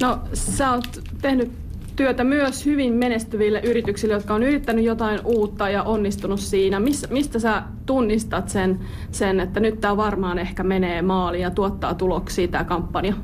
No 0.00 0.18
sä 0.32 0.70
oot 0.70 1.00
tehnyt 1.22 1.69
työtä 2.00 2.24
myös 2.24 2.66
hyvin 2.66 2.92
menestyville 2.92 3.60
yrityksille, 3.64 4.14
jotka 4.14 4.34
on 4.34 4.42
yrittänyt 4.42 4.84
jotain 4.84 5.20
uutta 5.24 5.68
ja 5.68 5.82
onnistunut 5.82 6.40
siinä. 6.40 6.80
Mis, 6.80 7.10
mistä 7.10 7.38
sä 7.38 7.62
tunnistat 7.86 8.48
sen, 8.48 8.80
sen, 9.10 9.40
että 9.40 9.60
nyt 9.60 9.80
tämä 9.80 9.96
varmaan 9.96 10.38
ehkä 10.38 10.62
menee 10.62 11.02
maaliin 11.02 11.42
ja 11.42 11.50
tuottaa 11.50 11.94
tuloksia 11.94 12.48
tämä 12.48 12.64
kampanja? 12.64 13.14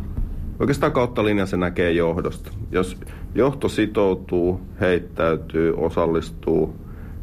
Oikeastaan 0.61 0.93
kautta 0.93 1.25
linja 1.25 1.47
se 1.47 1.57
näkee 1.57 1.93
johdosta. 1.93 2.51
Jos 2.71 2.97
johto 3.35 3.69
sitoutuu, 3.69 4.61
heittäytyy, 4.81 5.75
osallistuu, 5.77 6.75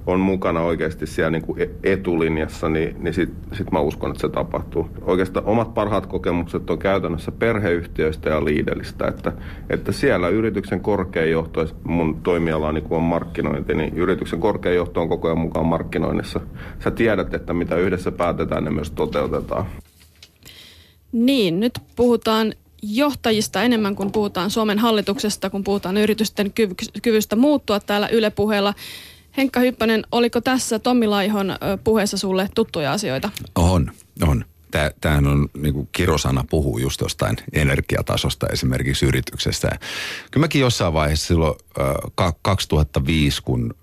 on 0.08 0.20
mukana 0.20 0.62
oikeasti 0.62 1.08
siellä 1.08 1.32
niin 1.32 1.42
kuin 1.42 1.62
e- 1.62 1.70
etulinjassa, 1.84 2.70
niin, 2.70 2.96
niin 3.00 3.14
sitten 3.14 3.58
sit 3.58 3.72
mä 3.72 3.80
uskon, 3.80 4.12
että 4.12 4.22
se 4.22 4.30
tapahtuu. 4.30 4.90
Oikeastaan 5.02 5.46
omat 5.46 5.74
parhaat 5.74 6.06
kokemukset 6.06 6.70
on 6.70 6.80
käytännössä 6.80 7.32
perheyhtiöistä 7.32 8.30
ja 8.30 8.46
liidelistä, 8.46 9.08
että, 9.08 9.32
että 9.70 9.92
siellä 9.92 10.30
yrityksen 10.30 10.80
korkein 10.80 11.32
johto, 11.32 11.68
mun 11.84 12.22
toimiala 12.24 12.72
niin 12.72 12.88
on 12.90 13.04
markkinointi, 13.04 13.74
niin 13.74 13.94
yrityksen 13.94 14.40
korkein 14.40 14.76
johto 14.76 15.02
on 15.02 15.10
koko 15.10 15.28
ajan 15.28 15.40
mukaan 15.40 15.66
markkinoinnissa. 15.66 16.40
Sä 16.80 16.92
tiedät, 16.92 17.34
että 17.34 17.54
mitä 17.54 17.76
yhdessä 17.76 18.12
päätetään, 18.12 18.64
ne 18.64 18.70
myös 18.70 18.92
toteutetaan. 18.92 19.66
Niin, 21.12 21.60
nyt 21.60 21.80
puhutaan 21.96 22.54
johtajista 22.84 23.64
enemmän 23.64 23.96
kuin 23.96 24.12
puhutaan 24.12 24.52
Suomen 24.52 24.80
hallituksesta, 24.80 25.50
kun 25.50 25.64
puhutaan 25.64 25.98
yritysten 25.98 26.54
kyvystä 27.02 27.36
muuttua 27.36 27.80
täällä 27.80 28.08
Yle 28.08 28.30
puheella. 28.30 28.74
Henkka 29.38 29.60
Hyppönen, 29.60 30.04
oliko 30.12 30.42
tässä 30.42 30.80
Tommi 30.80 31.08
Laihon 31.08 31.56
puheessa 31.84 32.18
sulle 32.18 32.50
tuttuja 32.56 32.92
asioita? 32.92 33.30
On, 33.56 33.92
on. 34.22 34.46
Tämähän 35.02 35.28
on, 35.28 35.50
niin 35.58 35.74
kuin 35.74 35.90
kirosana 35.92 36.44
puhuu 36.50 36.78
just 36.78 37.02
jostain 37.02 37.38
energiatasosta 37.54 38.48
esimerkiksi 38.48 39.06
yrityksestä. 39.06 39.80
Kyllä 40.32 40.44
mäkin 40.44 40.62
jossain 40.62 40.94
vaiheessa 40.94 41.28
silloin 41.28 41.56
2005, 42.42 43.42
kun 43.44 43.76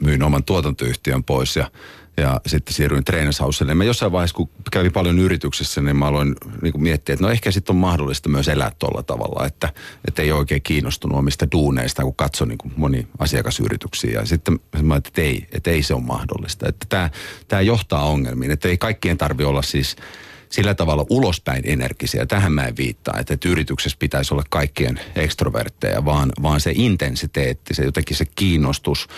myin 0.00 0.22
oman 0.22 0.44
tuotantoyhtiön 0.44 1.24
pois 1.24 1.56
ja 1.56 1.70
ja 2.16 2.40
sitten 2.46 2.74
siirryin 2.74 3.04
treenaushauselle. 3.04 3.74
Mä 3.74 3.84
jossain 3.84 4.12
vaiheessa, 4.12 4.36
kun 4.36 4.50
kävin 4.70 4.92
paljon 4.92 5.18
yrityksessä, 5.18 5.80
niin 5.80 5.96
mä 5.96 6.06
aloin 6.06 6.34
niin 6.62 6.82
miettiä, 6.82 7.12
että 7.12 7.24
no 7.24 7.30
ehkä 7.32 7.50
sitten 7.50 7.74
on 7.74 7.80
mahdollista 7.80 8.28
myös 8.28 8.48
elää 8.48 8.72
tuolla 8.78 9.02
tavalla, 9.02 9.46
että, 9.46 9.72
että 10.08 10.22
ei 10.22 10.32
oikein 10.32 10.62
kiinnostunut 10.62 11.18
omista 11.18 11.46
duuneista, 11.52 12.02
kun 12.02 12.16
katsoi 12.16 12.46
niin 12.48 12.58
moni 12.76 13.06
asiakasyrityksiä. 13.18 14.20
Ja 14.20 14.26
sitten 14.26 14.60
mä 14.82 14.96
että 14.96 15.22
ei, 15.22 15.46
että 15.52 15.70
ei 15.70 15.82
se 15.82 15.94
ole 15.94 16.02
mahdollista. 16.02 16.68
Että 16.68 16.86
tämä, 16.88 17.10
tämä 17.48 17.62
johtaa 17.62 18.04
ongelmiin, 18.04 18.50
että 18.50 18.68
ei 18.68 18.78
kaikkien 18.78 19.18
tarvitse 19.18 19.48
olla 19.48 19.62
siis 19.62 19.96
sillä 20.48 20.74
tavalla 20.74 21.06
ulospäin 21.10 21.62
energisiä. 21.66 22.26
Tähän 22.26 22.52
mä 22.52 22.64
en 22.64 22.76
viittaa, 22.76 23.18
että, 23.18 23.34
että 23.34 23.48
yrityksessä 23.48 23.96
pitäisi 24.00 24.34
olla 24.34 24.44
kaikkien 24.50 25.00
ekstrovertteja, 25.16 26.04
vaan, 26.04 26.32
vaan 26.42 26.60
se 26.60 26.72
intensiteetti, 26.74 27.74
se 27.74 27.84
jotenkin 27.84 28.16
se 28.16 28.24
kiinnostus, 28.34 29.08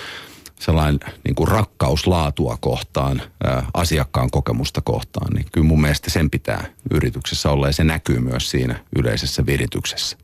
sellainen 0.60 1.00
niin 1.24 1.34
kuin 1.34 1.48
rakkaus 1.48 2.06
laatua 2.06 2.58
kohtaan, 2.60 3.22
ää, 3.44 3.66
asiakkaan 3.74 4.30
kokemusta 4.30 4.80
kohtaan, 4.80 5.32
niin 5.34 5.46
kyllä 5.52 5.66
mun 5.66 5.80
mielestä 5.80 6.10
sen 6.10 6.30
pitää 6.30 6.64
yrityksessä 6.90 7.50
olla 7.50 7.66
ja 7.66 7.72
se 7.72 7.84
näkyy 7.84 8.18
myös 8.18 8.50
siinä 8.50 8.84
yleisessä 8.98 9.46
virityksessä. 9.46 10.16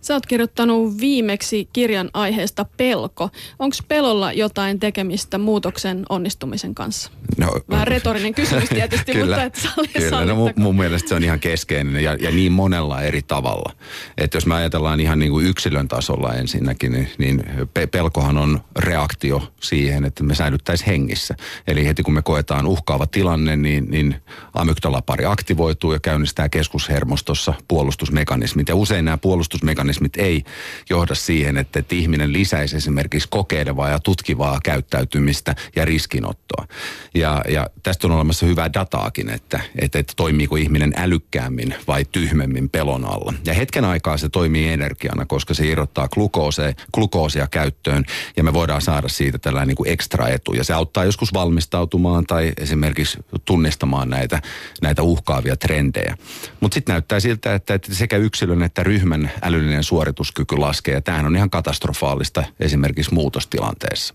Sä 0.00 0.14
oot 0.14 0.26
kirjoittanut 0.26 1.00
viimeksi 1.00 1.68
kirjan 1.72 2.10
aiheesta 2.14 2.66
pelko. 2.76 3.30
Onko 3.58 3.76
pelolla 3.88 4.32
jotain 4.32 4.80
tekemistä 4.80 5.38
muutoksen 5.38 6.06
onnistumisen 6.08 6.74
kanssa? 6.74 7.10
No, 7.38 7.60
Vähän 7.70 7.86
retorinen 7.86 8.34
kysymys 8.34 8.68
tietysti, 8.68 9.12
kyllä, 9.18 9.36
mutta 9.36 9.42
et 9.42 9.54
salli, 9.54 9.88
Kyllä, 9.88 10.24
no 10.24 10.34
mun, 10.34 10.52
mun 10.56 10.76
mielestä 10.76 11.08
se 11.08 11.14
on 11.14 11.24
ihan 11.24 11.40
keskeinen 11.40 12.04
ja, 12.04 12.14
ja 12.14 12.30
niin 12.30 12.52
monella 12.52 13.02
eri 13.02 13.22
tavalla. 13.22 13.72
Että 14.18 14.36
jos 14.36 14.46
me 14.46 14.54
ajatellaan 14.54 15.00
ihan 15.00 15.18
niin 15.18 15.32
kuin 15.32 15.46
yksilön 15.46 15.88
tasolla 15.88 16.34
ensinnäkin, 16.34 16.92
niin, 16.92 17.08
niin 17.18 17.44
pelkohan 17.90 18.38
on 18.38 18.60
reaktio 18.78 19.52
siihen, 19.60 20.04
että 20.04 20.24
me 20.24 20.34
säilyttäisiin 20.34 20.86
hengissä. 20.86 21.34
Eli 21.66 21.86
heti 21.86 22.02
kun 22.02 22.14
me 22.14 22.22
koetaan 22.22 22.66
uhkaava 22.66 23.06
tilanne, 23.06 23.56
niin, 23.56 23.90
niin 23.90 24.16
amygdalapari 24.54 25.24
aktivoituu 25.24 25.92
ja 25.92 26.00
käynnistää 26.00 26.48
keskushermostossa 26.48 27.54
puolustusmekanismit. 27.68 28.68
Ja 28.68 28.74
usein 28.74 29.04
nämä 29.04 29.18
puolustusmekanismit 29.18 29.87
mekanismit 29.88 30.16
ei 30.16 30.44
johda 30.90 31.14
siihen, 31.14 31.56
että, 31.56 31.78
että 31.78 31.94
ihminen 31.94 32.32
lisäisi 32.32 32.76
esimerkiksi 32.76 33.28
kokeilevaa 33.30 33.88
ja 33.88 33.98
tutkivaa 33.98 34.60
käyttäytymistä 34.64 35.54
ja 35.76 35.84
riskinottoa. 35.84 36.66
Ja, 37.14 37.42
ja 37.48 37.66
tästä 37.82 38.06
on 38.06 38.12
olemassa 38.12 38.46
hyvää 38.46 38.72
dataakin, 38.72 39.30
että, 39.30 39.60
että, 39.78 39.98
että 39.98 40.12
toimiiko 40.16 40.56
ihminen 40.56 40.92
älykkäämmin 40.96 41.74
vai 41.86 42.04
tyhmemmin 42.04 42.68
pelon 42.68 43.04
alla. 43.04 43.34
Ja 43.44 43.54
hetken 43.54 43.84
aikaa 43.84 44.16
se 44.16 44.28
toimii 44.28 44.68
energiana, 44.68 45.26
koska 45.26 45.54
se 45.54 45.66
irrottaa 45.66 46.08
glukoosia, 46.08 46.72
glukoosia 46.94 47.46
käyttöön 47.46 48.04
ja 48.36 48.44
me 48.44 48.52
voidaan 48.52 48.82
saada 48.82 49.08
siitä 49.08 49.38
tällainen 49.38 49.68
niin 49.68 49.76
kuin 49.76 49.90
ekstra 49.90 50.28
etu. 50.28 50.52
Ja 50.52 50.64
se 50.64 50.72
auttaa 50.72 51.04
joskus 51.04 51.34
valmistautumaan 51.34 52.26
tai 52.26 52.52
esimerkiksi 52.56 53.18
tunnistamaan 53.44 54.10
näitä, 54.10 54.42
näitä 54.82 55.02
uhkaavia 55.02 55.56
trendejä. 55.56 56.16
Mutta 56.60 56.74
sitten 56.74 56.92
näyttää 56.92 57.20
siltä, 57.20 57.54
että, 57.54 57.74
että 57.74 57.94
sekä 57.94 58.16
yksilön 58.16 58.62
että 58.62 58.82
ryhmän 58.82 59.30
älyllinen 59.42 59.77
fyysinen 59.78 59.84
suorituskyky 59.84 60.56
laskee. 60.56 60.94
Ja 60.94 61.00
tämähän 61.00 61.26
on 61.26 61.36
ihan 61.36 61.50
katastrofaalista 61.50 62.44
esimerkiksi 62.60 63.14
muutostilanteessa. 63.14 64.14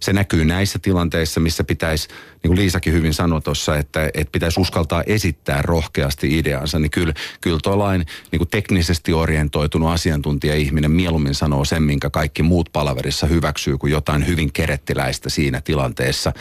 Se 0.00 0.12
näkyy 0.12 0.44
näissä 0.44 0.78
tilanteissa, 0.78 1.40
missä 1.40 1.64
pitäisi, 1.64 2.08
niin 2.42 2.48
kuin 2.48 2.56
Liisakin 2.56 2.92
hyvin 2.92 3.14
sanoi 3.14 3.40
tuossa, 3.40 3.76
että, 3.76 4.10
että 4.14 4.32
pitäisi 4.32 4.60
uskaltaa 4.60 5.02
esittää 5.06 5.62
rohkeasti 5.62 6.38
ideansa. 6.38 6.78
Niin 6.78 6.90
kyllä, 6.90 7.14
kyllä 7.40 7.58
tuollain 7.62 8.06
niin 8.32 8.48
teknisesti 8.48 9.12
orientoitunut 9.12 9.90
asiantuntija-ihminen 9.90 10.90
mieluummin 10.90 11.34
sanoo 11.34 11.64
sen, 11.64 11.82
minkä 11.82 12.10
kaikki 12.10 12.42
muut 12.42 12.70
palaverissa 12.72 13.26
hyväksyy, 13.26 13.78
kuin 13.78 13.92
jotain 13.92 14.26
hyvin 14.26 14.52
kerettiläistä 14.52 15.30
siinä 15.30 15.60
tilanteessa. 15.60 16.32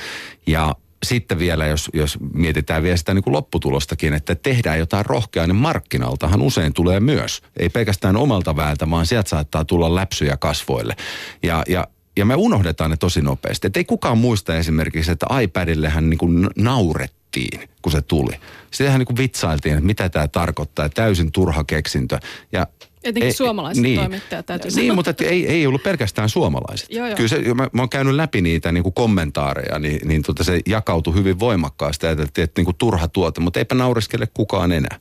Ja 0.47 0.76
sitten 1.05 1.39
vielä, 1.39 1.67
jos, 1.67 1.89
jos 1.93 2.17
mietitään 2.33 2.83
vielä 2.83 2.97
sitä 2.97 3.13
niin 3.13 3.23
kuin 3.23 3.33
lopputulostakin, 3.33 4.13
että 4.13 4.35
tehdään 4.35 4.79
jotain 4.79 5.05
rohkeaa, 5.05 5.47
niin 5.47 5.55
markkinaltahan 5.55 6.41
usein 6.41 6.73
tulee 6.73 6.99
myös. 6.99 7.41
Ei 7.59 7.69
pelkästään 7.69 8.15
omalta 8.15 8.55
väältä, 8.55 8.89
vaan 8.89 9.05
sieltä 9.05 9.29
saattaa 9.29 9.65
tulla 9.65 9.95
läpsyjä 9.95 10.37
kasvoille. 10.37 10.95
Ja, 11.43 11.63
ja 11.67 11.87
ja 12.17 12.25
me 12.25 12.35
unohdetaan 12.35 12.91
ne 12.91 12.97
tosi 12.97 13.21
nopeasti. 13.21 13.67
Että 13.67 13.79
ei 13.79 13.85
kukaan 13.85 14.17
muista 14.17 14.57
esimerkiksi, 14.57 15.11
että 15.11 15.25
iPadillehän 15.41 16.09
niin 16.09 16.17
kuin 16.17 16.49
naurettiin, 16.57 17.69
kun 17.81 17.91
se 17.91 18.01
tuli. 18.01 18.33
Sitähän 18.71 18.99
niin 18.99 19.07
kuin 19.07 19.17
vitsailtiin, 19.17 19.75
että 19.75 19.85
mitä 19.85 20.09
tämä 20.09 20.27
tarkoittaa. 20.27 20.89
Täysin 20.89 21.31
turha 21.31 21.63
keksintö. 21.63 22.19
Ja 22.51 22.67
Etenkin 23.03 23.27
ei, 23.27 23.33
suomalaiset 23.33 23.83
niin, 23.83 23.99
toimittajat 23.99 24.45
täytyy 24.45 24.71
Niin, 24.75 24.95
mutta 24.95 25.13
ei, 25.23 25.47
ei 25.47 25.67
ollut 25.67 25.83
pelkästään 25.83 26.29
suomalaiset. 26.29 26.89
joo, 26.91 27.07
joo. 27.07 27.15
Kyllä 27.15 27.29
se, 27.29 27.53
mä, 27.53 27.67
mä 27.73 27.81
oon 27.81 27.89
käynyt 27.89 28.15
läpi 28.15 28.41
niitä 28.41 28.71
niin 28.71 28.83
kuin 28.83 28.93
kommentaareja, 28.93 29.79
niin, 29.79 30.07
niin 30.07 30.21
tota 30.21 30.43
se 30.43 30.59
jakautui 30.65 31.13
hyvin 31.13 31.39
voimakkaasti. 31.39 32.05
Ajateltiin, 32.07 32.43
että 32.43 32.59
niin 32.59 32.65
kuin 32.65 32.77
turha 32.77 33.07
tuote, 33.07 33.41
mutta 33.41 33.59
eipä 33.59 33.75
nauriskele 33.75 34.27
kukaan 34.33 34.71
enää. 34.71 34.99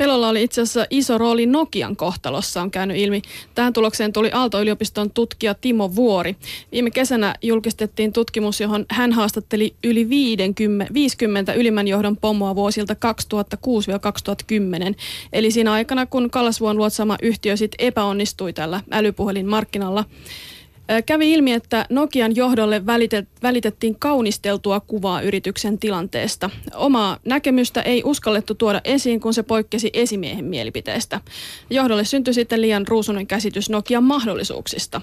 Pelolla 0.00 0.28
oli 0.28 0.42
itse 0.42 0.60
asiassa 0.60 0.86
iso 0.90 1.18
rooli 1.18 1.46
Nokian 1.46 1.96
kohtalossa, 1.96 2.62
on 2.62 2.70
käynyt 2.70 2.96
ilmi. 2.96 3.22
Tähän 3.54 3.72
tulokseen 3.72 4.12
tuli 4.12 4.30
Aalto-yliopiston 4.32 5.10
tutkija 5.10 5.54
Timo 5.54 5.94
Vuori. 5.94 6.36
Viime 6.72 6.90
kesänä 6.90 7.34
julkistettiin 7.42 8.12
tutkimus, 8.12 8.60
johon 8.60 8.86
hän 8.90 9.12
haastatteli 9.12 9.74
yli 9.84 10.08
50, 10.08 10.94
50 10.94 11.52
ylimmän 11.52 11.88
johdon 11.88 12.16
pomoa 12.16 12.54
vuosilta 12.54 12.94
2006-2010. 12.94 12.96
Eli 15.32 15.50
siinä 15.50 15.72
aikana, 15.72 16.06
kun 16.06 16.30
Kallasvuon 16.30 16.76
luotsama 16.76 17.16
yhtiö 17.22 17.56
sitten 17.56 17.86
epäonnistui 17.86 18.52
tällä 18.52 18.80
älypuhelinmarkkinalla. 18.90 20.04
Kävi 21.06 21.32
ilmi, 21.32 21.52
että 21.52 21.86
Nokian 21.90 22.36
johdolle 22.36 22.86
välitettiin 23.42 23.96
kaunisteltua 23.98 24.80
kuvaa 24.80 25.20
yrityksen 25.20 25.78
tilanteesta. 25.78 26.50
Omaa 26.74 27.18
näkemystä 27.24 27.82
ei 27.82 28.02
uskallettu 28.04 28.54
tuoda 28.54 28.80
esiin, 28.84 29.20
kun 29.20 29.34
se 29.34 29.42
poikkesi 29.42 29.90
esimiehen 29.92 30.44
mielipiteestä. 30.44 31.20
Johdolle 31.70 32.04
syntyi 32.04 32.34
sitten 32.34 32.60
liian 32.60 32.86
ruusunen 32.86 33.26
käsitys 33.26 33.70
Nokian 33.70 34.04
mahdollisuuksista. 34.04 35.00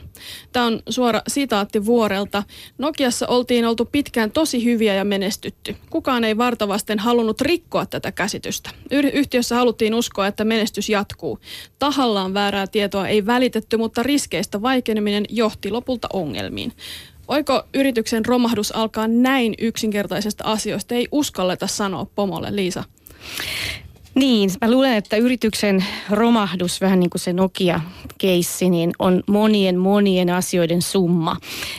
Tämä 0.51 0.65
on 0.65 0.79
suora 0.89 1.21
sitaatti 1.27 1.85
vuorelta. 1.85 2.43
Nokiassa 2.77 3.27
oltiin 3.27 3.65
oltu 3.65 3.85
pitkään 3.85 4.31
tosi 4.31 4.63
hyviä 4.63 4.93
ja 4.93 5.05
menestytty. 5.05 5.75
Kukaan 5.89 6.23
ei 6.23 6.37
vartavasten 6.37 6.99
halunnut 6.99 7.41
rikkoa 7.41 7.85
tätä 7.85 8.11
käsitystä. 8.11 8.69
Yhtiössä 8.91 9.55
haluttiin 9.55 9.93
uskoa, 9.93 10.27
että 10.27 10.45
menestys 10.45 10.89
jatkuu. 10.89 11.39
Tahallaan 11.79 12.33
väärää 12.33 12.67
tietoa 12.67 13.07
ei 13.07 13.25
välitetty, 13.25 13.77
mutta 13.77 14.03
riskeistä 14.03 14.61
vaikeneminen 14.61 15.25
johti 15.29 15.76
lopulta 15.77 16.07
ongelmiin. 16.13 16.73
Oiko 17.27 17.63
yrityksen 17.73 18.25
romahdus 18.25 18.71
alkaa 18.71 19.07
näin 19.07 19.53
yksinkertaisesta 19.57 20.43
asioista? 20.43 20.95
Ei 20.95 21.07
uskalleta 21.11 21.67
sanoa 21.67 22.07
pomolle, 22.15 22.55
Liisa. 22.55 22.83
Niin, 24.15 24.49
mä 24.61 24.71
luulen, 24.71 24.93
että 24.93 25.17
yrityksen 25.17 25.85
romahdus, 26.09 26.81
vähän 26.81 26.99
niin 26.99 27.09
kuin 27.09 27.21
se 27.21 27.33
Nokia-keissi, 27.33 28.69
niin 28.69 28.91
on 28.99 29.23
monien 29.27 29.77
monien 29.77 30.29
asioiden 30.29 30.81
summa. 30.81 31.37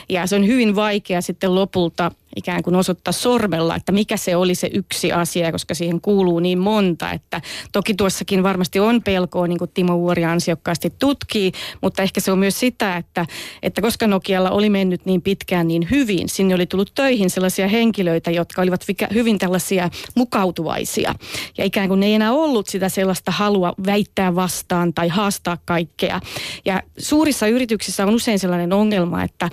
Ja 0.09 0.27
se 0.27 0.35
on 0.35 0.47
hyvin 0.47 0.75
vaikea 0.75 1.21
sitten 1.21 1.55
lopulta 1.55 2.11
ikään 2.35 2.63
kuin 2.63 2.75
osoittaa 2.75 3.11
sormella, 3.11 3.75
että 3.75 3.91
mikä 3.91 4.17
se 4.17 4.35
oli 4.35 4.55
se 4.55 4.69
yksi 4.73 5.11
asia, 5.11 5.51
koska 5.51 5.73
siihen 5.73 6.01
kuuluu 6.01 6.39
niin 6.39 6.59
monta, 6.59 7.11
että 7.11 7.41
toki 7.71 7.93
tuossakin 7.93 8.43
varmasti 8.43 8.79
on 8.79 9.03
pelkoa, 9.03 9.47
niin 9.47 9.57
kuin 9.59 9.71
Timo 9.73 9.97
Vuori 9.99 10.25
ansiokkaasti 10.25 10.93
tutkii, 10.99 11.51
mutta 11.81 12.03
ehkä 12.03 12.21
se 12.21 12.31
on 12.31 12.39
myös 12.39 12.59
sitä, 12.59 12.97
että, 12.97 13.25
että 13.63 13.81
koska 13.81 14.07
Nokialla 14.07 14.51
oli 14.51 14.69
mennyt 14.69 15.05
niin 15.05 15.21
pitkään 15.21 15.67
niin 15.67 15.87
hyvin, 15.91 16.29
sinne 16.29 16.55
oli 16.55 16.65
tullut 16.65 16.91
töihin 16.95 17.29
sellaisia 17.29 17.67
henkilöitä, 17.67 18.31
jotka 18.31 18.61
olivat 18.61 18.85
hyvin 19.13 19.39
tällaisia 19.39 19.89
mukautuvaisia 20.15 21.15
ja 21.57 21.65
ikään 21.65 21.87
kuin 21.87 21.99
ne 21.99 22.05
ei 22.05 22.13
enää 22.13 22.31
ollut 22.31 22.67
sitä 22.67 22.89
sellaista 22.89 23.31
halua 23.31 23.73
väittää 23.85 24.35
vastaan 24.35 24.93
tai 24.93 25.07
haastaa 25.07 25.57
kaikkea. 25.65 26.21
Ja 26.65 26.83
suurissa 26.97 27.47
yrityksissä 27.47 28.03
on 28.03 28.15
usein 28.15 28.39
sellainen 28.39 28.73
ongelma, 28.73 29.23
että, 29.23 29.49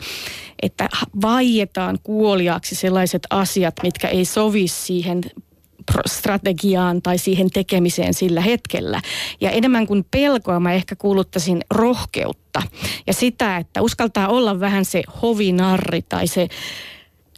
että 0.63 0.89
vaietaan 1.23 1.99
kuoliaaksi 2.03 2.66
sellaiset 2.75 3.23
asiat, 3.31 3.75
mitkä 3.83 4.09
ei 4.09 4.25
sovi 4.25 4.69
siihen 4.69 5.21
strategiaan 6.07 7.03
tai 7.03 7.19
siihen 7.19 7.51
tekemiseen 7.51 8.15
sillä 8.15 8.41
hetkellä. 8.41 9.01
Ja 9.41 9.51
enemmän 9.51 9.87
kuin 9.87 10.05
pelkoa 10.11 10.61
mä 10.61 10.73
ehkä 10.73 10.97
kuuluttaisin 10.97 11.61
rohkeutta 11.71 12.63
ja 13.07 13.13
sitä, 13.13 13.57
että 13.57 13.83
uskaltaa 13.83 14.29
olla 14.29 14.61
vähän 14.61 14.85
se 14.85 15.03
hovinarri 15.23 16.03
tai 16.03 16.27
se 16.27 16.49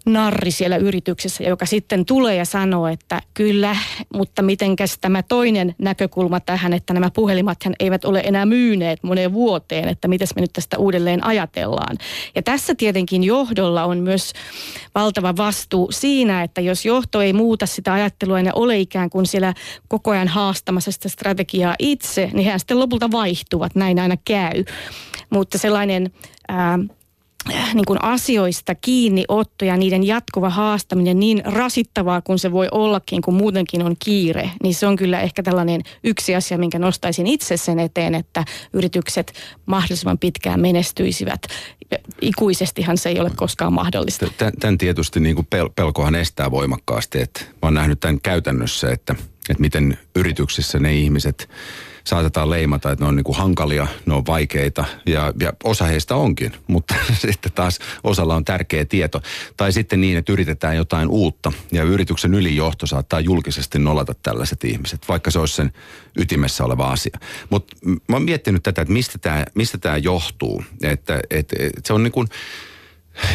narri 0.08 0.50
siellä 0.50 0.76
yrityksessä, 0.76 1.44
joka 1.44 1.66
sitten 1.66 2.04
tulee 2.04 2.36
ja 2.36 2.44
sanoo, 2.44 2.86
että 2.86 3.22
kyllä, 3.34 3.76
mutta 4.14 4.42
mitenkäs 4.42 4.98
tämä 5.00 5.22
toinen 5.22 5.74
näkökulma 5.78 6.40
tähän, 6.40 6.72
että 6.72 6.94
nämä 6.94 7.10
puhelimathan 7.10 7.74
eivät 7.80 8.04
ole 8.04 8.20
enää 8.24 8.46
myyneet 8.46 9.02
moneen 9.02 9.32
vuoteen, 9.32 9.88
että 9.88 10.08
mitäs 10.08 10.34
me 10.34 10.40
nyt 10.40 10.52
tästä 10.52 10.78
uudelleen 10.78 11.24
ajatellaan. 11.24 11.96
Ja 12.34 12.42
tässä 12.42 12.74
tietenkin 12.74 13.24
johdolla 13.24 13.84
on 13.84 13.98
myös 13.98 14.32
valtava 14.94 15.36
vastuu 15.36 15.88
siinä, 15.92 16.42
että 16.42 16.60
jos 16.60 16.84
johto 16.86 17.20
ei 17.20 17.32
muuta 17.32 17.66
sitä 17.66 17.92
ajattelua 17.92 18.40
ja 18.40 18.54
ole 18.54 18.78
ikään 18.78 19.10
kuin 19.10 19.26
siellä 19.26 19.54
koko 19.88 20.10
ajan 20.10 20.28
haastamassa 20.28 20.92
sitä 20.92 21.08
strategiaa 21.08 21.74
itse, 21.78 22.30
niin 22.32 22.50
hän 22.50 22.60
sitten 22.60 22.80
lopulta 22.80 23.10
vaihtuvat, 23.10 23.74
näin 23.74 23.98
aina 23.98 24.16
käy. 24.24 24.64
Mutta 25.30 25.58
sellainen... 25.58 26.10
Ää, 26.48 26.78
niin 27.74 27.84
kuin 27.86 28.04
asioista 28.04 28.74
kiinniotto 28.74 29.64
ja 29.64 29.76
niiden 29.76 30.06
jatkuva 30.06 30.50
haastaminen 30.50 31.20
niin 31.20 31.42
rasittavaa 31.44 32.20
kuin 32.20 32.38
se 32.38 32.52
voi 32.52 32.68
ollakin, 32.70 33.22
kun 33.22 33.34
muutenkin 33.34 33.82
on 33.82 33.96
kiire, 33.98 34.50
niin 34.62 34.74
se 34.74 34.86
on 34.86 34.96
kyllä 34.96 35.20
ehkä 35.20 35.42
tällainen 35.42 35.80
yksi 36.04 36.34
asia, 36.34 36.58
minkä 36.58 36.78
nostaisin 36.78 37.26
itse 37.26 37.56
sen 37.56 37.78
eteen, 37.78 38.14
että 38.14 38.44
yritykset 38.72 39.32
mahdollisimman 39.66 40.18
pitkään 40.18 40.60
menestyisivät. 40.60 41.42
Ikuisestihan 42.20 42.98
se 42.98 43.08
ei 43.08 43.20
ole 43.20 43.30
koskaan 43.36 43.72
mahdollista. 43.72 44.26
Tämän 44.60 44.78
tietysti 44.78 45.20
niin 45.20 45.34
kuin 45.34 45.48
pelkohan 45.76 46.14
estää 46.14 46.50
voimakkaasti, 46.50 47.20
että 47.20 47.40
mä 47.40 47.58
oon 47.62 47.74
nähnyt 47.74 48.00
tämän 48.00 48.20
käytännössä, 48.20 48.90
että, 48.90 49.14
että 49.50 49.60
miten 49.60 49.98
yrityksissä 50.16 50.78
ne 50.78 50.94
ihmiset 50.94 51.48
saatetaan 52.08 52.50
leimata, 52.50 52.92
että 52.92 53.04
ne 53.04 53.08
on 53.08 53.16
niin 53.16 53.24
kuin 53.24 53.38
hankalia, 53.38 53.86
ne 54.06 54.14
on 54.14 54.26
vaikeita 54.26 54.84
ja, 55.06 55.32
ja 55.40 55.52
osa 55.64 55.84
heistä 55.84 56.14
onkin, 56.14 56.52
mutta 56.66 56.94
sitten 57.14 57.52
taas 57.52 57.78
osalla 58.04 58.34
on 58.34 58.44
tärkeä 58.44 58.84
tieto. 58.84 59.22
Tai 59.56 59.72
sitten 59.72 60.00
niin, 60.00 60.18
että 60.18 60.32
yritetään 60.32 60.76
jotain 60.76 61.08
uutta 61.08 61.52
ja 61.72 61.82
yrityksen 61.82 62.34
ylijohto 62.34 62.86
saattaa 62.86 63.20
julkisesti 63.20 63.78
nolata 63.78 64.14
tällaiset 64.14 64.64
ihmiset, 64.64 65.08
vaikka 65.08 65.30
se 65.30 65.38
olisi 65.38 65.54
sen 65.54 65.72
ytimessä 66.16 66.64
oleva 66.64 66.90
asia. 66.90 67.18
Mutta 67.50 67.76
mä 67.84 68.16
oon 68.16 68.22
miettinyt 68.22 68.62
tätä, 68.62 68.82
että 68.82 68.92
mistä 68.92 69.18
tämä 69.18 69.44
mistä 69.54 69.96
johtuu. 69.96 70.64
Että, 70.82 71.20
että, 71.30 71.56
että 71.60 71.80
se 71.84 71.92
on 71.92 72.02
niin 72.02 72.12
kuin, 72.12 72.28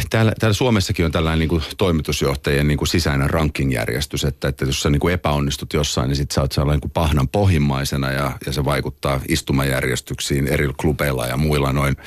Täällä, 0.09 0.33
täällä 0.39 0.53
Suomessakin 0.53 1.05
on 1.05 1.11
tällainen 1.11 1.39
niin 1.39 1.49
kuin 1.49 1.63
toimitusjohtajien 1.77 2.67
niin 2.67 2.77
kuin 2.77 2.87
sisäinen 2.87 3.29
rankingjärjestys, 3.29 4.23
että, 4.23 4.47
että 4.47 4.65
jos 4.65 4.81
sä 4.81 4.89
niin 4.89 4.99
kuin 4.99 5.13
epäonnistut 5.13 5.73
jossain, 5.73 6.07
niin 6.07 6.15
sit 6.15 6.31
sä 6.31 6.41
oot 6.41 6.51
sellainen 6.51 6.75
niin 6.75 6.81
kuin 6.81 6.91
pahnan 6.91 7.27
pohjimmaisena 7.27 8.11
ja, 8.11 8.31
ja 8.45 8.53
se 8.53 8.65
vaikuttaa 8.65 9.19
istumajärjestyksiin 9.27 10.47
eri 10.47 10.69
klubeilla 10.77 11.27
ja 11.27 11.37
muilla 11.37 11.73
noin 11.73 11.97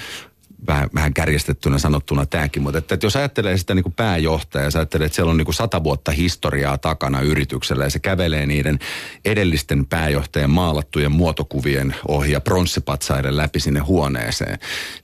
vähän, 0.66 0.90
vähän 0.94 1.14
kärjestettynä 1.14 1.78
sanottuna 1.78 2.26
tämäkin, 2.26 2.62
mutta 2.62 2.78
että, 2.78 2.94
että 2.94 3.06
jos 3.06 3.16
ajattelee 3.16 3.56
sitä 3.56 3.74
niin 3.74 3.82
kuin 3.82 3.92
pääjohtajaa, 3.92 4.64
ja 4.64 4.70
ajattelee, 4.74 5.06
että 5.06 5.16
siellä 5.16 5.30
on 5.30 5.36
niin 5.36 5.44
kuin 5.44 5.54
sata 5.54 5.84
vuotta 5.84 6.12
historiaa 6.12 6.78
takana 6.78 7.20
yrityksellä 7.20 7.84
ja 7.84 7.90
se 7.90 7.98
kävelee 7.98 8.46
niiden 8.46 8.78
edellisten 9.24 9.86
pääjohtajien 9.86 10.50
maalattujen 10.50 11.12
muotokuvien 11.12 11.94
ohi 12.08 12.32
ja 12.32 12.40
pronssipatsaiden 12.40 13.36
läpi 13.36 13.60
sinne 13.60 13.80
huoneeseen, 13.80 14.58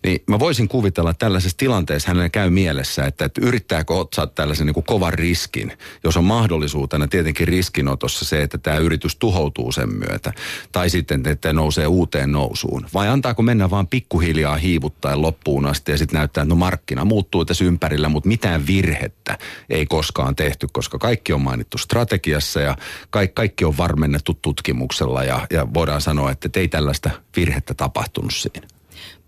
niin 0.04 0.22
mä 0.26 0.38
voisin 0.38 0.68
kuvitella, 0.68 1.10
että 1.10 1.26
tällaisessa 1.26 1.58
tilanteessa 1.58 2.08
hänelle 2.08 2.30
käy 2.30 2.50
mielessä, 2.50 3.04
että, 3.04 3.24
että 3.24 3.40
yrittääkö 3.44 3.94
ottaa 3.94 4.26
tällaisen 4.26 4.66
niin 4.66 4.74
kuin 4.74 4.86
kovan 4.86 5.12
riskin, 5.12 5.72
jos 6.04 6.16
on 6.16 6.24
mahdollisuutena 6.24 7.08
tietenkin 7.08 7.48
riskinotossa 7.48 8.24
se, 8.24 8.42
että 8.42 8.58
tämä 8.58 8.76
yritys 8.76 9.16
tuhoutuu 9.16 9.72
sen 9.72 9.88
myötä, 9.94 10.32
tai 10.72 10.90
sitten, 10.90 11.22
että 11.26 11.52
nousee 11.52 11.86
uuteen 11.86 12.32
nousuun, 12.32 12.86
vai 12.94 13.08
antaako 13.08 13.42
mennä 13.42 13.70
vaan 13.70 13.86
pikkuhiljaa 13.86 14.56
hiivuttaen 14.56 15.22
loppuun 15.22 15.41
loppuun 15.42 15.66
asti 15.66 15.92
ja 15.92 15.98
sitten 15.98 16.18
näyttää, 16.18 16.42
että 16.42 16.54
no 16.54 16.58
markkina 16.58 17.04
muuttuu 17.04 17.44
tässä 17.44 17.64
ympärillä, 17.64 18.08
mutta 18.08 18.28
mitään 18.28 18.66
virhettä 18.66 19.38
ei 19.70 19.86
koskaan 19.86 20.36
tehty, 20.36 20.66
koska 20.72 20.98
kaikki 20.98 21.32
on 21.32 21.40
mainittu 21.40 21.78
strategiassa 21.78 22.60
ja 22.60 22.76
kaikki, 23.10 23.34
kaikki 23.34 23.64
on 23.64 23.76
varmennettu 23.76 24.38
tutkimuksella 24.42 25.24
ja, 25.24 25.46
ja 25.50 25.66
voidaan 25.74 26.00
sanoa, 26.00 26.30
että 26.30 26.60
ei 26.60 26.68
tällaista 26.68 27.10
virhettä 27.36 27.74
tapahtunut 27.74 28.34
siinä 28.34 28.71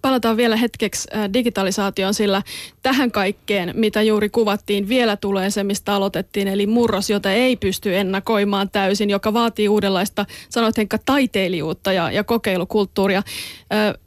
palataan 0.05 0.37
vielä 0.37 0.57
hetkeksi 0.57 1.09
digitalisaatioon, 1.33 2.15
sillä 2.15 2.43
tähän 2.83 3.11
kaikkeen, 3.11 3.73
mitä 3.75 4.03
juuri 4.03 4.29
kuvattiin, 4.29 4.89
vielä 4.89 5.17
tulee 5.17 5.51
se, 5.51 5.65
mistä 5.65 5.95
aloitettiin, 5.95 6.49
eli 6.49 6.67
murros, 6.67 7.11
jota 7.11 7.33
ei 7.33 7.57
pysty 7.57 7.97
ennakoimaan 7.97 8.71
täysin, 8.71 9.11
joka 9.11 9.33
vaatii 9.33 9.69
uudenlaista, 9.69 10.27
sanoit 10.49 10.77
Henkka, 10.77 10.99
taiteilijuutta 11.07 11.93
ja, 11.93 12.11
ja 12.11 12.25
kokeilukulttuuria. 12.25 13.23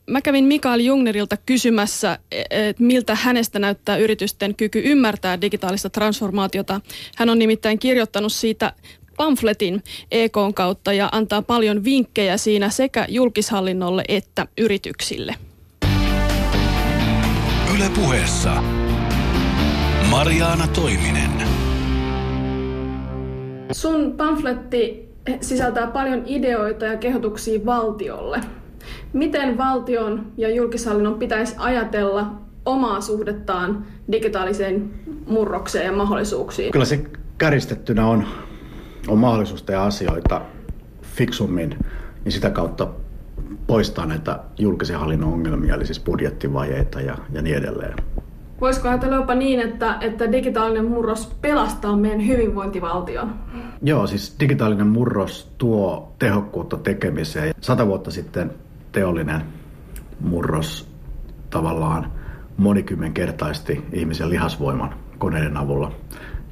Mä 0.10 0.22
kävin 0.22 0.45
Mikael 0.45 0.80
Jungnerilta 0.80 1.38
kysymässä, 1.38 2.20
e, 2.32 2.41
että 2.50 2.84
miltä 2.84 3.16
hänestä 3.16 3.60
näyttää 3.60 3.98
yritysten 3.98 4.56
kyky 4.56 4.82
ymmärtää 4.86 5.41
digitaalista 5.41 5.89
transformaatiota. 5.89 6.82
Hän 7.16 7.30
on 7.30 7.39
nimittäin 7.39 7.80
kirjoittanut 7.80 8.34
siitä 8.34 8.74
pamfletin 9.18 9.84
EKn 10.12 10.54
kautta 10.56 10.93
ja 10.93 11.10
antaa 11.12 11.41
paljon 11.41 11.84
vinkkejä 11.84 12.38
siinä 12.38 12.70
sekä 12.70 13.06
julkishallinnolle 13.10 14.04
että 14.08 14.48
yrityksille. 14.58 15.47
Yle 17.78 17.89
puheessa 17.95 18.63
Mariaana 20.09 20.67
Toiminen. 20.67 21.32
Sun 23.71 24.13
pamfletti 24.17 25.09
sisältää 25.41 25.88
paljon 25.88 26.23
ideoita 26.25 26.86
ja 26.86 26.97
kehotuksia 26.97 27.65
valtiolle. 27.65 28.41
Miten 29.13 29.57
valtion 29.57 30.32
ja 30.38 30.49
julkishallinnon 30.49 31.19
pitäisi 31.19 31.55
ajatella 31.57 32.32
omaa 32.65 33.01
suhdettaan 33.01 33.86
digitaaliseen 34.11 34.93
murrokseen 35.28 35.86
ja 35.86 35.91
mahdollisuuksiin? 35.91 36.71
Kyllä 36.71 36.86
se 36.86 37.05
käristettynä 37.38 38.07
on, 38.07 38.28
on 39.07 39.17
mahdollisuus 39.17 39.63
tehdä 39.63 39.82
asioita 39.82 40.41
fiksummin, 41.01 41.78
niin 42.23 42.32
sitä 42.32 42.49
kautta 42.49 42.88
poistaa 43.68 44.05
näitä 44.05 44.39
julkisen 44.57 44.99
hallinnon 44.99 45.34
ongelmia, 45.34 45.76
eli 45.76 45.86
siis 45.86 45.99
budjettivajeita 45.99 47.01
ja, 47.01 47.18
ja 47.34 47.41
niin 47.41 47.57
edelleen. 47.57 47.93
Voisiko 48.61 48.88
ajatella 48.88 49.15
jopa 49.15 49.36
niin, 49.36 49.59
että, 49.59 49.97
että 50.01 50.32
digitaalinen 50.32 50.86
murros 50.86 51.38
pelastaa 51.41 51.97
meidän 51.97 52.28
hyvinvointivaltion? 52.28 53.34
Joo, 53.82 54.07
siis 54.07 54.36
digitaalinen 54.39 54.88
murros 54.88 55.51
tuo 55.57 56.13
tehokkuutta 56.20 56.78
tekemiseen. 56.78 57.53
Sata 57.61 57.88
vuotta 57.88 58.11
sitten 58.11 58.51
teollinen 58.91 59.41
murros 60.20 60.89
tavallaan 61.49 62.11
monikymmenkertaisti 62.57 63.86
ihmisen 63.93 64.30
lihasvoiman 64.30 64.93
koneiden 65.18 65.57
avulla. 65.57 65.91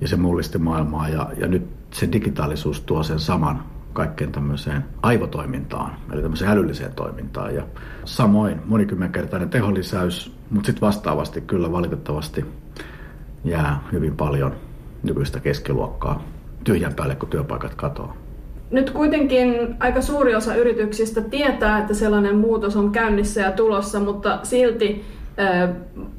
Ja 0.02 0.08
se 0.08 0.16
mullisti 0.16 0.58
maailmaa 0.58 1.10
ja, 1.10 1.30
ja 1.38 1.48
nyt 1.48 1.68
se 1.92 2.10
digitaalisuus 2.12 2.82
tuo 2.82 3.04
sen 3.04 3.20
saman 3.20 3.64
kaikkeen 3.96 4.32
tämmöiseen 4.32 4.86
aivotoimintaan, 5.02 5.92
eli 6.12 6.22
tämmöiseen 6.22 6.52
älylliseen 6.52 6.94
toimintaan. 6.96 7.56
Ja 7.56 7.64
samoin 8.06 8.62
monikymmenkertainen 8.66 9.50
teholisäys, 9.50 10.36
mutta 10.50 10.66
sitten 10.68 10.82
vastaavasti 10.82 11.42
kyllä 11.42 11.72
valitettavasti 11.72 12.46
jää 13.44 13.84
hyvin 13.92 14.18
paljon 14.18 14.56
nykyistä 15.04 15.40
keskiluokkaa 15.40 16.24
tyhjän 16.64 16.94
päälle, 16.94 17.16
kun 17.16 17.30
työpaikat 17.30 17.76
katoaa. 17.76 18.18
Nyt 18.72 18.90
kuitenkin 18.90 19.76
aika 19.80 20.02
suuri 20.02 20.36
osa 20.36 20.56
yrityksistä 20.56 21.22
tietää, 21.22 21.80
että 21.80 21.94
sellainen 21.94 22.36
muutos 22.36 22.76
on 22.76 22.92
käynnissä 22.92 23.42
ja 23.42 23.52
tulossa, 23.52 24.00
mutta 24.00 24.40
silti 24.44 25.06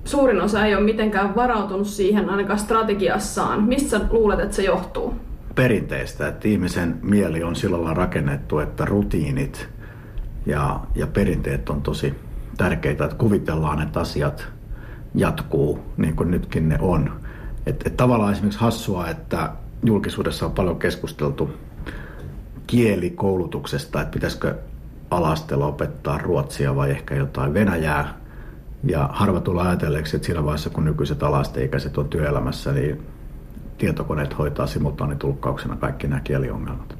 suurin 0.04 0.40
osa 0.40 0.64
ei 0.64 0.74
ole 0.74 0.84
mitenkään 0.84 1.36
varautunut 1.36 1.86
siihen 1.86 2.30
ainakaan 2.30 2.58
strategiassaan. 2.58 3.62
Mistä 3.62 4.00
luulet, 4.10 4.40
että 4.40 4.56
se 4.56 4.62
johtuu? 4.62 5.14
Perinteistä, 5.56 6.28
että 6.28 6.48
ihmisen 6.48 6.98
mieli 7.02 7.42
on 7.42 7.56
sillä 7.56 7.94
rakennettu, 7.94 8.58
että 8.58 8.84
rutiinit 8.84 9.68
ja, 10.46 10.80
ja 10.94 11.06
perinteet 11.06 11.70
on 11.70 11.82
tosi 11.82 12.14
tärkeitä, 12.56 13.04
että 13.04 13.16
kuvitellaan, 13.16 13.82
että 13.82 14.00
asiat 14.00 14.48
jatkuu 15.14 15.78
niin 15.96 16.16
kuin 16.16 16.30
nytkin 16.30 16.68
ne 16.68 16.78
on. 16.80 17.20
Et, 17.66 17.86
et 17.86 17.96
tavallaan 17.96 18.32
esimerkiksi 18.32 18.60
hassua, 18.60 19.08
että 19.08 19.52
julkisuudessa 19.84 20.46
on 20.46 20.52
paljon 20.52 20.78
keskusteltu 20.78 21.50
kielikoulutuksesta, 22.66 24.00
että 24.00 24.12
pitäisikö 24.12 24.54
alastella 25.10 25.66
opettaa 25.66 26.18
ruotsia 26.18 26.76
vai 26.76 26.90
ehkä 26.90 27.14
jotain 27.14 27.54
venäjää. 27.54 28.14
Ja 28.84 29.10
harva 29.12 29.40
tulee 29.40 29.66
ajatelleeksi, 29.66 30.16
että 30.16 30.26
siinä 30.26 30.44
vaiheessa 30.44 30.70
kun 30.70 30.84
nykyiset 30.84 31.22
alasteikäiset 31.22 31.98
on 31.98 32.08
työelämässä, 32.08 32.72
niin 32.72 33.06
tietokoneet 33.78 34.38
hoitaa 34.38 34.66
simultaanitulkkauksena 34.66 35.76
kaikki 35.76 36.06
nämä 36.06 36.20
kieliongelmat. 36.20 36.96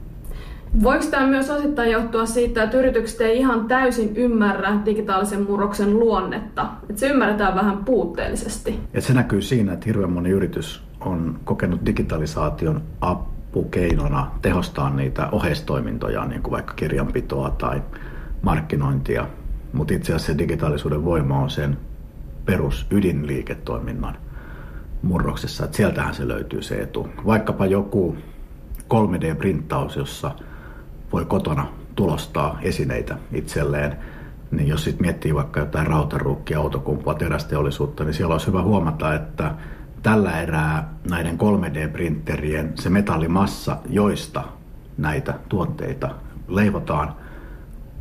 Voiko 0.83 1.05
tämä 1.11 1.27
myös 1.27 1.51
osittain 1.51 1.91
johtua 1.91 2.27
siitä, 2.27 2.63
että 2.63 2.79
yritykset 2.79 3.21
ei 3.21 3.39
ihan 3.39 3.69
täysin 3.69 4.17
ymmärrä 4.17 4.81
digitaalisen 4.85 5.43
murroksen 5.43 6.01
luonnetta? 6.01 6.67
Että 6.91 7.01
se 7.01 7.09
ymmärretään 7.09 7.55
vähän 7.55 7.85
puutteellisesti. 7.85 8.81
Et 8.95 9.05
se 9.05 9.15
näkyy 9.15 9.43
siinä, 9.43 9.73
että 9.73 9.87
hirveän 9.87 10.13
moni 10.13 10.31
yritys 10.31 10.83
on 11.01 11.41
kokenut 11.45 11.87
digitalisaation 11.87 12.83
apukeinona 13.01 14.31
tehostaa 14.43 14.91
niitä 14.91 15.29
oheistoimintoja, 15.33 16.25
niin 16.25 16.43
kuin 16.43 16.53
vaikka 16.53 16.75
kirjanpitoa 16.75 17.51
tai 17.51 17.83
markkinointia. 18.43 19.27
Mutta 19.73 19.95
itse 19.95 20.13
asiassa 20.13 20.33
se 20.33 20.39
digitaalisuuden 20.39 21.05
voima 21.05 21.39
on 21.39 21.51
sen 21.51 21.79
perus 22.45 22.87
ydinliiketoiminnan 22.91 24.17
murroksessa, 25.07 25.65
että 25.65 25.77
sieltähän 25.77 26.15
se 26.15 26.29
löytyy 26.29 26.63
se 26.63 26.81
etu. 26.81 27.09
Vaikkapa 27.27 27.67
joku 27.67 28.17
3D-printtaus, 28.95 29.97
jossa 29.97 30.31
voi 31.13 31.25
kotona 31.25 31.67
tulostaa 31.95 32.59
esineitä 32.63 33.17
itselleen, 33.33 33.97
niin 34.51 34.69
jos 34.69 34.85
sitten 34.85 35.07
miettii 35.07 35.35
vaikka 35.35 35.61
jotain 35.61 35.87
rautaruukkia, 35.87 36.59
autokumpua, 36.59 37.15
terästeollisuutta, 37.15 38.05
niin 38.05 38.15
siellä 38.15 38.35
olisi 38.35 38.47
hyvä 38.47 38.63
huomata, 38.63 39.15
että 39.15 39.55
tällä 40.03 40.41
erää 40.41 40.95
näiden 41.11 41.39
3D-printerien 41.39 42.73
se 42.75 42.91
metallimassa, 42.91 43.77
joista 43.89 44.45
näitä 44.99 45.35
tuotteita 45.49 46.11
leivotaan 46.49 47.17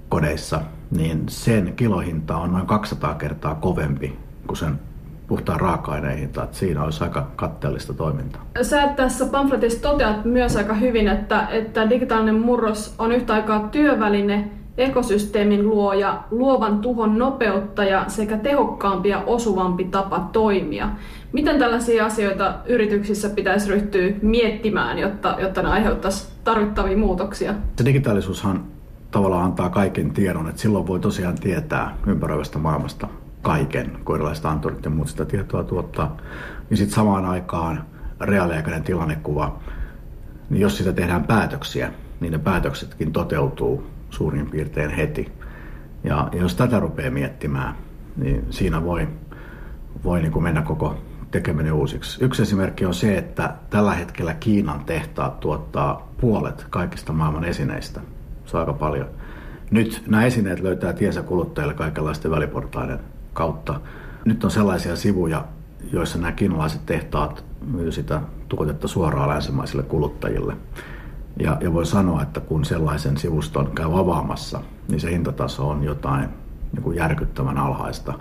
kodeissa, 0.10 0.62
niin 0.92 1.24
sen 1.30 1.74
kilohinta 1.76 2.38
on 2.38 2.52
noin 2.52 2.68
200 2.68 3.14
kertaa 3.14 3.56
kovempi 3.56 4.20
kuin 4.48 4.58
sen 4.58 4.80
puhtaan 5.28 5.60
raaka-aineen 5.60 6.18
hinta. 6.18 6.44
Että 6.44 6.58
siinä 6.58 6.84
olisi 6.84 7.04
aika 7.04 7.28
katteellista 7.36 7.94
toimintaa. 7.94 8.46
Sä 8.62 8.88
tässä 8.88 9.26
pamfletissa 9.26 9.82
toteat 9.82 10.26
myös 10.26 10.56
aika 10.56 10.74
hyvin, 10.74 11.08
että, 11.08 11.48
että 11.48 11.90
digitaalinen 11.90 12.40
murros 12.40 12.96
on 13.00 13.12
yhtä 13.12 13.34
aikaa 13.34 13.60
työväline, 13.60 14.52
ekosysteemin 14.78 15.70
luoja, 15.70 16.24
luovan 16.32 16.80
tuhon 16.80 17.18
nopeuttaja 17.18 18.06
sekä 18.08 18.38
tehokkaampi 18.38 19.10
ja 19.10 19.24
osuvampi 19.26 19.84
tapa 19.84 20.30
toimia. 20.32 20.90
Miten 21.34 21.60
tällaisia 21.60 22.06
asioita 22.06 22.54
yrityksissä 22.66 23.30
pitäisi 23.30 23.70
ryhtyä 23.70 24.12
miettimään, 24.22 25.00
jotta, 25.00 25.36
jotta 25.40 25.62
ne 25.62 25.70
aiheuttaisi 25.70 26.28
tarvittavia 26.44 26.98
muutoksia? 26.98 27.54
Se 27.78 27.86
digitaalisuushan 27.86 28.64
tavallaan 29.12 29.46
antaa 29.46 29.70
kaiken 29.70 30.12
tiedon, 30.12 30.50
että 30.50 30.62
silloin 30.62 30.88
voi 30.88 31.00
tosiaan 31.00 31.36
tietää 31.36 31.98
ympäröivästä 32.08 32.60
maailmasta 32.60 33.08
kaiken, 33.46 33.98
kun 34.06 34.16
erilaiset 34.16 34.46
anturit 34.46 34.86
ja 34.86 34.90
muut 34.90 35.08
sitä 35.08 35.26
tietoa 35.26 35.64
tuottaa. 35.64 36.18
Niin 36.70 36.78
sitten 36.78 36.96
samaan 36.96 37.26
aikaan 37.26 37.86
reaaliaikainen 38.22 38.84
tilannekuva, 38.84 39.60
niin 40.50 40.62
jos 40.62 40.78
sitä 40.78 40.94
tehdään 40.94 41.24
päätöksiä, 41.24 41.92
niin 42.20 42.32
ne 42.32 42.38
päätöksetkin 42.38 43.12
toteutuu 43.12 43.88
suurin 44.10 44.50
piirtein 44.50 44.90
heti. 44.90 45.32
Ja, 46.04 46.30
jos 46.34 46.56
tätä 46.56 46.80
rupeaa 46.80 47.12
miettimään, 47.12 47.76
niin 48.18 48.46
siinä 48.50 48.84
voi, 48.84 49.08
voi 50.04 50.22
niin 50.22 50.32
kuin 50.32 50.44
mennä 50.44 50.62
koko 50.62 50.98
tekeminen 51.32 51.74
uusiksi. 51.74 52.24
Yksi 52.24 52.42
esimerkki 52.42 52.86
on 52.86 52.94
se, 52.94 53.18
että 53.18 53.54
tällä 53.70 53.94
hetkellä 53.94 54.34
Kiinan 54.34 54.86
tehtaat 54.86 55.40
tuottaa 55.40 56.14
puolet 56.22 56.66
kaikista 56.70 57.14
maailman 57.14 57.44
esineistä. 57.44 58.02
Se 58.46 58.58
on 58.58 58.62
aika 58.62 58.74
paljon. 58.74 59.08
Nyt 59.72 60.04
nämä 60.08 60.26
esineet 60.26 60.60
löytää 60.60 60.94
tiensä 60.94 61.22
kuluttajille 61.22 61.74
kaikenlaisten 61.74 62.32
väliportaiden 62.32 63.00
kautta. 63.36 63.80
Nyt 64.26 64.44
on 64.44 64.52
sellaisia 64.52 64.96
sivuja, 64.96 65.46
joissa 65.92 66.18
nämä 66.18 66.32
kiinalaiset 66.32 66.86
tehtaat 66.86 67.46
myy 67.66 67.92
sitä 67.92 68.22
tuotetta 68.50 68.88
suoraan 68.88 69.30
länsimaisille 69.30 69.84
kuluttajille. 69.84 70.58
Ja, 71.40 71.58
ja 71.62 71.74
voi 71.74 71.86
sanoa, 71.86 72.22
että 72.22 72.40
kun 72.40 72.66
sellaisen 72.66 73.18
sivuston 73.18 73.72
käy 73.76 74.00
avaamassa, 74.00 74.62
niin 74.88 75.00
se 75.00 75.12
hintataso 75.12 75.70
on 75.70 75.84
jotain 75.84 76.30
niin 76.74 76.84
kuin 76.84 76.98
järkyttävän 76.98 77.58
alhaista. 77.58 78.14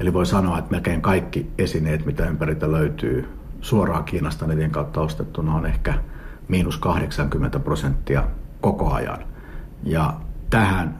Eli 0.00 0.12
voi 0.12 0.26
sanoa, 0.26 0.58
että 0.58 0.70
melkein 0.70 1.02
kaikki 1.02 1.50
esineet, 1.58 2.06
mitä 2.06 2.26
ympäriltä 2.26 2.72
löytyy 2.72 3.28
suoraan 3.60 4.04
Kiinasta 4.04 4.46
netin 4.46 4.70
kautta 4.70 5.00
ostettuna, 5.00 5.54
on 5.54 5.66
ehkä 5.66 5.94
miinus 6.48 6.78
80 6.78 7.58
prosenttia 7.58 8.24
koko 8.60 8.92
ajan. 8.92 9.18
Ja 9.82 10.14
tähän 10.50 10.98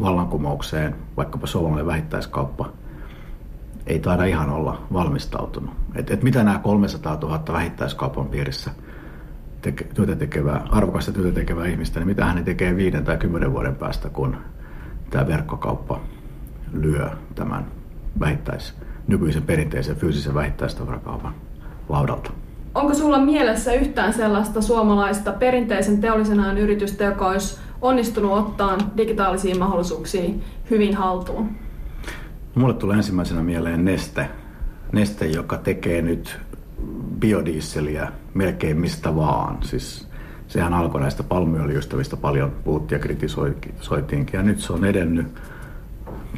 vallankumoukseen 0.00 0.96
vaikkapa 1.16 1.46
suomalainen 1.46 1.86
vähittäiskauppa 1.86 2.79
ei 3.86 3.98
taida 3.98 4.24
ihan 4.24 4.50
olla 4.50 4.86
valmistautunut. 4.92 5.70
Et, 5.94 6.10
et 6.10 6.22
mitä 6.22 6.44
nämä 6.44 6.58
300 6.58 7.18
000 7.22 7.42
vähittäiskaupan 7.52 8.26
piirissä 8.26 8.70
teke, 9.62 9.84
työtä 9.84 10.16
tekevää, 10.16 10.66
arvokasta 10.70 11.12
työtä 11.12 11.32
tekevää 11.32 11.66
ihmistä, 11.66 12.00
niin 12.00 12.06
mitä 12.06 12.24
hän 12.24 12.44
tekee 12.44 12.76
viiden 12.76 13.04
tai 13.04 13.18
kymmenen 13.18 13.52
vuoden 13.52 13.74
päästä, 13.74 14.08
kun 14.08 14.36
tämä 15.10 15.26
verkkokauppa 15.26 16.00
lyö 16.72 17.10
tämän 17.34 17.66
vähittäis, 18.20 18.74
nykyisen 19.06 19.42
perinteisen 19.42 19.96
fyysisen 19.96 20.34
vähittäistavarakaupan 20.34 21.34
laudalta. 21.88 22.30
Onko 22.74 22.94
sulla 22.94 23.18
mielessä 23.18 23.72
yhtään 23.72 24.12
sellaista 24.12 24.62
suomalaista 24.62 25.32
perinteisen 25.32 26.00
teollisen 26.00 26.40
ajan 26.40 26.58
yritystä, 26.58 27.04
joka 27.04 27.28
olisi 27.28 27.58
onnistunut 27.80 28.32
ottaa 28.32 28.78
digitaalisiin 28.96 29.58
mahdollisuuksiin 29.58 30.44
hyvin 30.70 30.96
haltuun? 30.96 31.50
Mulle 32.54 32.74
tulee 32.74 32.96
ensimmäisenä 32.96 33.42
mieleen 33.42 33.84
Neste. 33.84 34.28
Neste, 34.92 35.26
joka 35.26 35.56
tekee 35.56 36.02
nyt 36.02 36.38
biodieseliä 37.20 38.12
melkein 38.34 38.76
mistä 38.76 39.16
vaan. 39.16 39.58
Siis 39.62 40.08
sehän 40.48 40.74
alkoi 40.74 41.00
näistä 41.00 41.22
palmuöljystä, 41.22 41.96
paljon 42.20 42.52
puhuttiin 42.64 42.96
ja 42.96 43.02
kritisoitiinkin. 43.02 44.38
Ja 44.38 44.42
nyt 44.42 44.60
se 44.60 44.72
on 44.72 44.84
edennyt 44.84 45.26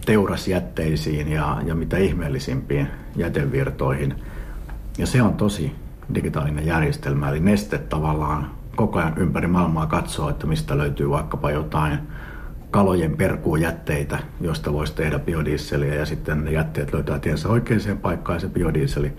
teurasjätteisiin 0.07 1.29
ja, 1.29 1.63
ja 1.67 1.75
mitä 1.75 1.97
ihmeellisimpiin 1.97 2.89
jätevirtoihin. 3.17 4.15
Ja 4.99 5.07
se 5.07 5.23
on 5.23 5.35
tosi 5.35 5.73
digitaalinen 6.15 6.67
järjestelmä. 6.67 7.29
Eli 7.29 7.41
Neste 7.41 7.79
tavallaan 7.79 8.51
koko 8.77 8.99
ajan 8.99 9.19
ympäri 9.19 9.47
maailmaa 9.47 9.87
katsoo, 9.87 10.29
että 10.29 10.47
mistä 10.47 10.79
löytyy 10.79 11.11
vaikkapa 11.11 11.51
jotain 11.51 11.99
kalojen 12.73 13.17
perkuujätteitä, 13.17 14.19
josta 14.41 14.73
voisi 14.73 14.95
tehdä 14.95 15.19
biodieseliä 15.19 15.95
ja 15.95 16.07
sitten 16.07 16.45
ne 16.45 16.53
jätteet 16.53 16.93
löytää 16.93 17.19
tiensä 17.19 17.49
oikeaan 17.49 17.99
paikkaan 18.03 18.37
ja 18.37 18.41
se 18.41 18.49
biodieseli 18.49 19.13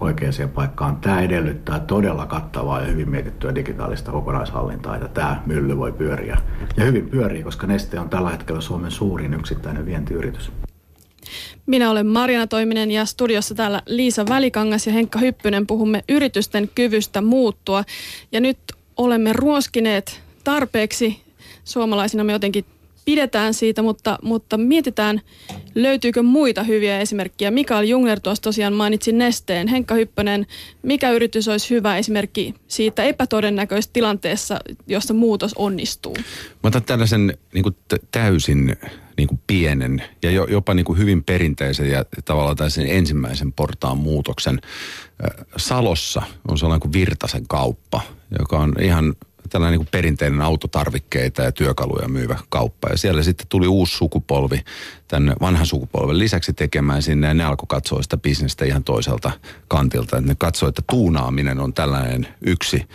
oikeaan 0.00 0.50
paikkaan. 0.54 0.96
Tämä 0.96 1.20
edellyttää 1.20 1.80
todella 1.80 2.26
kattavaa 2.26 2.80
ja 2.80 2.86
hyvin 2.86 3.10
mietittyä 3.10 3.54
digitaalista 3.54 4.12
kokonaishallintaa, 4.12 4.96
että 4.96 5.08
tämä 5.08 5.42
mylly 5.46 5.76
voi 5.76 5.92
pyöriä. 5.92 6.38
Ja 6.76 6.84
hyvin 6.84 7.08
pyörii, 7.08 7.42
koska 7.42 7.66
Neste 7.66 8.00
on 8.00 8.10
tällä 8.10 8.30
hetkellä 8.30 8.60
Suomen 8.60 8.90
suurin 8.90 9.34
yksittäinen 9.34 9.86
vientiyritys. 9.86 10.52
Minä 11.66 11.90
olen 11.90 12.06
Marjana 12.06 12.46
Toiminen 12.46 12.90
ja 12.90 13.04
studiossa 13.04 13.54
täällä 13.54 13.82
Liisa 13.86 14.26
Välikangas 14.28 14.86
ja 14.86 14.92
Henkka 14.92 15.18
Hyppynen 15.18 15.66
puhumme 15.66 16.04
yritysten 16.08 16.70
kyvystä 16.74 17.20
muuttua. 17.20 17.84
Ja 18.32 18.40
nyt 18.40 18.58
olemme 18.96 19.32
ruoskineet 19.32 20.20
tarpeeksi 20.44 21.22
suomalaisina 21.64 22.24
me 22.24 22.32
jotenkin 22.32 22.64
pidetään 23.08 23.54
siitä, 23.54 23.82
mutta, 23.82 24.18
mutta 24.22 24.56
mietitään, 24.56 25.20
löytyykö 25.74 26.22
muita 26.22 26.62
hyviä 26.62 27.00
esimerkkejä. 27.00 27.50
Mikael 27.50 27.84
Jungner 27.84 28.20
tuossa 28.20 28.42
tosiaan 28.42 28.72
mainitsi 28.72 29.12
Nesteen. 29.12 29.68
Henkka 29.68 29.94
Hyppönen, 29.94 30.46
mikä 30.82 31.10
yritys 31.10 31.48
olisi 31.48 31.70
hyvä 31.70 31.96
esimerkki 31.96 32.54
siitä 32.66 33.04
epätodennäköistä 33.04 33.92
tilanteessa, 33.92 34.58
jossa 34.86 35.14
muutos 35.14 35.54
onnistuu? 35.54 36.16
Mä 36.62 36.68
otan 36.68 36.84
tällaisen 36.84 37.38
niin 37.54 37.62
kuin 37.62 37.76
täysin 38.10 38.76
niin 39.16 39.28
kuin 39.28 39.40
pienen 39.46 40.02
ja 40.22 40.30
jopa 40.30 40.74
niin 40.74 40.84
kuin 40.84 40.98
hyvin 40.98 41.24
perinteisen 41.24 41.90
ja 41.90 42.04
tavallaan 42.24 42.56
tällaisen 42.56 42.88
ensimmäisen 42.88 43.52
portaan 43.52 43.98
muutoksen. 43.98 44.60
Salossa 45.56 46.22
on 46.48 46.58
sellainen 46.58 46.80
kuin 46.80 46.92
Virtasen 46.92 47.48
kauppa, 47.48 48.00
joka 48.38 48.58
on 48.58 48.72
ihan 48.82 49.14
tällainen 49.48 49.80
niin 49.80 49.88
perinteinen 49.90 50.42
autotarvikkeita 50.42 51.42
ja 51.42 51.52
työkaluja 51.52 52.08
myyvä 52.08 52.38
kauppa. 52.48 52.88
Ja 52.88 52.98
siellä 52.98 53.22
sitten 53.22 53.46
tuli 53.48 53.66
uusi 53.66 53.96
sukupolvi 53.96 54.64
tämän 55.08 55.36
vanhan 55.40 55.66
sukupolven 55.66 56.18
lisäksi 56.18 56.52
tekemään 56.52 57.02
sinne 57.02 57.26
ja 57.26 57.34
ne 57.34 57.44
alkoi 57.44 57.66
katsoa 57.68 58.02
sitä 58.02 58.16
bisnestä 58.16 58.64
ihan 58.64 58.84
toiselta 58.84 59.30
kantilta. 59.68 60.16
Että 60.16 60.28
ne 60.28 60.36
katsoi, 60.38 60.68
että 60.68 60.82
tuunaaminen 60.90 61.60
on 61.60 61.74
tällainen 61.74 62.28
yksi 62.40 62.88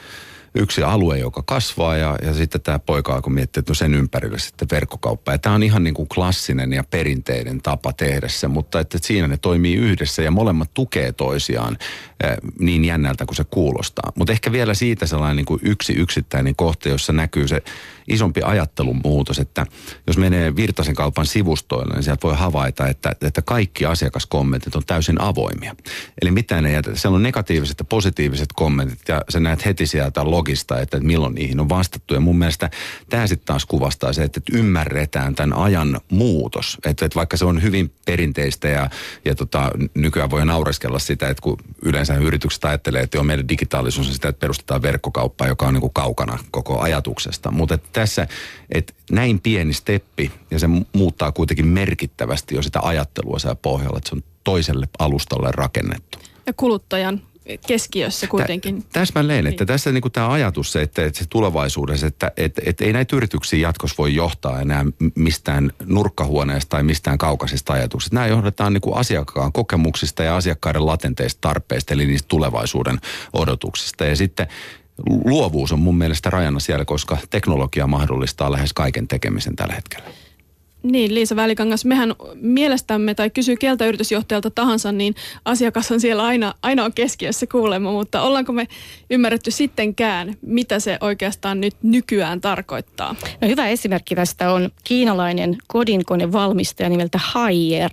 yksi 0.55 0.83
alue, 0.83 1.19
joka 1.19 1.43
kasvaa 1.45 1.97
ja, 1.97 2.15
ja 2.21 2.33
sitten 2.33 2.61
tämä 2.61 2.79
poika 2.79 3.13
alkoi 3.13 3.33
miettiä, 3.33 3.59
että 3.59 3.71
no 3.71 3.75
sen 3.75 3.93
ympärillä 3.93 4.37
sitten 4.37 4.67
verkkokauppa. 4.71 5.31
Ja 5.31 5.37
tämä 5.37 5.55
on 5.55 5.63
ihan 5.63 5.83
niin 5.83 5.93
kuin 5.93 6.07
klassinen 6.07 6.73
ja 6.73 6.83
perinteinen 6.83 7.61
tapa 7.61 7.93
tehdä 7.93 8.27
se, 8.27 8.47
mutta 8.47 8.79
että 8.79 8.97
siinä 9.01 9.27
ne 9.27 9.37
toimii 9.37 9.75
yhdessä 9.75 10.21
ja 10.21 10.31
molemmat 10.31 10.73
tukee 10.73 11.11
toisiaan 11.11 11.77
äh, 12.25 12.37
niin 12.59 12.85
jännältä 12.85 13.25
kuin 13.25 13.35
se 13.35 13.43
kuulostaa. 13.43 14.11
Mutta 14.15 14.33
ehkä 14.33 14.51
vielä 14.51 14.73
siitä 14.73 15.05
sellainen 15.07 15.35
niin 15.35 15.45
kuin 15.45 15.59
yksi 15.63 15.93
yksittäinen 15.93 16.55
kohta, 16.55 16.89
jossa 16.89 17.13
näkyy 17.13 17.47
se 17.47 17.63
isompi 18.07 18.41
ajattelun 18.43 19.01
muutos, 19.03 19.39
että 19.39 19.65
jos 20.07 20.17
menee 20.17 20.55
Virtasen 20.55 20.95
kaupan 20.95 21.25
sivustoille, 21.25 21.93
niin 21.93 22.03
sieltä 22.03 22.27
voi 22.27 22.35
havaita, 22.35 22.87
että, 22.87 23.15
että 23.21 23.41
kaikki 23.41 23.85
asiakaskommentit 23.85 24.75
on 24.75 24.83
täysin 24.87 25.21
avoimia. 25.21 25.75
Eli 26.21 26.31
mitään 26.31 26.65
ei 26.65 26.73
jätetä. 26.73 26.97
Siellä 26.97 27.15
on 27.15 27.23
negatiiviset 27.23 27.79
ja 27.79 27.85
positiiviset 27.85 28.49
kommentit 28.55 28.99
ja 29.07 29.21
sä 29.29 29.39
näet 29.39 29.65
heti 29.65 29.87
sieltä 29.87 30.31
logista, 30.31 30.79
että, 30.79 30.99
milloin 30.99 31.35
niihin 31.35 31.59
on 31.59 31.69
vastattu. 31.69 32.13
Ja 32.13 32.19
mun 32.19 32.37
mielestä 32.37 32.69
tämä 33.09 33.27
sitten 33.27 33.45
taas 33.45 33.65
kuvastaa 33.65 34.13
se, 34.13 34.23
että, 34.23 34.41
ymmärretään 34.51 35.35
tämän 35.35 35.57
ajan 35.57 36.01
muutos. 36.11 36.77
Että, 36.85 37.05
että 37.05 37.15
vaikka 37.15 37.37
se 37.37 37.45
on 37.45 37.61
hyvin 37.61 37.93
perinteistä 38.05 38.67
ja, 38.67 38.89
ja 39.25 39.35
tota, 39.35 39.71
nykyään 39.93 40.29
voi 40.29 40.45
naureskella 40.45 40.99
sitä, 40.99 41.29
että 41.29 41.41
kun 41.41 41.57
yleensä 41.81 42.15
yritykset 42.15 42.65
ajattelee, 42.65 43.01
että 43.01 43.19
on 43.19 43.25
meidän 43.25 43.49
digitaalisuus 43.49 44.13
sitä, 44.13 44.29
että 44.29 44.39
perustetaan 44.39 44.81
verkkokauppaa, 44.81 45.47
joka 45.47 45.67
on 45.67 45.73
niin 45.73 45.81
kuin 45.81 45.93
kaukana 45.93 46.39
koko 46.51 46.79
ajatuksesta. 46.79 47.51
Mutta 47.51 47.77
tässä, 47.93 48.27
että 48.69 48.93
näin 49.11 49.39
pieni 49.39 49.73
steppi 49.73 50.31
ja 50.51 50.59
se 50.59 50.67
muuttaa 50.93 51.31
kuitenkin 51.31 51.67
merkittävästi 51.67 52.55
jo 52.55 52.61
sitä 52.61 52.79
ajattelua 52.83 53.39
siellä 53.39 53.55
pohjalla, 53.55 53.97
että 53.97 54.09
se 54.09 54.15
on 54.15 54.23
toiselle 54.43 54.87
alustalle 54.99 55.49
rakennettu. 55.51 56.19
Ja 56.45 56.53
kuluttajan 56.53 57.21
keskiössä 57.67 58.27
kuitenkin. 58.27 58.83
Tä, 58.83 58.89
täsmälleen, 58.93 59.47
että 59.47 59.61
niin. 59.61 59.67
tässä 59.67 59.91
niin 59.91 60.11
tämä 60.13 60.31
ajatus 60.31 60.71
se, 60.71 60.81
että, 60.81 61.05
että 61.05 61.19
se 61.19 61.25
tulevaisuudessa, 61.29 62.07
että, 62.07 62.31
että, 62.37 62.61
että 62.65 62.85
ei 62.85 62.93
näitä 62.93 63.15
yrityksiä 63.15 63.59
jatkossa 63.59 63.95
voi 63.97 64.15
johtaa 64.15 64.61
enää 64.61 64.85
mistään 65.15 65.71
nurkkahuoneesta 65.85 66.69
tai 66.69 66.83
mistään 66.83 67.17
kaukaisista 67.17 67.73
ajatuksista. 67.73 68.15
Nämä 68.15 68.27
johdetaan 68.27 68.73
niin 68.73 68.81
kuin 68.81 68.97
asiakkaan 68.97 69.51
kokemuksista 69.51 70.23
ja 70.23 70.35
asiakkaiden 70.35 70.85
latenteista 70.85 71.41
tarpeista, 71.41 71.93
eli 71.93 72.05
niistä 72.05 72.27
tulevaisuuden 72.27 72.99
odotuksista. 73.33 74.05
Ja 74.05 74.15
sitten 74.15 74.47
luovuus 75.25 75.71
on 75.71 75.79
mun 75.79 75.97
mielestä 75.97 76.29
rajana 76.29 76.59
siellä, 76.59 76.85
koska 76.85 77.17
teknologia 77.29 77.87
mahdollistaa 77.87 78.51
lähes 78.51 78.73
kaiken 78.73 79.07
tekemisen 79.07 79.55
tällä 79.55 79.73
hetkellä. 79.73 80.05
Niin, 80.83 81.15
Liisa 81.15 81.35
Välikangas, 81.35 81.85
mehän 81.85 82.15
mielestämme 82.35 83.15
tai 83.15 83.29
kysyy 83.29 83.55
keltä 83.55 83.85
yritysjohtajalta 83.85 84.49
tahansa, 84.49 84.91
niin 84.91 85.15
asiakas 85.45 85.91
on 85.91 85.99
siellä 85.99 86.23
aina, 86.23 86.53
aina 86.61 86.85
on 86.85 86.93
keskiössä 86.93 87.47
kuulemma, 87.47 87.91
mutta 87.91 88.21
ollaanko 88.21 88.53
me 88.53 88.67
ymmärretty 89.09 89.51
sittenkään, 89.51 90.33
mitä 90.41 90.79
se 90.79 90.97
oikeastaan 91.01 91.61
nyt 91.61 91.75
nykyään 91.83 92.41
tarkoittaa? 92.41 93.15
No 93.41 93.47
hyvä 93.47 93.67
esimerkki 93.67 94.15
tästä 94.15 94.53
on 94.53 94.69
kiinalainen 94.83 95.57
kodinkonevalmistaja 95.67 96.89
nimeltä 96.89 97.19
Haier, 97.23 97.91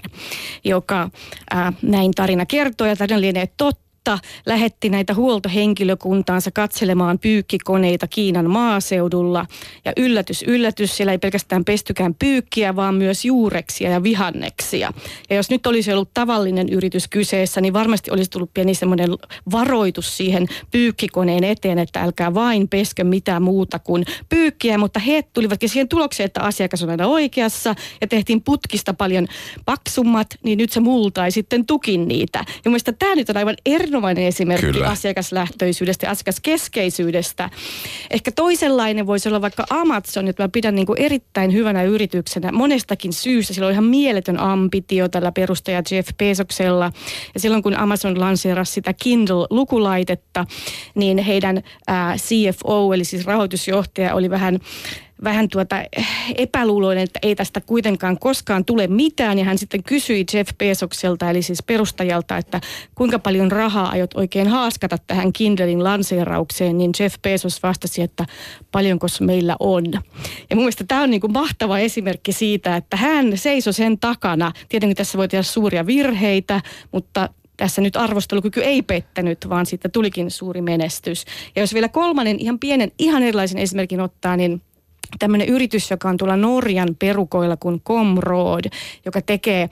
joka 0.64 1.10
äh, 1.54 1.74
näin 1.82 2.12
tarina 2.12 2.46
kertoo 2.46 2.86
ja 2.86 2.96
tarina 2.96 3.20
lienee 3.20 3.48
totta 3.56 3.89
mutta 4.00 4.18
lähetti 4.46 4.88
näitä 4.88 5.14
huoltohenkilökuntaansa 5.14 6.50
katselemaan 6.50 7.18
pyykkikoneita 7.18 8.06
Kiinan 8.06 8.50
maaseudulla. 8.50 9.46
Ja 9.84 9.92
yllätys, 9.96 10.44
yllätys, 10.46 10.96
siellä 10.96 11.12
ei 11.12 11.18
pelkästään 11.18 11.64
pestykään 11.64 12.14
pyykkiä, 12.14 12.76
vaan 12.76 12.94
myös 12.94 13.24
juureksia 13.24 13.90
ja 13.90 14.02
vihanneksia. 14.02 14.92
Ja 15.30 15.36
jos 15.36 15.50
nyt 15.50 15.66
olisi 15.66 15.92
ollut 15.92 16.14
tavallinen 16.14 16.68
yritys 16.68 17.08
kyseessä, 17.08 17.60
niin 17.60 17.72
varmasti 17.72 18.10
olisi 18.10 18.30
tullut 18.30 18.54
pieni 18.54 18.74
semmoinen 18.74 19.10
varoitus 19.52 20.16
siihen 20.16 20.46
pyykkikoneen 20.70 21.44
eteen, 21.44 21.78
että 21.78 22.02
älkää 22.02 22.34
vain 22.34 22.68
peskö 22.68 23.04
mitään 23.04 23.42
muuta 23.42 23.78
kuin 23.78 24.04
pyykkiä. 24.28 24.78
Mutta 24.78 25.00
he 25.00 25.22
tulivatkin 25.32 25.68
siihen 25.68 25.88
tulokseen, 25.88 26.24
että 26.24 26.40
asiakas 26.40 26.82
on 26.82 26.90
aina 26.90 27.06
oikeassa 27.06 27.74
ja 28.00 28.06
tehtiin 28.06 28.42
putkista 28.42 28.94
paljon 28.94 29.26
paksummat, 29.64 30.26
niin 30.42 30.58
nyt 30.58 30.72
se 30.72 30.80
multa 30.80 31.30
sitten 31.30 31.66
tukin 31.66 32.08
niitä. 32.08 32.38
Ja 32.64 32.70
mielestäni 32.70 32.96
tämä 32.98 33.14
nyt 33.14 33.30
on 33.30 33.36
aivan 33.36 33.56
eri 33.66 33.89
erinomainen 33.90 34.24
esimerkki 34.24 34.66
Kyllä. 34.66 34.88
asiakaslähtöisyydestä 34.88 36.06
ja 36.06 36.10
asiakaskeskeisyydestä. 36.10 37.50
Ehkä 38.10 38.32
toisenlainen 38.32 39.06
voisi 39.06 39.28
olla 39.28 39.40
vaikka 39.40 39.64
Amazon, 39.70 40.26
jota 40.26 40.42
mä 40.42 40.48
pidän 40.48 40.74
niin 40.74 40.86
kuin 40.86 41.00
erittäin 41.00 41.52
hyvänä 41.52 41.82
yrityksenä 41.82 42.52
monestakin 42.52 43.12
syystä. 43.12 43.54
Sillä 43.54 43.66
on 43.66 43.72
ihan 43.72 43.84
mieletön 43.84 44.40
ambitio 44.40 45.08
tällä 45.08 45.32
perustaja 45.32 45.82
Jeff 45.90 46.08
Bezoksella. 46.18 46.92
Ja 47.34 47.40
silloin 47.40 47.62
kun 47.62 47.76
Amazon 47.76 48.20
lanseerasi 48.20 48.72
sitä 48.72 48.94
Kindle-lukulaitetta, 49.04 50.46
niin 50.94 51.18
heidän 51.18 51.62
ää, 51.86 52.16
CFO, 52.16 52.94
eli 52.94 53.04
siis 53.04 53.26
rahoitusjohtaja, 53.26 54.14
oli 54.14 54.30
vähän 54.30 54.58
vähän 55.24 55.48
tuota 55.48 55.76
epäluuloinen, 56.36 57.04
että 57.04 57.18
ei 57.22 57.34
tästä 57.34 57.60
kuitenkaan 57.60 58.18
koskaan 58.18 58.64
tule 58.64 58.86
mitään. 58.86 59.38
Ja 59.38 59.44
hän 59.44 59.58
sitten 59.58 59.82
kysyi 59.82 60.24
Jeff 60.34 60.50
Bezokselta, 60.58 61.30
eli 61.30 61.42
siis 61.42 61.62
perustajalta, 61.62 62.36
että 62.36 62.60
kuinka 62.94 63.18
paljon 63.18 63.52
rahaa 63.52 63.88
aiot 63.88 64.14
oikein 64.14 64.48
haaskata 64.48 64.96
tähän 65.06 65.32
Kindlein 65.32 65.84
lanseeraukseen. 65.84 66.78
Niin 66.78 66.90
Jeff 67.00 67.16
Bezos 67.22 67.62
vastasi, 67.62 68.02
että 68.02 68.26
paljonko 68.72 69.06
meillä 69.20 69.56
on. 69.60 69.84
Ja 70.50 70.56
mun 70.56 70.64
mielestä 70.64 70.84
tämä 70.88 71.02
on 71.02 71.10
niin 71.10 71.20
kuin 71.20 71.32
mahtava 71.32 71.78
esimerkki 71.78 72.32
siitä, 72.32 72.76
että 72.76 72.96
hän 72.96 73.38
seisoi 73.38 73.72
sen 73.72 73.98
takana. 73.98 74.52
Tietenkin 74.68 74.96
tässä 74.96 75.18
voi 75.18 75.28
tehdä 75.28 75.42
suuria 75.42 75.86
virheitä, 75.86 76.60
mutta 76.92 77.28
tässä 77.56 77.82
nyt 77.82 77.96
arvostelukyky 77.96 78.60
ei 78.60 78.82
pettänyt, 78.82 79.48
vaan 79.48 79.66
siitä 79.66 79.88
tulikin 79.88 80.30
suuri 80.30 80.62
menestys. 80.62 81.24
Ja 81.56 81.62
jos 81.62 81.74
vielä 81.74 81.88
kolmannen 81.88 82.40
ihan 82.40 82.58
pienen, 82.58 82.92
ihan 82.98 83.22
erilaisen 83.22 83.58
esimerkin 83.58 84.00
ottaa, 84.00 84.36
niin 84.36 84.62
tämmöinen 85.18 85.48
yritys, 85.48 85.90
joka 85.90 86.08
on 86.08 86.16
tuolla 86.16 86.36
Norjan 86.36 86.96
perukoilla 86.98 87.56
kuin 87.56 87.80
Comroad, 87.80 88.64
joka 89.04 89.20
tekee 89.22 89.70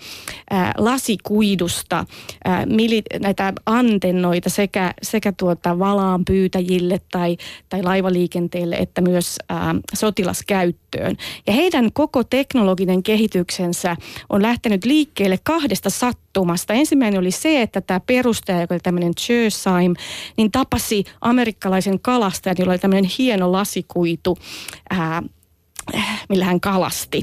ää, 0.50 0.72
lasikuidusta 0.78 2.04
ää, 2.44 2.66
mili, 2.66 3.02
näitä 3.20 3.52
antennoita 3.66 4.50
sekä, 4.50 4.94
sekä 5.02 5.32
tuota 5.32 5.78
valaan 5.78 6.24
pyytäjille 6.24 7.00
tai, 7.10 7.36
tai 7.68 7.82
laivaliikenteelle 7.82 8.76
että 8.76 9.00
myös 9.00 9.36
ää, 9.48 9.74
sotilaskäyttöön. 9.94 11.16
Ja 11.46 11.52
heidän 11.52 11.92
koko 11.92 12.24
teknologinen 12.24 13.02
kehityksensä 13.02 13.96
on 14.30 14.42
lähtenyt 14.42 14.84
liikkeelle 14.84 15.38
kahdesta 15.44 15.90
sattumasta. 16.38 16.74
Ensimmäinen 16.74 17.20
oli 17.20 17.30
se, 17.30 17.62
että 17.62 17.80
tämä 17.80 18.00
perustaja, 18.00 18.60
joka 18.60 18.74
oli 18.74 18.80
tämmöinen 18.80 19.14
Chersaim, 19.14 19.94
niin 20.36 20.50
tapasi 20.50 21.04
amerikkalaisen 21.20 22.00
kalastajan, 22.00 22.56
jolla 22.58 22.72
oli 22.72 22.78
tämmöinen 22.78 23.10
hieno 23.18 23.52
lasikuitu 23.52 24.38
ää, 24.90 25.22
millä 26.28 26.44
hän 26.44 26.60
kalasti. 26.60 27.22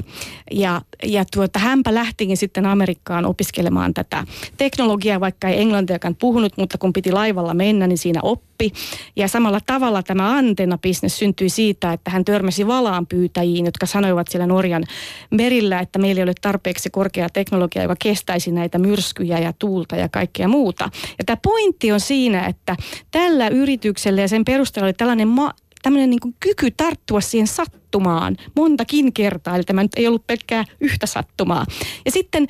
Ja, 0.52 0.80
ja 1.04 1.24
tuota, 1.32 1.58
hänpä 1.58 1.94
lähtikin 1.94 2.36
sitten 2.36 2.66
Amerikkaan 2.66 3.26
opiskelemaan 3.26 3.94
tätä 3.94 4.24
teknologiaa, 4.56 5.20
vaikka 5.20 5.48
ei 5.48 5.60
englantiakaan 5.60 6.14
puhunut, 6.14 6.52
mutta 6.56 6.78
kun 6.78 6.92
piti 6.92 7.12
laivalla 7.12 7.54
mennä, 7.54 7.86
niin 7.86 7.98
siinä 7.98 8.20
oppi. 8.22 8.72
Ja 9.16 9.28
samalla 9.28 9.60
tavalla 9.66 10.02
tämä 10.02 10.36
antennabisnes 10.36 11.18
syntyi 11.18 11.48
siitä, 11.48 11.92
että 11.92 12.10
hän 12.10 12.24
törmäsi 12.24 12.66
valaanpyytäjiin, 12.66 13.64
jotka 13.64 13.86
sanoivat 13.86 14.28
siellä 14.28 14.46
Norjan 14.46 14.84
merillä, 15.30 15.80
että 15.80 15.98
meillä 15.98 16.18
ei 16.18 16.22
ole 16.22 16.32
tarpeeksi 16.40 16.90
korkea 16.90 17.28
teknologia, 17.28 17.82
joka 17.82 17.96
kestäisi 18.02 18.52
näitä 18.52 18.78
myrskyjä 18.78 19.38
ja 19.38 19.52
tuulta 19.58 19.96
ja 19.96 20.08
kaikkea 20.08 20.48
muuta. 20.48 20.90
Ja 21.18 21.24
tämä 21.26 21.36
pointti 21.42 21.92
on 21.92 22.00
siinä, 22.00 22.46
että 22.46 22.76
tällä 23.10 23.48
yrityksellä 23.48 24.20
ja 24.20 24.28
sen 24.28 24.44
perusteella 24.44 24.86
oli 24.86 24.92
tällainen 24.92 25.28
ma- 25.28 25.54
tämmöinen 25.86 26.10
niin 26.10 26.34
kyky 26.40 26.70
tarttua 26.70 27.20
siihen 27.20 27.46
sattumaan 27.46 28.36
montakin 28.56 29.12
kertaa. 29.12 29.56
Eli 29.56 29.64
tämä 29.64 29.82
nyt 29.82 29.92
ei 29.96 30.06
ollut 30.06 30.26
pelkkää 30.26 30.64
yhtä 30.80 31.06
sattumaa. 31.06 31.66
Ja 32.04 32.10
sitten 32.10 32.46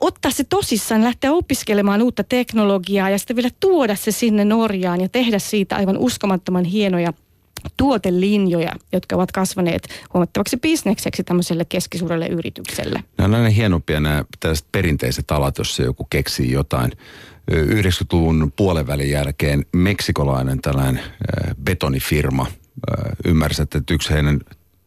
ottaa 0.00 0.30
se 0.30 0.44
tosissaan, 0.44 1.04
lähteä 1.04 1.32
opiskelemaan 1.32 2.02
uutta 2.02 2.24
teknologiaa 2.24 3.10
ja 3.10 3.18
sitten 3.18 3.36
vielä 3.36 3.50
tuoda 3.60 3.96
se 3.96 4.12
sinne 4.12 4.44
Norjaan 4.44 5.00
ja 5.00 5.08
tehdä 5.08 5.38
siitä 5.38 5.76
aivan 5.76 5.98
uskomattoman 5.98 6.64
hienoja 6.64 7.12
tuotelinjoja, 7.76 8.72
jotka 8.92 9.16
ovat 9.16 9.32
kasvaneet 9.32 9.88
huomattavaksi 10.14 10.56
bisnekseksi 10.56 11.24
tämmöiselle 11.24 11.64
keskisuurelle 11.64 12.26
yritykselle. 12.26 13.04
Nämä 13.18 13.26
on 13.26 13.34
aina 13.34 13.48
hienompia 13.48 14.00
nämä 14.00 14.24
tällaiset 14.40 14.66
perinteiset 14.72 15.30
alat, 15.30 15.58
jossa 15.58 15.82
joku 15.82 16.06
keksii 16.10 16.50
jotain. 16.50 16.92
90-luvun 17.50 18.52
puolen 18.56 19.10
jälkeen 19.10 19.66
meksikolainen 19.72 20.60
tällainen 20.60 21.00
betonifirma 21.64 22.46
ymmärsi, 23.24 23.62
että 23.62 23.80
yksi 23.90 24.10
heidän 24.10 24.40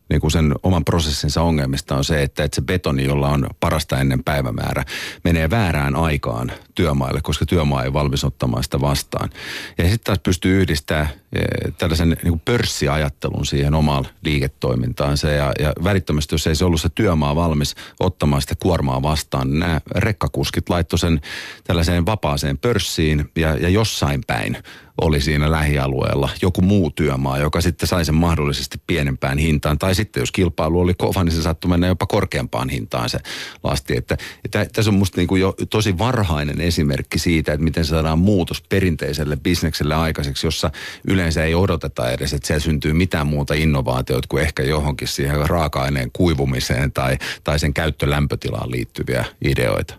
niin 0.10 0.22
kuin 0.22 0.32
sen 0.32 0.56
oman 0.64 0.86
prosessinsa 0.86 1.42
ongelmista 1.42 1.96
on 1.96 2.04
se, 2.04 2.24
että, 2.24 2.44
että 2.44 2.56
se 2.56 2.62
betoni, 2.62 3.04
jolla 3.04 3.30
on 3.30 3.48
parasta 3.60 4.00
ennen 4.00 4.24
päivämäärä, 4.24 4.84
menee 5.24 5.50
väärään 5.50 5.96
aikaan 5.96 6.52
työmaalle, 6.76 7.22
koska 7.22 7.46
työmaa 7.46 7.84
ei 7.84 7.94
valmis 7.94 8.24
ottamaan 8.24 8.64
sitä 8.64 8.82
vastaan. 8.82 9.30
Ja 9.78 9.84
sitten 9.84 10.04
taas 10.04 10.20
pystyy 10.20 10.62
yhdistämään 10.62 11.08
e, 11.34 11.42
tällaisen 11.78 12.10
niin 12.10 12.32
kuin 12.32 12.42
pörssiajattelun 12.46 13.46
siihen 13.46 13.74
omaan 13.74 14.08
liiketoimintaansa. 14.22 15.30
Ja, 15.30 15.52
ja 15.60 15.74
välittömästi, 15.84 16.36
jos 16.36 16.48
ei 16.48 16.56
se 16.56 16.66
ollut 16.66 16.82
se 16.82 16.90
työmaa 16.90 17.36
valmis 17.36 17.76
ottamaan 18.00 18.42
sitä 18.42 18.56
kuormaa 18.60 19.02
vastaan, 19.02 19.50
niin 19.50 19.60
nämä 19.60 19.82
rekkakuskit 19.96 20.70
laittoi 20.70 21.00
sen 21.00 21.22
tällaiseen 21.64 22.06
vapaaseen 22.06 22.58
pörssiin 22.58 23.32
ja, 23.36 23.58
ja 23.58 23.70
jossain 23.70 24.22
päin 24.28 24.58
oli 25.02 25.22
siinä 25.22 25.52
lähialueella 25.52 26.30
joku 26.42 26.62
muu 26.62 26.92
työmaa, 26.92 27.38
joka 27.38 27.62
sitten 27.62 27.88
sai 27.88 28.06
sen 28.06 28.16
mahdollisesti 28.16 28.82
pienempään 28.88 29.38
hintaan. 29.38 29.80
Tai 29.80 29.96
sitten 29.96 30.22
jos 30.22 30.32
kilpailu 30.32 30.80
oli 30.80 30.94
kova, 30.94 31.24
niin 31.24 31.36
se 31.36 31.42
saattoi 31.42 31.70
mennä 31.70 31.88
jopa 31.88 32.06
korkeampaan 32.06 32.70
hintaan 32.70 33.10
se 33.10 33.20
lasti. 33.64 33.98
Että, 33.98 34.18
että 34.46 34.66
tässä 34.74 34.92
on 34.92 34.98
musta 34.98 35.18
niin 35.18 35.28
kuin 35.28 35.42
jo 35.42 35.54
tosi 35.70 35.98
varhainen 35.98 36.62
esimerkki 36.68 37.20
siitä, 37.20 37.54
että 37.54 37.64
miten 37.64 37.86
saadaan 37.86 38.20
muutos 38.20 38.62
perinteiselle 38.70 39.38
bisnekselle 39.38 39.96
aikaiseksi, 39.96 40.48
jossa 40.48 40.72
yleensä 41.08 41.44
ei 41.44 41.56
odoteta 41.56 42.12
edes, 42.12 42.34
että 42.34 42.48
siellä 42.48 42.64
syntyy 42.64 42.94
mitään 42.94 43.28
muuta 43.28 43.54
innovaatioita 43.54 44.28
kuin 44.28 44.44
ehkä 44.44 44.64
johonkin 44.64 45.08
siihen 45.08 45.50
raaka-aineen 45.50 46.10
kuivumiseen 46.14 46.92
tai, 46.92 47.18
tai 47.44 47.60
sen 47.60 47.74
käyttölämpötilaan 47.74 48.72
liittyviä 48.72 49.26
ideoita. 49.46 49.96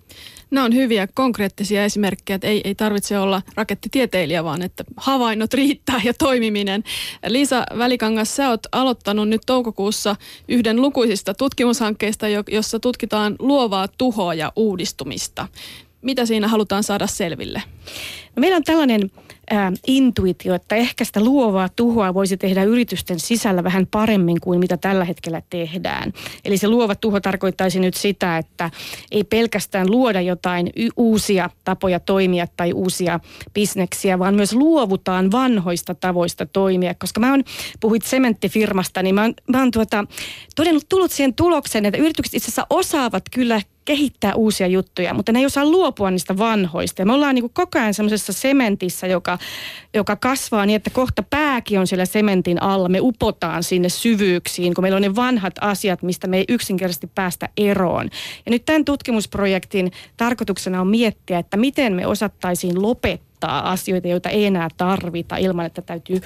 Nämä 0.50 0.64
on 0.64 0.74
hyviä 0.74 1.08
konkreettisia 1.14 1.84
esimerkkejä, 1.84 2.34
että 2.34 2.46
ei, 2.46 2.60
ei 2.64 2.74
tarvitse 2.74 3.18
olla 3.18 3.42
rakettitieteilijä, 3.54 4.44
vaan 4.44 4.62
että 4.62 4.84
havainnot 4.96 5.54
riittää 5.54 6.00
ja 6.04 6.14
toimiminen. 6.14 6.84
Liisa 7.26 7.66
Välikangas, 7.78 8.36
sä 8.36 8.48
oot 8.48 8.60
aloittanut 8.72 9.28
nyt 9.28 9.42
toukokuussa 9.46 10.16
yhden 10.48 10.82
lukuisista 10.82 11.34
tutkimushankkeista, 11.34 12.26
jossa 12.28 12.80
tutkitaan 12.80 13.36
luovaa 13.38 13.88
tuhoa 13.98 14.34
ja 14.34 14.52
uudistumista. 14.56 15.48
Mitä 16.06 16.26
siinä 16.26 16.48
halutaan 16.48 16.82
saada 16.82 17.06
selville? 17.06 17.62
No 18.36 18.40
meillä 18.40 18.56
on 18.56 18.64
tällainen 18.64 19.10
ää, 19.50 19.72
intuitio, 19.86 20.54
että 20.54 20.76
ehkä 20.76 21.04
sitä 21.04 21.20
luovaa 21.20 21.68
tuhoa 21.68 22.14
voisi 22.14 22.36
tehdä 22.36 22.62
yritysten 22.62 23.20
sisällä 23.20 23.64
vähän 23.64 23.86
paremmin 23.86 24.40
kuin 24.40 24.60
mitä 24.60 24.76
tällä 24.76 25.04
hetkellä 25.04 25.42
tehdään. 25.50 26.12
Eli 26.44 26.58
se 26.58 26.68
luova 26.68 26.94
tuho 26.94 27.20
tarkoittaisi 27.20 27.80
nyt 27.80 27.94
sitä, 27.94 28.38
että 28.38 28.70
ei 29.10 29.24
pelkästään 29.24 29.90
luoda 29.90 30.20
jotain 30.20 30.70
y- 30.76 30.88
uusia 30.96 31.50
tapoja 31.64 32.00
toimia 32.00 32.46
tai 32.56 32.72
uusia 32.72 33.20
bisneksiä, 33.54 34.18
vaan 34.18 34.34
myös 34.34 34.52
luovutaan 34.52 35.32
vanhoista 35.32 35.94
tavoista 35.94 36.46
toimia. 36.46 36.94
Koska 36.94 37.20
mä 37.20 37.30
oon, 37.30 37.44
puhuit 37.80 38.02
sementtifirmasta, 38.02 39.02
niin 39.02 39.14
mä 39.14 39.22
oon, 39.22 39.34
mä 39.48 39.58
oon 39.58 39.70
tuota, 39.70 40.04
todennut 40.56 40.84
tullut 40.88 41.10
siihen 41.10 41.34
tulokseen, 41.34 41.86
että 41.86 41.98
yritykset 41.98 42.34
itse 42.34 42.46
asiassa 42.46 42.66
osaavat 42.70 43.24
kyllä 43.34 43.60
kehittää 43.86 44.34
uusia 44.34 44.66
juttuja, 44.66 45.14
mutta 45.14 45.32
ne 45.32 45.38
ei 45.38 45.46
osaa 45.46 45.64
luopua 45.64 46.10
niistä 46.10 46.38
vanhoista. 46.38 47.02
Ja 47.02 47.06
me 47.06 47.12
ollaan 47.12 47.34
niin 47.34 47.50
koko 47.52 47.78
ajan 47.78 47.94
semmoisessa 47.94 48.32
sementissä, 48.32 49.06
joka, 49.06 49.38
joka 49.94 50.16
kasvaa 50.16 50.66
niin, 50.66 50.76
että 50.76 50.90
kohta 50.90 51.22
pääkin 51.22 51.80
on 51.80 51.86
siellä 51.86 52.04
sementin 52.04 52.62
alla. 52.62 52.88
Me 52.88 52.98
upotaan 53.00 53.62
sinne 53.62 53.88
syvyyksiin, 53.88 54.74
kun 54.74 54.84
meillä 54.84 54.96
on 54.96 55.02
ne 55.02 55.16
vanhat 55.16 55.54
asiat, 55.60 56.02
mistä 56.02 56.26
me 56.26 56.38
ei 56.38 56.44
yksinkertaisesti 56.48 57.10
päästä 57.14 57.48
eroon. 57.56 58.10
Ja 58.46 58.50
nyt 58.50 58.64
tämän 58.64 58.84
tutkimusprojektin 58.84 59.92
tarkoituksena 60.16 60.80
on 60.80 60.88
miettiä, 60.88 61.38
että 61.38 61.56
miten 61.56 61.92
me 61.92 62.06
osattaisiin 62.06 62.82
lopettaa 62.82 63.70
asioita, 63.70 64.08
joita 64.08 64.28
ei 64.28 64.46
enää 64.46 64.68
tarvita 64.76 65.36
ilman, 65.36 65.66
että 65.66 65.82
täytyy 65.82 66.20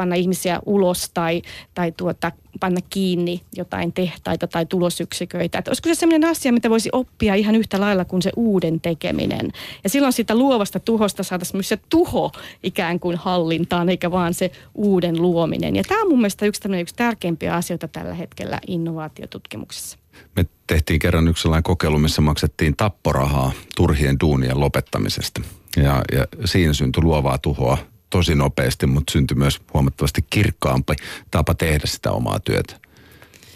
panna 0.00 0.14
ihmisiä 0.14 0.60
ulos 0.66 1.10
tai, 1.14 1.42
tai 1.74 1.92
tuota, 1.92 2.32
panna 2.60 2.80
kiinni 2.90 3.40
jotain 3.56 3.92
tehtaita 3.92 4.46
tai 4.46 4.66
tulosyksiköitä. 4.66 5.58
Että 5.58 5.70
olisiko 5.70 5.88
se 5.88 5.94
sellainen 5.94 6.30
asia, 6.30 6.52
mitä 6.52 6.70
voisi 6.70 6.88
oppia 6.92 7.34
ihan 7.34 7.54
yhtä 7.54 7.80
lailla 7.80 8.04
kuin 8.04 8.22
se 8.22 8.30
uuden 8.36 8.80
tekeminen. 8.80 9.52
Ja 9.84 9.90
silloin 9.90 10.12
siitä 10.12 10.34
luovasta 10.34 10.80
tuhosta 10.80 11.22
saataisiin 11.22 11.56
myös 11.56 11.68
se 11.68 11.78
tuho 11.88 12.32
ikään 12.62 13.00
kuin 13.00 13.16
hallintaan, 13.16 13.88
eikä 13.88 14.10
vaan 14.10 14.34
se 14.34 14.50
uuden 14.74 15.22
luominen. 15.22 15.76
Ja 15.76 15.82
tämä 15.88 16.02
on 16.02 16.08
mun 16.08 16.18
mielestä 16.18 16.46
yksi, 16.46 16.60
yksi 16.80 16.94
tärkeimpiä 16.94 17.54
asioita 17.54 17.88
tällä 17.88 18.14
hetkellä 18.14 18.60
innovaatiotutkimuksessa. 18.66 19.98
Me 20.36 20.46
tehtiin 20.66 20.98
kerran 20.98 21.28
yksi 21.28 21.42
sellainen 21.42 21.62
kokeilu, 21.62 21.98
missä 21.98 22.22
maksettiin 22.22 22.76
tapporahaa 22.76 23.52
turhien 23.76 24.16
duunien 24.20 24.60
lopettamisesta. 24.60 25.40
Ja, 25.76 26.02
ja 26.12 26.26
siinä 26.44 26.72
syntyi 26.72 27.02
luovaa 27.02 27.38
tuhoa 27.38 27.78
tosi 28.10 28.34
nopeasti, 28.34 28.86
mutta 28.86 29.12
syntyi 29.12 29.36
myös 29.36 29.60
huomattavasti 29.74 30.24
kirkkaampi 30.30 30.92
tapa 31.30 31.54
tehdä 31.54 31.86
sitä 31.86 32.10
omaa 32.10 32.40
työtä. 32.40 32.74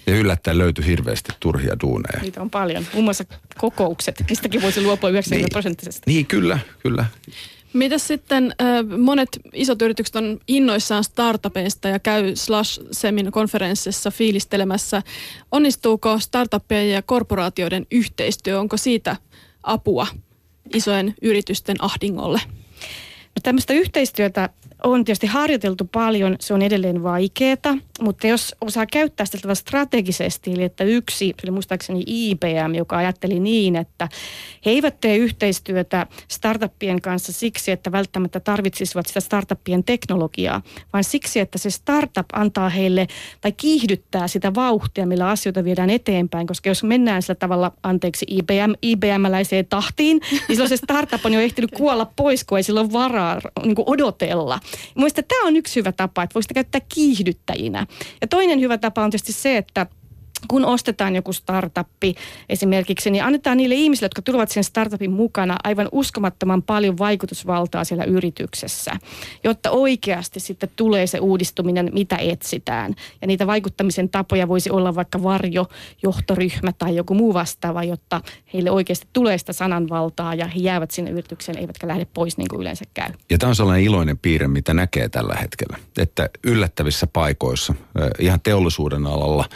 Ja 0.07 0.17
yllättäen 0.17 0.59
löytyi 0.59 0.87
hirveästi 0.87 1.33
turhia 1.41 1.77
duuneja. 1.83 2.21
Niitä 2.23 2.43
on 2.43 2.51
paljon. 2.51 2.87
Muun 2.93 3.05
muassa 3.05 3.25
kokoukset. 3.59 4.25
Niistäkin 4.29 4.63
voisi 4.63 4.81
luopua 4.81 5.11
90 5.11 5.45
niin, 5.47 5.53
prosenttisesti. 5.53 6.03
Niin, 6.07 6.27
kyllä, 6.27 6.59
kyllä. 6.83 7.05
Mitäs 7.73 8.07
sitten 8.07 8.55
monet 8.99 9.29
isot 9.53 9.83
yritykset 9.83 10.17
on 10.17 10.41
innoissaan 10.49 11.05
startupeista 11.05 11.89
ja 11.89 11.99
käy 11.99 12.37
Slash 12.37 12.81
Semin 12.93 13.33
konferenssissa 13.33 14.11
fiilistelemässä. 14.11 15.03
Onnistuuko 15.53 16.19
startupien 16.19 16.91
ja 16.91 17.03
korporaatioiden 17.03 17.87
yhteistyö? 17.91 18.61
Onko 18.61 18.77
siitä 18.77 19.17
apua 19.63 20.07
isojen 20.75 21.15
yritysten 21.23 21.77
ahdingolle? 21.79 22.41
Tämmöistä 23.43 23.73
yhteistyötä 23.73 24.49
on 24.85 25.05
tietysti 25.05 25.27
harjoiteltu 25.27 25.85
paljon, 25.93 26.37
se 26.41 26.55
on 26.55 26.63
edelleen 26.63 27.03
vaikeaa, 27.03 27.45
mutta 28.01 28.27
jos 28.27 28.55
osaa 28.61 28.87
käyttää 28.87 29.27
sitä 29.27 29.55
strategisesti, 29.55 30.53
eli 30.53 30.63
että 30.63 30.85
yksi, 30.85 31.35
eli 31.43 31.51
muistaakseni 31.51 32.03
IBM, 32.07 32.75
joka 32.75 32.97
ajatteli 32.97 33.41
niin, 33.41 33.77
että 33.77 34.09
he 34.67 34.71
eivät 34.71 35.01
tee 35.01 35.17
yhteistyötä 35.17 36.07
startuppien 36.29 37.01
kanssa 37.01 37.33
siksi, 37.33 37.71
että 37.71 37.93
välttämättä 37.93 38.41
tarvitsisivat 38.41 39.07
sitä 39.07 39.21
startuppien 39.21 39.85
teknologiaa, 39.85 40.63
vaan 40.93 41.05
siksi, 41.05 41.41
että 41.41 41.59
se 41.59 41.71
startup 41.71 42.27
antaa 42.33 42.69
heille 42.69 43.07
tai 43.41 43.53
kiihdyttää 43.53 44.29
sitä 44.29 44.55
vauhtia, 44.55 45.07
millä 45.07 45.29
asioita 45.29 45.65
viedään 45.65 45.91
eteenpäin, 45.91 46.47
koska 46.47 46.69
jos 46.69 46.83
mennään 46.83 47.23
sillä 47.23 47.35
tavalla, 47.35 47.73
anteeksi, 47.83 48.27
IBM, 48.29 48.73
IBM-läiseen 48.83 49.67
tahtiin, 49.67 50.21
niin 50.31 50.43
silloin 50.49 50.69
se 50.69 50.77
startup 50.77 51.27
on 51.27 51.33
jo 51.33 51.41
ehtinyt 51.41 51.71
kuolla 51.71 52.13
pois, 52.17 52.45
kun 52.45 52.59
ei 52.59 52.63
silloin 52.63 52.93
varaa 52.93 53.41
niin 53.65 53.77
odotella. 53.87 54.61
Mielestäni 54.95 55.27
tämä 55.29 55.47
on 55.47 55.57
yksi 55.57 55.77
hyvä 55.77 55.93
tapa, 55.93 56.23
että 56.23 56.35
voisi 56.35 56.55
käyttää 56.55 56.81
kiihdyttäjinä. 56.89 57.87
Ja 58.21 58.27
toinen 58.27 58.61
hyvä 58.61 58.79
tapa 58.79 59.05
on 59.05 59.11
tietysti 59.11 59.33
se, 59.33 59.57
että 59.57 59.87
kun 60.49 60.65
ostetaan 60.65 61.17
joku 61.17 61.33
startuppi 61.33 62.15
esimerkiksi, 62.49 63.11
niin 63.11 63.25
annetaan 63.25 63.57
niille 63.57 63.75
ihmisille, 63.75 64.07
jotka 64.07 64.23
tulevat 64.23 64.51
sen 64.51 64.65
startupin 64.65 65.13
mukana 65.13 65.57
aivan 65.65 65.89
uskomattoman 65.93 66.63
paljon 66.63 66.99
vaikutusvaltaa 66.99 67.85
siellä 67.85 68.05
yrityksessä, 68.05 68.93
jotta 69.45 69.71
oikeasti 69.71 70.41
sitten 70.41 70.69
tulee 70.77 71.07
se 71.07 71.19
uudistuminen, 71.19 71.91
mitä 71.93 72.17
etsitään. 72.17 72.95
Ja 73.21 73.27
niitä 73.27 73.47
vaikuttamisen 73.47 74.09
tapoja 74.09 74.49
voisi 74.49 74.71
olla 74.71 74.95
vaikka 74.95 75.23
varjo, 75.23 75.67
johtoryhmä 76.03 76.73
tai 76.73 76.97
joku 76.97 77.15
muu 77.15 77.35
vastaava, 77.35 77.85
jotta 77.85 78.21
heille 78.55 78.71
oikeasti 78.71 79.07
tulee 79.13 79.39
sitä 79.39 79.53
sananvaltaa 79.53 80.35
ja 80.35 80.47
he 80.47 80.61
jäävät 80.61 80.91
sinne 80.91 81.11
yritykseen 81.11 81.59
eivätkä 81.59 81.89
lähde 81.89 82.07
pois 82.15 82.39
niin 82.39 82.49
kuin 82.49 82.61
yleensä 82.61 82.85
käy. 82.95 83.11
Ja 83.31 83.39
tämä 83.39 83.49
on 83.49 83.57
sellainen 83.57 83.85
iloinen 83.85 84.19
piirre, 84.19 84.49
mitä 84.49 84.75
näkee 84.75 85.09
tällä 85.09 85.35
hetkellä, 85.35 85.77
että 85.99 86.31
yllättävissä 86.45 87.07
paikoissa, 87.07 87.75
ihan 88.19 88.41
teollisuuden 88.41 89.07
alalla, 89.07 89.49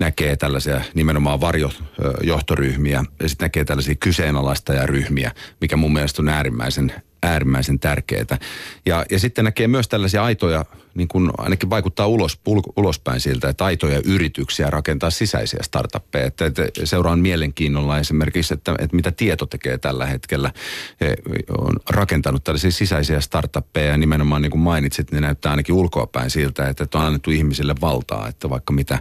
näkee 0.00 0.36
tällaisia 0.36 0.80
nimenomaan 0.94 1.40
varjojohtoryhmiä 1.40 3.04
ja 3.20 3.28
sitten 3.28 3.44
näkee 3.44 3.64
tällaisia 3.64 3.94
kyseenalaistajaryhmiä, 3.94 5.32
mikä 5.60 5.76
mun 5.76 5.92
mielestä 5.92 6.22
on 6.22 6.28
äärimmäisen, 6.28 6.92
äärimmäisen 7.22 7.78
tärkeää. 7.78 8.38
Ja, 8.86 9.04
ja 9.10 9.18
sitten 9.18 9.44
näkee 9.44 9.68
myös 9.68 9.88
tällaisia 9.88 10.24
aitoja 10.24 10.64
niin 10.94 11.08
kuin 11.08 11.30
ainakin 11.38 11.70
vaikuttaa 11.70 12.06
ulos, 12.06 12.40
ulospäin 12.76 13.20
siltä, 13.20 13.48
että 13.48 13.64
aitoja 13.64 14.00
yrityksiä 14.04 14.70
rakentaa 14.70 15.10
sisäisiä 15.10 15.60
startuppeja. 15.62 16.26
Että, 16.26 16.46
että 16.46 16.62
seuraan 16.84 17.18
mielenkiinnolla 17.18 17.98
esimerkiksi, 17.98 18.54
että, 18.54 18.74
että 18.78 18.96
mitä 18.96 19.12
tieto 19.12 19.46
tekee 19.46 19.78
tällä 19.78 20.06
hetkellä. 20.06 20.52
He 21.00 21.16
on 21.58 21.76
rakentanut 21.90 22.44
tällaisia 22.44 22.70
sisäisiä 22.70 23.20
startuppeja 23.20 23.90
ja 23.90 23.96
nimenomaan 23.96 24.42
niin 24.42 24.50
kuin 24.50 24.60
mainitsit, 24.60 25.12
niin 25.12 25.22
näyttää 25.22 25.50
ainakin 25.50 25.74
ulkoapäin 25.74 26.30
siltä, 26.30 26.68
että 26.68 26.98
on 26.98 27.04
annettu 27.04 27.30
ihmisille 27.30 27.74
valtaa, 27.80 28.28
että 28.28 28.50
vaikka 28.50 28.72
mitä 28.72 28.98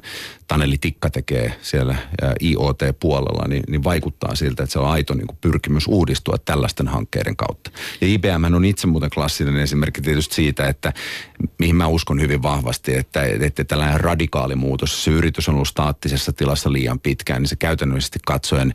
Taneli 0.48 0.78
Tikka 0.78 1.10
tekee 1.10 1.54
siellä 1.62 1.96
IoT-puolella, 2.42 3.48
niin, 3.48 3.64
niin 3.68 3.84
vaikuttaa 3.84 4.36
siltä, 4.36 4.64
että 4.64 4.74
se 4.74 4.80
on 4.80 4.90
aito 4.90 5.14
niin 5.14 5.28
kuin 5.28 5.38
pyrkimys 5.42 5.88
uudistua 5.88 6.36
tällaisten 6.46 6.88
hankkeiden 6.88 7.36
kautta. 7.36 7.72
Ja 8.02 8.08
IBM 8.14 8.54
on 8.56 8.66
itse 8.66 8.88
muuten 8.88 9.10
klassinen 9.10 9.58
esimerkki 9.58 10.02
tietysti 10.02 10.36
siitä, 10.36 10.68
että 10.68 10.94
mihin 11.58 11.76
mä 11.76 11.88
uskon 11.88 12.22
hyvin 12.22 12.42
vahvasti, 12.42 12.96
että, 12.96 13.24
että 13.40 13.64
tällainen 13.64 14.00
radikaali 14.00 14.56
muutos, 14.56 15.04
se 15.04 15.12
yritys 15.12 15.50
on 15.50 15.56
ollut 15.56 15.68
staattisessa 15.68 16.34
tilassa 16.34 16.74
liian 16.74 17.00
pitkään, 17.00 17.42
niin 17.42 17.50
se 17.50 17.56
käytännöllisesti 17.56 18.20
katsoen 18.26 18.74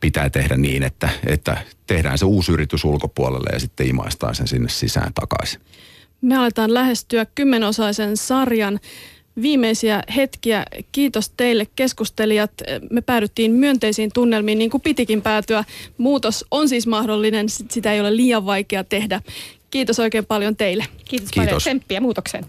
pitää 0.00 0.30
tehdä 0.30 0.56
niin, 0.56 0.82
että, 0.82 1.08
että 1.26 1.56
tehdään 1.86 2.18
se 2.18 2.24
uusi 2.24 2.52
yritys 2.52 2.84
ulkopuolelle 2.84 3.50
ja 3.52 3.58
sitten 3.58 3.86
imaistaan 3.86 4.34
sen 4.34 4.48
sinne 4.48 4.68
sisään 4.68 5.14
takaisin. 5.14 5.60
Me 6.20 6.36
aletaan 6.36 6.74
lähestyä 6.74 7.26
kymmenosaisen 7.34 8.16
sarjan 8.16 8.80
viimeisiä 9.42 10.02
hetkiä. 10.16 10.64
Kiitos 10.92 11.32
teille 11.36 11.66
keskustelijat. 11.76 12.50
Me 12.90 13.00
päädyttiin 13.00 13.52
myönteisiin 13.52 14.10
tunnelmiin 14.14 14.58
niin 14.58 14.70
kuin 14.70 14.80
pitikin 14.80 15.22
päätyä. 15.22 15.64
Muutos 15.98 16.44
on 16.50 16.68
siis 16.68 16.86
mahdollinen, 16.86 17.48
sitä 17.48 17.92
ei 17.92 18.00
ole 18.00 18.16
liian 18.16 18.46
vaikea 18.46 18.84
tehdä. 18.84 19.22
Kiitos 19.70 19.98
oikein 19.98 20.26
paljon 20.26 20.56
teille. 20.56 20.84
Kiitos, 21.04 21.30
Kiitos. 21.30 21.34
paljon. 21.34 21.60
Tsemppiä 21.60 22.00
muutokseen. 22.00 22.44